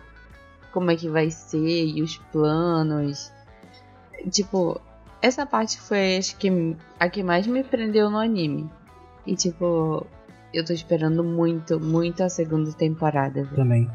como 0.72 0.90
é 0.90 0.96
que 0.96 1.08
vai 1.08 1.30
ser 1.30 1.86
e 1.86 2.02
os 2.02 2.16
planos. 2.30 3.32
Tipo, 4.30 4.80
essa 5.22 5.44
parte 5.46 5.80
foi 5.80 6.16
acho 6.16 6.36
que 6.36 6.76
a 6.98 7.08
que 7.08 7.22
mais 7.22 7.46
me 7.46 7.62
prendeu 7.64 8.10
no 8.10 8.18
anime. 8.18 8.70
E 9.26 9.34
tipo, 9.36 10.06
eu 10.52 10.64
tô 10.64 10.72
esperando 10.72 11.22
muito, 11.22 11.78
muito 11.78 12.22
a 12.22 12.28
segunda 12.28 12.72
temporada. 12.72 13.42
velho. 13.44 13.56
Também. 13.56 13.90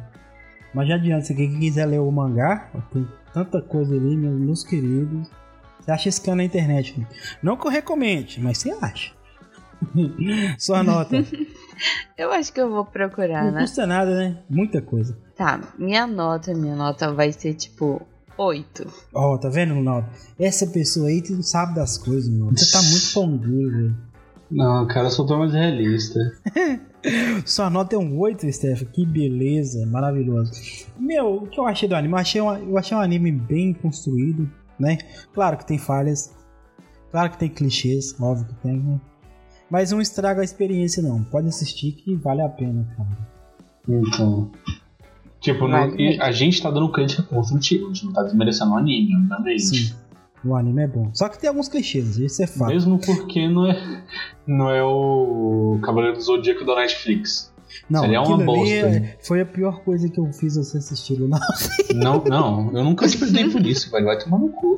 Mas 0.73 0.88
já 0.89 0.95
adianta, 0.95 1.25
se 1.25 1.33
quem 1.35 1.57
quiser 1.59 1.85
ler 1.85 1.99
o 1.99 2.11
mangá, 2.11 2.69
tem 2.91 3.07
tanta 3.33 3.61
coisa 3.61 3.95
ali, 3.95 4.15
meus, 4.17 4.39
meus 4.39 4.63
queridos. 4.63 5.29
Você 5.79 5.91
acha 5.91 6.09
esse 6.09 6.21
cara 6.21 6.38
na 6.38 6.43
internet. 6.43 6.99
né? 6.99 7.07
Não 7.41 7.55
que 7.55 7.65
eu 7.65 7.71
recomende, 7.71 8.41
mas 8.41 8.57
você 8.57 8.71
acha. 8.81 9.13
Sua 10.57 10.83
nota. 10.83 11.15
Eu 12.17 12.31
acho 12.31 12.53
que 12.53 12.61
eu 12.61 12.69
vou 12.69 12.85
procurar, 12.85 13.43
Não 13.43 13.51
né? 13.51 13.61
custa 13.61 13.85
nada, 13.85 14.15
né? 14.15 14.38
Muita 14.49 14.81
coisa. 14.81 15.17
Tá, 15.35 15.59
minha 15.77 16.07
nota, 16.07 16.53
minha 16.53 16.73
nota 16.73 17.11
vai 17.11 17.33
ser 17.33 17.53
tipo 17.53 18.01
8. 18.38 18.88
Ó, 19.13 19.38
tá 19.38 19.50
vendo, 19.50 19.74
Ronaldo? 19.74 20.08
Essa 20.38 20.67
pessoa 20.67 21.08
aí 21.08 21.24
não 21.30 21.41
sabe 21.41 21.76
das 21.76 21.98
coisas, 21.98 22.30
mano. 22.30 22.58
Você 22.58 22.71
tá 22.71 22.82
muito 22.82 23.13
pão 23.13 23.38
duro, 23.38 23.71
velho. 23.71 23.98
Não, 24.52 24.88
cara, 24.88 25.08
eu 25.08 25.12
sou 25.12 25.26
tão 25.26 25.39
mais 25.39 25.54
realista. 25.54 26.19
Sua 27.45 27.69
nota 27.69 27.95
é 27.95 28.00
um 28.00 28.17
8, 28.19 28.52
Steph. 28.52 28.84
Que 28.91 29.06
beleza, 29.06 29.86
maravilhoso. 29.86 30.52
Meu, 30.98 31.43
o 31.43 31.48
que 31.48 31.60
eu 31.60 31.65
achei 31.65 31.88
do 31.88 31.95
anime? 31.95 32.13
Eu 32.13 32.17
achei, 32.17 32.41
um, 32.41 32.56
eu 32.56 32.78
achei 32.78 32.98
um 32.98 33.02
anime 33.02 33.32
bem 33.32 33.74
construído, 33.74 34.50
né? 34.80 34.98
Claro 35.34 35.58
que 35.58 35.65
tem 35.65 35.78
falhas. 35.78 36.34
Claro 37.12 37.32
que 37.32 37.38
tem 37.38 37.50
clichês, 37.50 38.15
óbvio 38.19 38.48
que 38.48 38.56
tem, 38.56 38.78
né? 38.78 39.00
Mas 39.69 39.91
não 39.91 40.02
estraga 40.02 40.41
a 40.41 40.43
experiência, 40.43 41.02
não. 41.02 41.24
Pode 41.24 41.48
assistir 41.48 41.93
que 41.93 42.15
vale 42.15 42.41
a 42.41 42.50
pena, 42.50 42.88
cara. 42.95 43.36
Então. 43.88 44.52
Tipo, 45.39 45.67
não- 45.67 45.95
e 46.00 46.19
a 46.19 46.32
gente 46.32 46.62
tá 46.62 46.71
dando 46.71 46.91
crítica 46.91 47.21
construtiva, 47.24 47.86
a 47.86 47.88
gente 47.93 48.06
não 48.06 48.13
tá 48.13 48.24
desmerecendo 48.24 48.71
o 48.71 48.78
anime, 48.78 49.15
obviamente. 49.15 49.62
Sim. 49.62 49.93
O 50.43 50.56
anime 50.56 50.84
é 50.84 50.88
bom. 50.88 51.10
Só 51.13 51.28
que 51.28 51.39
tem 51.39 51.48
alguns 51.50 51.67
clichês, 51.67 52.17
isso 52.17 52.41
é 52.43 52.48
fato. 52.48 52.69
Mesmo 52.69 53.00
porque 53.00 53.48
não 53.48 53.65
é, 53.65 54.04
não 54.45 54.69
é 54.69 54.84
o 54.84 55.80
Cavaleiro 55.84 56.15
do 56.17 56.21
Zodíaco 56.21 56.63
da 56.65 56.76
Netflix. 56.76 57.52
Não, 57.89 58.01
Seria 58.01 58.21
uma 58.21 58.35
aquilo 58.35 58.51
ali 58.51 58.59
bosta. 58.59 58.75
é- 58.97 59.17
foi 59.21 59.41
a 59.41 59.45
pior 59.45 59.81
coisa 59.83 60.09
que 60.09 60.19
eu 60.19 60.31
fiz 60.33 60.55
você 60.55 60.77
assistir. 60.77 61.19
Não. 61.19 61.29
Não, 61.93 62.23
não, 62.23 62.71
eu 62.77 62.83
nunca 62.83 63.07
te 63.07 63.17
perdi 63.17 63.49
por 63.49 63.65
isso, 63.65 63.89
velho. 63.91 64.05
Vai 64.05 64.17
tomar 64.19 64.38
no 64.39 64.49
cu. 64.49 64.77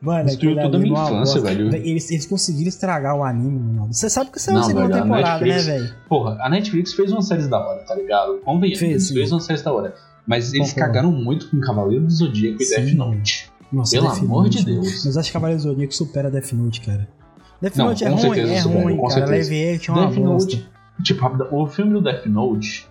Mano, 0.00 0.26
Destruiu 0.26 0.56
toda 0.60 0.76
a 0.76 0.80
minha 0.80 0.94
é 0.94 0.98
uma 1.00 1.04
infância, 1.22 1.40
velho. 1.40 1.74
Eles, 1.74 2.10
eles 2.10 2.26
conseguiram 2.26 2.68
estragar 2.68 3.16
o 3.16 3.22
anime, 3.24 3.58
mano. 3.78 3.92
Você 3.92 4.08
sabe 4.10 4.30
que 4.30 4.40
saiu 4.40 4.56
a 4.56 4.60
Não, 4.60 4.66
segunda 4.66 4.88
velho, 4.88 5.02
temporada, 5.02 5.44
Netflix- 5.44 5.66
né, 5.66 5.72
velho? 5.78 5.94
Porra, 6.08 6.38
a 6.40 6.50
Netflix 6.50 6.92
fez 6.94 7.12
uma 7.12 7.22
série 7.22 7.46
da 7.48 7.58
hora, 7.58 7.80
tá 7.84 7.94
ligado? 7.94 8.38
Convenhamos, 8.44 8.78
Fez, 8.78 9.10
fez 9.10 9.32
uma 9.32 9.40
série 9.40 9.62
da 9.62 9.72
hora. 9.72 9.94
Mas 10.26 10.52
eles 10.54 10.70
Concordo. 10.72 10.92
cagaram 10.94 11.12
muito 11.12 11.50
com 11.50 11.60
Cavaleiro 11.60 12.04
do 12.04 12.10
Zodíaco 12.12 12.62
e. 12.62 12.66
Death 12.68 12.94
Note. 12.94 13.50
Nossa, 13.72 13.90
Pelo 13.96 14.08
Death 14.08 14.22
amor 14.22 14.48
de 14.48 14.58
Note. 14.58 14.70
Deus. 14.72 15.04
Mas 15.04 15.16
acho 15.16 15.28
que 15.28 15.32
Cavaleiro 15.32 15.62
do 15.62 15.68
Zodíaco 15.68 15.94
supera 15.94 16.30
Death 16.30 16.52
Note, 16.52 16.80
cara. 16.80 17.08
Death 17.60 17.76
Note 17.76 18.04
é 18.04 18.08
ruim, 18.08 18.38
é 18.40 18.60
ruim, 18.60 19.08
cara. 19.08 19.26
Live 19.26 19.74
action 19.74 19.96
é 19.96 20.00
uma 20.06 20.10
bosta. 20.10 20.58
Tipo, 21.02 21.26
o 21.50 21.66
filme 21.66 21.92
do 21.92 22.00
Death 22.00 22.26
Note, 22.26 22.86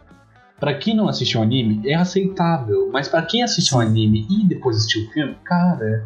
pra 0.59 0.73
quem 0.73 0.95
não 0.95 1.07
assistiu 1.07 1.39
o 1.39 1.43
anime, 1.43 1.81
é 1.87 1.95
aceitável. 1.95 2.89
Mas 2.91 3.07
pra 3.07 3.21
quem 3.21 3.43
assistiu 3.43 3.77
o 3.77 3.81
anime 3.81 4.27
e 4.29 4.45
depois 4.45 4.77
assistiu 4.77 5.03
o 5.03 5.11
filme, 5.11 5.35
cara, 5.43 6.05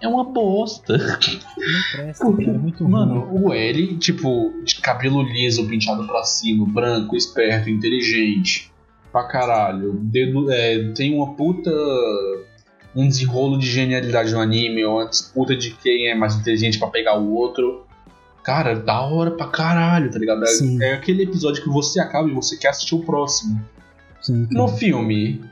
é 0.00 0.08
uma 0.08 0.24
bosta. 0.24 0.98
Presta, 1.92 2.24
Porque. 2.24 2.44
É 2.48 2.86
Mano, 2.86 3.20
ruim. 3.20 3.44
o 3.44 3.52
L, 3.54 3.96
tipo, 3.96 4.52
de 4.64 4.76
cabelo 4.80 5.22
liso, 5.22 5.66
penteado 5.68 6.06
pra 6.06 6.22
cima, 6.24 6.66
branco, 6.66 7.16
esperto, 7.16 7.70
inteligente, 7.70 8.70
pra 9.10 9.24
caralho. 9.24 9.94
Dedo, 9.94 10.50
é, 10.50 10.92
tem 10.92 11.14
uma 11.14 11.34
puta. 11.34 11.70
Um 12.96 13.08
desenrolo 13.08 13.58
de 13.58 13.66
genialidade 13.66 14.32
no 14.32 14.38
anime, 14.40 14.84
ou 14.84 14.98
uma 14.98 15.08
disputa 15.08 15.56
de 15.56 15.70
quem 15.70 16.08
é 16.08 16.14
mais 16.14 16.36
inteligente 16.36 16.78
pra 16.78 16.86
pegar 16.88 17.18
o 17.18 17.34
outro. 17.34 17.83
Cara, 18.44 18.76
da 18.76 19.00
hora 19.00 19.30
pra 19.30 19.46
caralho, 19.46 20.10
tá 20.10 20.18
ligado? 20.18 20.44
É, 20.44 20.90
é 20.90 20.92
aquele 20.92 21.22
episódio 21.22 21.62
que 21.62 21.68
você 21.70 21.98
acaba 21.98 22.28
e 22.28 22.34
você 22.34 22.58
quer 22.58 22.68
assistir 22.68 22.94
o 22.94 23.02
próximo. 23.02 23.58
Sim, 24.20 24.46
No 24.50 24.68
filme, 24.68 25.42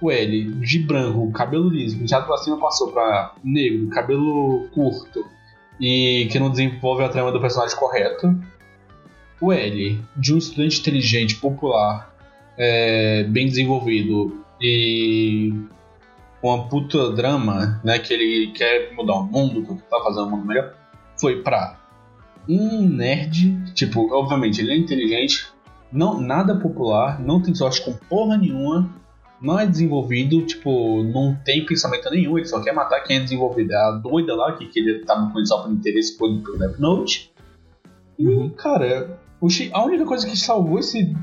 o 0.00 0.10
L, 0.10 0.50
de 0.54 0.80
branco, 0.80 1.30
cabelo 1.30 1.68
liso, 1.68 1.96
penteado 1.96 2.26
pra 2.26 2.36
cima, 2.38 2.58
passou 2.58 2.90
pra 2.90 3.34
negro, 3.42 3.88
cabelo 3.88 4.68
curto 4.74 5.24
e 5.80 6.28
que 6.30 6.38
não 6.38 6.50
desenvolve 6.50 7.04
a 7.04 7.08
trama 7.08 7.30
do 7.30 7.40
personagem 7.40 7.76
correto. 7.76 8.36
O 9.40 9.52
L, 9.52 10.00
de 10.16 10.34
um 10.34 10.38
estudante 10.38 10.80
inteligente, 10.80 11.36
popular, 11.36 12.12
é, 12.58 13.24
bem 13.24 13.46
desenvolvido 13.46 14.44
e 14.60 15.52
com 16.40 16.48
uma 16.52 16.68
puta 16.68 17.12
drama, 17.12 17.80
né, 17.84 17.98
que 17.98 18.12
ele 18.12 18.52
quer 18.52 18.92
mudar 18.94 19.14
o 19.14 19.24
mundo, 19.24 19.62
que 19.62 19.82
tá 19.82 20.00
fazendo 20.02 20.26
o 20.26 20.30
mundo 20.30 20.46
melhor, 20.46 20.74
foi 21.16 21.42
pra 21.42 21.83
um 22.48 22.88
nerd, 22.88 23.72
tipo, 23.72 24.12
obviamente 24.14 24.60
ele 24.60 24.72
é 24.72 24.76
inteligente, 24.76 25.46
não, 25.92 26.20
nada 26.20 26.56
popular, 26.56 27.20
não 27.20 27.40
tem 27.40 27.54
sorte 27.54 27.84
com 27.84 27.92
porra 27.92 28.36
nenhuma, 28.36 28.90
não 29.40 29.58
é 29.58 29.66
desenvolvido, 29.66 30.42
tipo, 30.42 31.02
não 31.04 31.36
tem 31.44 31.64
pensamento 31.66 32.10
nenhum, 32.10 32.38
ele 32.38 32.46
só 32.46 32.60
quer 32.60 32.72
matar 32.72 33.00
quem 33.02 33.18
é 33.18 33.20
desenvolvido. 33.20 33.72
É 33.72 33.76
a 33.76 33.90
doida 33.92 34.34
lá, 34.34 34.52
que, 34.56 34.66
que 34.66 34.80
ele 34.80 35.04
tava 35.04 35.30
com 35.30 35.44
só 35.44 35.62
por 35.62 35.70
interesse 35.72 36.16
por 36.16 36.28
pelo 36.42 36.58
Death 36.58 36.78
Note. 36.78 37.32
E, 38.18 38.26
Uhum. 38.26 38.48
cara, 38.50 39.18
a 39.72 39.84
única 39.84 40.04
coisa 40.06 40.26
que 40.26 40.36
salvou 40.36 40.78
esse 40.78 41.14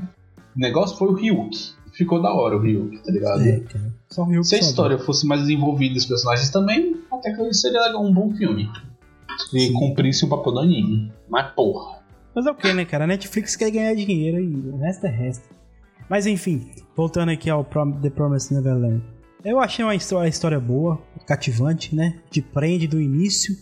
negócio 0.54 0.96
foi 0.96 1.08
o 1.08 1.14
Ryuk. 1.14 1.56
Ficou 1.92 2.22
da 2.22 2.32
hora 2.32 2.56
o 2.56 2.60
Ryuk, 2.60 3.02
tá 3.02 3.10
ligado? 3.12 3.42
É, 3.42 3.60
Se 4.44 4.54
a 4.54 4.58
história 4.58 4.98
fosse 4.98 5.26
mais 5.26 5.40
desenvolvida 5.42 5.94
e 5.94 5.98
os 5.98 6.06
personagens 6.06 6.48
também, 6.50 6.96
até 7.10 7.32
que 7.34 7.52
seria 7.54 7.98
um 7.98 8.12
bom 8.12 8.30
filme. 8.30 8.70
E 9.54 9.60
Sim. 9.66 9.72
cumprisse 9.72 10.24
o 10.24 10.28
papel 10.28 10.52
do 10.52 10.60
anime. 10.60 11.12
Mas 11.28 11.52
porra. 11.54 12.00
Mas 12.34 12.46
é 12.46 12.50
o 12.50 12.54
que, 12.54 12.72
né, 12.72 12.84
cara? 12.84 13.04
A 13.04 13.06
Netflix 13.06 13.56
quer 13.56 13.70
ganhar 13.70 13.94
dinheiro 13.94 14.40
e 14.40 14.54
o 14.70 14.76
resto 14.78 15.06
é 15.06 15.10
resto. 15.10 15.48
Mas 16.08 16.26
enfim, 16.26 16.70
voltando 16.96 17.30
aqui 17.30 17.48
ao 17.50 17.64
Prom- 17.64 18.00
The 18.00 18.10
Promised 18.10 18.54
Neverland. 18.54 19.02
Eu 19.44 19.58
achei 19.58 19.84
uma 19.84 19.94
história, 19.94 20.22
uma 20.24 20.28
história 20.28 20.60
boa, 20.60 21.00
cativante, 21.26 21.94
né? 21.94 22.20
Te 22.30 22.40
prende 22.40 22.86
do 22.86 23.00
início, 23.00 23.54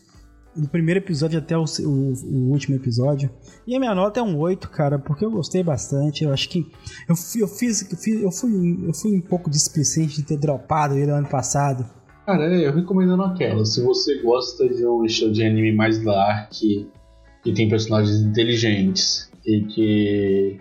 do 0.55 0.69
primeiro 0.69 0.99
episódio 1.01 1.39
até 1.39 1.57
o, 1.57 1.65
o- 1.65 2.13
o 2.13 2.51
último 2.51 2.77
episódio. 2.77 3.31
E 3.67 3.75
a 3.75 3.79
minha 3.81 3.95
nota 3.95 4.21
é 4.21 4.23
um 4.23 4.37
8, 4.37 4.69
cara, 4.69 4.99
porque 4.99 5.25
eu 5.25 5.31
gostei 5.31 5.63
bastante. 5.63 6.25
Eu 6.25 6.33
acho 6.33 6.49
que 6.49 6.71
eu, 7.09 7.17
fui- 7.17 7.43
eu 7.43 7.49
fiz, 7.49 7.91
eu 7.91 7.97
fiz- 7.99 8.23
eu 8.23 8.31
fui, 8.33 8.79
eu 8.87 8.93
fui 8.95 9.17
um 9.17 9.21
pouco 9.21 9.49
displicente 9.49 10.17
de 10.17 10.23
ter 10.25 10.37
dropado 10.37 10.97
ele 10.97 11.11
ano 11.11 11.29
passado. 11.29 11.89
Cara, 12.31 12.45
é, 12.45 12.65
eu 12.65 12.73
recomendo 12.73 13.17
naquela. 13.17 13.65
Se 13.65 13.83
você 13.83 14.23
gosta 14.23 14.69
de 14.69 14.87
um 14.87 15.05
estilo 15.05 15.33
de 15.33 15.45
anime 15.45 15.73
mais 15.73 15.99
dark, 15.99 16.53
que 16.53 17.53
tem 17.53 17.69
personagens 17.69 18.21
inteligentes 18.21 19.29
e 19.45 19.63
que 19.63 20.61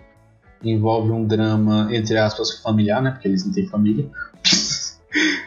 envolve 0.64 1.12
um 1.12 1.24
drama, 1.24 1.88
entre 1.94 2.18
aspas, 2.18 2.60
familiar, 2.60 3.00
né? 3.00 3.12
Porque 3.12 3.28
eles 3.28 3.46
não 3.46 3.52
têm 3.52 3.68
família. 3.68 4.10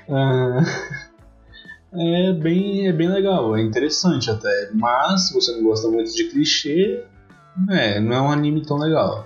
Ah, 0.09 0.61
é, 1.93 2.33
bem, 2.33 2.89
é 2.89 2.91
bem 2.91 3.07
legal, 3.07 3.55
é 3.55 3.61
interessante 3.61 4.29
até. 4.29 4.69
Mas 4.73 5.29
se 5.29 5.33
você 5.33 5.53
não 5.53 5.63
gosta 5.63 5.87
muito 5.87 6.13
de 6.13 6.25
clichê, 6.25 7.05
é, 7.69 8.01
não 8.01 8.13
é 8.13 8.21
um 8.21 8.29
anime 8.29 8.61
tão 8.65 8.77
legal. 8.77 9.25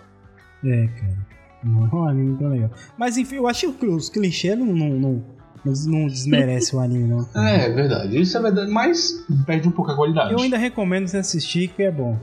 É, 0.64 0.86
cara. 0.86 1.18
Não 1.64 1.86
é 1.88 1.96
um 1.96 2.08
anime 2.08 2.38
tão 2.38 2.50
legal. 2.50 2.70
Mas 2.96 3.18
enfim, 3.18 3.38
eu 3.38 3.48
acho 3.48 3.74
que 3.74 3.88
os 3.88 4.08
clichês 4.08 4.56
não, 4.56 4.68
não, 4.68 4.90
não, 4.90 5.26
não 5.86 6.08
desmerece 6.08 6.76
o 6.76 6.80
anime, 6.80 7.08
não. 7.08 7.28
É, 7.46 7.66
é 7.66 7.70
verdade, 7.74 8.20
isso 8.20 8.38
é 8.38 8.42
verdade, 8.42 8.72
mas 8.72 9.26
perde 9.46 9.68
um 9.68 9.72
pouco 9.72 9.92
a 9.92 9.96
qualidade, 9.96 10.34
Eu 10.34 10.40
ainda 10.40 10.58
recomendo 10.58 11.08
você 11.08 11.18
assistir, 11.18 11.68
que 11.70 11.84
é 11.84 11.92
bom. 11.92 12.18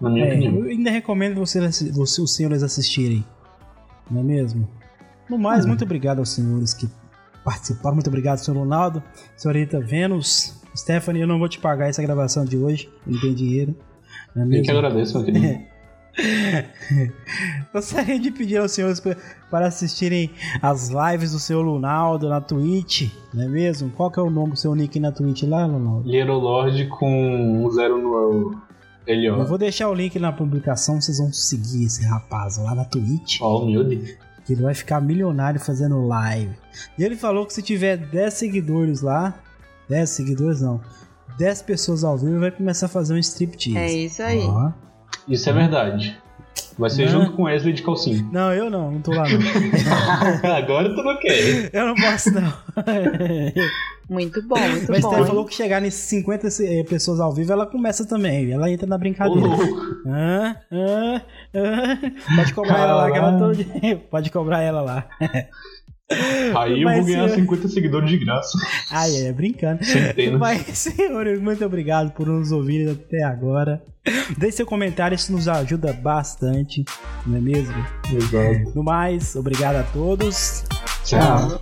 na 0.00 0.10
minha 0.10 0.26
É, 0.26 0.28
opinião. 0.32 0.56
eu 0.56 0.64
ainda 0.70 0.90
recomendo 0.90 1.36
você, 1.36 1.60
você- 1.90 2.20
os 2.20 2.34
senhores 2.34 2.62
assistirem. 2.62 3.24
Não 4.10 4.20
é 4.20 4.24
mesmo? 4.24 4.68
No 5.28 5.38
mais, 5.38 5.64
Hum. 5.64 5.68
muito 5.68 5.82
obrigado 5.84 6.18
aos 6.18 6.30
senhores 6.30 6.72
que 6.74 6.88
participaram. 7.44 7.94
Muito 7.94 8.08
obrigado, 8.08 8.38
senhor 8.38 8.58
Ronaldo, 8.58 9.02
senhorita 9.36 9.80
Vênus. 9.80 10.54
Stephanie, 10.76 11.22
eu 11.22 11.26
não 11.28 11.38
vou 11.38 11.48
te 11.48 11.58
pagar 11.58 11.88
essa 11.88 12.02
gravação 12.02 12.44
de 12.44 12.56
hoje. 12.56 12.90
Não 13.06 13.18
tem 13.18 13.34
dinheiro. 13.34 13.74
Não 14.34 14.44
é 14.52 14.58
Eu 14.58 14.62
que 14.62 14.70
agradeço, 14.70 15.14
meu 15.16 15.24
querido. 15.24 15.60
Gostaria 17.72 18.18
de 18.18 18.30
pedir 18.30 18.56
aos 18.58 18.72
senhores 18.72 19.00
pa- 19.00 19.16
para 19.50 19.66
assistirem 19.66 20.30
as 20.62 20.88
lives 20.88 21.32
do 21.32 21.38
seu 21.38 21.60
Lunaldo 21.60 22.28
na 22.28 22.40
Twitch, 22.40 23.10
não 23.34 23.44
é 23.44 23.48
mesmo? 23.48 23.90
Qual 23.90 24.10
que 24.10 24.18
é 24.18 24.22
o 24.22 24.30
nome 24.30 24.52
do 24.52 24.58
seu 24.58 24.74
nick 24.74 24.98
na 24.98 25.12
Twitch 25.12 25.42
lá, 25.44 25.66
Lunaldo? 25.66 26.08
Little 26.08 26.38
Lord 26.38 26.86
com 26.88 27.64
um 27.64 27.70
zero 27.70 27.98
no 28.00 28.56
ele, 29.06 29.26
Eu 29.26 29.44
vou 29.46 29.56
deixar 29.56 29.88
o 29.88 29.94
link 29.94 30.18
na 30.18 30.32
publicação, 30.32 31.00
vocês 31.00 31.18
vão 31.18 31.32
seguir 31.32 31.84
esse 31.84 32.04
rapaz 32.04 32.58
lá 32.58 32.74
na 32.74 32.84
Twitch, 32.84 33.38
Ó, 33.40 33.62
humilde. 33.62 34.18
que 34.44 34.52
ele 34.52 34.62
vai 34.62 34.74
ficar 34.74 35.00
milionário 35.00 35.60
fazendo 35.60 36.04
live. 36.06 36.56
E 36.98 37.04
ele 37.04 37.14
falou 37.14 37.46
que 37.46 37.52
se 37.54 37.62
tiver 37.62 37.96
10 37.96 38.34
seguidores 38.34 39.02
lá, 39.02 39.34
10 39.88 40.10
seguidores 40.10 40.60
não, 40.60 40.80
10 41.38 41.62
pessoas 41.62 42.02
ao 42.02 42.16
vivo, 42.18 42.40
vai 42.40 42.50
começar 42.50 42.86
a 42.86 42.88
fazer 42.88 43.14
um 43.14 43.18
striptease. 43.18 43.78
É 43.78 43.92
isso 43.92 44.22
aí. 44.22 44.40
Ó. 44.40 44.72
Isso 45.28 45.48
é 45.48 45.52
verdade. 45.52 46.18
Vai 46.78 46.90
ser 46.90 47.06
Né? 47.06 47.08
junto 47.08 47.32
com 47.32 47.44
Wesley 47.44 47.72
de 47.72 47.82
calcinha. 47.82 48.24
Não, 48.32 48.52
eu 48.52 48.68
não, 48.70 48.90
não 48.92 49.00
tô 49.00 49.10
lá 49.12 49.24
não. 49.28 49.40
Agora 50.56 50.94
tu 50.94 51.02
não 51.02 51.16
quer. 51.18 51.70
eu 51.72 51.86
não 51.86 51.94
posso 51.94 52.30
não. 52.32 52.52
Muito 54.08 54.40
bom, 54.46 54.56
muito 54.56 54.88
Mas 54.88 55.00
bom. 55.02 55.10
Steph 55.12 55.26
falou 55.26 55.44
que 55.44 55.52
chegar 55.52 55.80
nesses 55.80 55.98
50 56.02 56.46
eh, 56.62 56.84
pessoas 56.84 57.18
ao 57.18 57.32
vivo, 57.34 57.50
ela 57.52 57.66
começa 57.66 58.06
também. 58.06 58.52
Ela 58.52 58.70
entra 58.70 58.86
na 58.86 58.94
Ô, 58.94 58.98
brincadeira. 59.00 59.48
louco. 59.48 59.66
Hã? 60.06 60.56
Hã? 60.70 61.22
Hã? 61.52 61.98
Pode 62.36 62.54
cobrar 62.54 62.78
ela 62.78 62.94
lá, 62.94 63.10
que 63.10 63.18
ela 63.18 63.36
todo. 63.38 63.64
Pode 64.08 64.30
cobrar 64.30 64.60
ela 64.62 64.80
lá. 64.80 65.08
Aí 66.56 66.80
eu 66.82 66.84
Mas, 66.84 66.98
vou 66.98 67.06
ganhar 67.06 67.28
senhor- 67.28 67.40
50 67.40 67.68
seguidores 67.68 68.08
de 68.08 68.18
graça. 68.18 68.56
Ai, 68.90 69.16
é, 69.26 69.32
brincando. 69.32 69.84
Centenas. 69.84 70.38
Mas, 70.38 70.62
senhores, 70.78 71.40
muito 71.40 71.64
obrigado 71.64 72.12
por 72.12 72.26
nos 72.26 72.52
ouvirem 72.52 72.92
até 72.92 73.22
agora. 73.24 73.82
Deixe 74.38 74.58
seu 74.58 74.66
comentário, 74.66 75.16
isso 75.16 75.32
nos 75.32 75.48
ajuda 75.48 75.92
bastante, 75.92 76.84
não 77.26 77.36
é 77.38 77.40
mesmo? 77.40 77.74
Exato. 78.12 78.72
No 78.74 78.84
mais, 78.84 79.34
obrigado 79.34 79.76
a 79.76 79.82
todos. 79.82 80.62
Tchau. 81.04 81.60